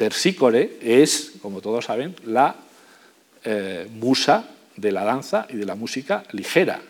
Terpsícore 0.00 0.78
es, 0.80 1.32
como 1.42 1.60
todos 1.60 1.84
saben, 1.84 2.16
la 2.24 2.56
eh, 3.44 3.86
musa 3.92 4.48
de 4.74 4.92
la 4.92 5.04
danza 5.04 5.46
y 5.50 5.56
de 5.56 5.66
la 5.66 5.74
música 5.74 6.24
ligera. 6.32 6.80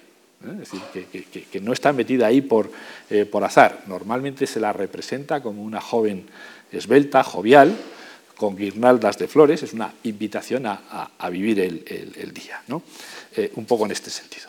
¿eh? 0.44 0.62
Es 0.62 0.70
decir, 0.70 1.44
que, 1.50 1.60
no 1.60 1.72
está 1.72 1.92
metida 1.92 2.28
ahí 2.28 2.40
por, 2.40 2.70
por 3.32 3.42
azar. 3.42 3.82
Normalmente 3.88 4.46
se 4.46 4.60
la 4.60 4.72
representa 4.72 5.42
como 5.42 5.64
una 5.64 5.80
joven 5.80 6.24
esbelta, 6.70 7.24
jovial, 7.24 7.76
con 8.36 8.54
guirnaldas 8.54 9.18
de 9.18 9.26
flores, 9.26 9.64
es 9.64 9.72
una 9.72 9.92
invitación 10.04 10.66
a, 10.66 11.10
vivir 11.32 11.58
el, 11.58 12.32
día, 12.32 12.62
¿no? 12.68 12.84
Eh, 13.36 13.50
un 13.56 13.64
poco 13.64 13.86
en 13.86 13.90
este 13.90 14.08
sentido. 14.10 14.48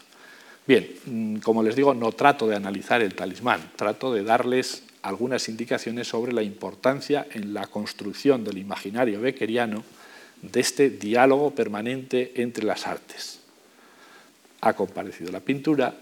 Bien, 0.68 0.88
mm, 1.03 1.38
como 1.38 1.64
les 1.64 1.76
digo, 1.76 1.95
no 1.95 2.12
trato 2.12 2.47
de 2.47 2.55
analizar 2.55 3.01
el 3.01 3.16
talismán, 3.16 3.72
trato 3.76 4.14
de 4.14 4.24
darles 4.24 4.84
algunas 5.02 5.49
indicaciones 5.49 6.08
sobre 6.08 6.34
la 6.34 6.43
importancia 6.43 7.28
en 7.32 7.54
la 7.54 7.68
construcción 7.68 8.43
del 8.43 8.58
imaginario 8.58 9.22
beckeriano 9.22 9.84
de 10.41 10.60
este 10.60 10.89
diálogo 10.89 11.52
permanente 11.52 12.34
entre 12.41 12.66
las 12.66 12.88
artes. 12.88 13.39
Ha 14.62 14.74
comparecido 14.74 15.32
la 15.32 15.39
pintura, 15.39 15.95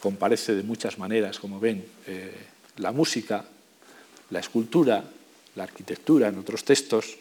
comparece 0.00 0.54
de 0.54 0.62
muchas 0.62 0.98
maneras, 0.98 1.38
como 1.38 1.60
ven, 1.60 1.84
eh, 2.06 2.32
la 2.78 2.92
música, 2.92 3.44
la 4.30 4.40
escultura, 4.40 5.04
la 5.54 5.64
arquitectura 5.64 6.28
en 6.28 6.38
otros 6.38 6.64
textos, 6.64 7.16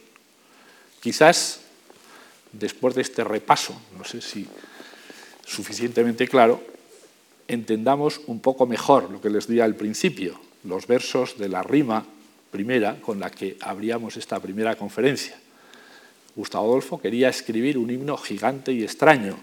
quizás 0.99 1.61
después 2.51 2.95
de 2.95 3.01
este 3.01 3.23
repaso, 3.23 3.79
no 3.97 4.03
sé 4.03 4.21
si 4.21 4.47
suficientemente 5.45 6.27
claro, 6.27 6.63
entendamos 7.47 8.21
un 8.27 8.39
poco 8.39 8.65
mejor 8.65 9.09
lo 9.09 9.21
que 9.21 9.29
les 9.29 9.47
di 9.47 9.59
al 9.59 9.75
principio, 9.75 10.39
los 10.63 10.87
versos 10.87 11.37
de 11.37 11.49
la 11.49 11.63
rima 11.63 12.05
primera 12.51 12.99
con 12.99 13.19
la 13.19 13.31
que 13.31 13.57
abríamos 13.61 14.17
esta 14.17 14.39
primera 14.39 14.75
conferencia. 14.75 15.37
Gustavo 16.35 16.65
Adolfo 16.65 16.99
quería 17.01 17.29
escribir 17.29 17.77
un 17.77 17.89
himno 17.89 18.17
gigante 18.17 18.71
y 18.71 18.83
extraño 18.83 19.37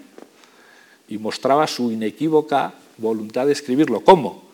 y 1.08 1.18
mostraba 1.18 1.66
su 1.66 1.90
inequívoca 1.90 2.74
voluntad 2.98 3.46
de 3.46 3.52
escribirlo. 3.52 4.00
¿Cómo? 4.00 4.44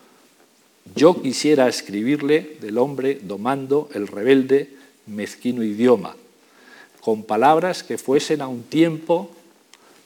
Yo 0.95 1.21
quisiera 1.21 1.67
escribirle 1.67 2.57
del 2.61 2.77
hombre 2.77 3.19
domando 3.21 3.89
el 3.93 4.07
rebelde, 4.07 4.75
mezquino 5.07 5.63
idioma, 5.63 6.15
con 7.01 7.23
palabras 7.23 7.83
que 7.83 7.97
fuesen 7.97 8.41
a 8.41 8.47
un 8.47 8.63
tiempo 8.63 9.31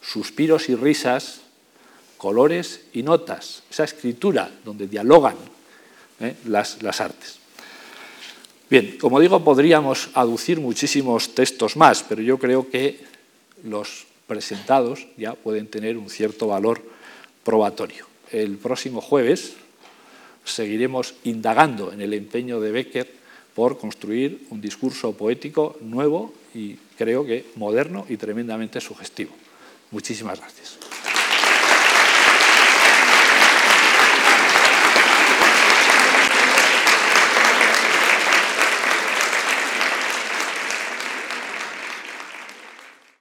suspiros 0.02 0.70
y 0.70 0.76
risas, 0.76 1.42
colores 2.18 2.86
y 2.94 3.04
notas, 3.04 3.64
esa 3.70 3.84
escritura 3.84 4.52
donde 4.64 4.88
dialogan 4.88 5.36
¿eh? 6.20 6.36
las, 6.46 6.82
las 6.84 7.02
artes. 7.02 7.40
Bien, 8.70 8.98
como 9.00 9.20
digo, 9.20 9.44
podríamos 9.44 10.10
aducir 10.14 10.60
muchísimos 10.60 11.34
textos 11.34 11.76
más, 11.76 12.04
pero 12.08 12.22
yo 12.22 12.38
creo 12.38 12.70
que 12.70 13.00
los 13.64 14.06
presentados 14.28 15.08
ya 15.18 15.34
pueden 15.34 15.68
tener 15.68 15.98
un 15.98 16.10
cierto 16.10 16.48
valor 16.48 16.82
probatorio. 17.44 18.06
El 18.32 18.58
próximo 18.58 19.02
jueves, 19.02 19.54
seguiremos 20.46 21.16
indagando 21.24 21.92
en 21.92 22.02
el 22.02 22.14
empeño 22.14 22.60
de 22.60 22.72
Becker 22.72 23.12
por 23.56 23.78
construir 23.78 24.46
un 24.52 24.62
discurso 24.62 25.14
poético 25.14 25.78
nuevo 25.82 26.34
y 26.54 26.76
creo 26.98 27.26
que 27.26 27.46
moderno 27.56 28.06
y 28.08 28.18
tremendamente 28.18 28.80
sugestivo. 28.80 29.32
Muchísimas 29.92 30.40
gracias. 30.40 30.89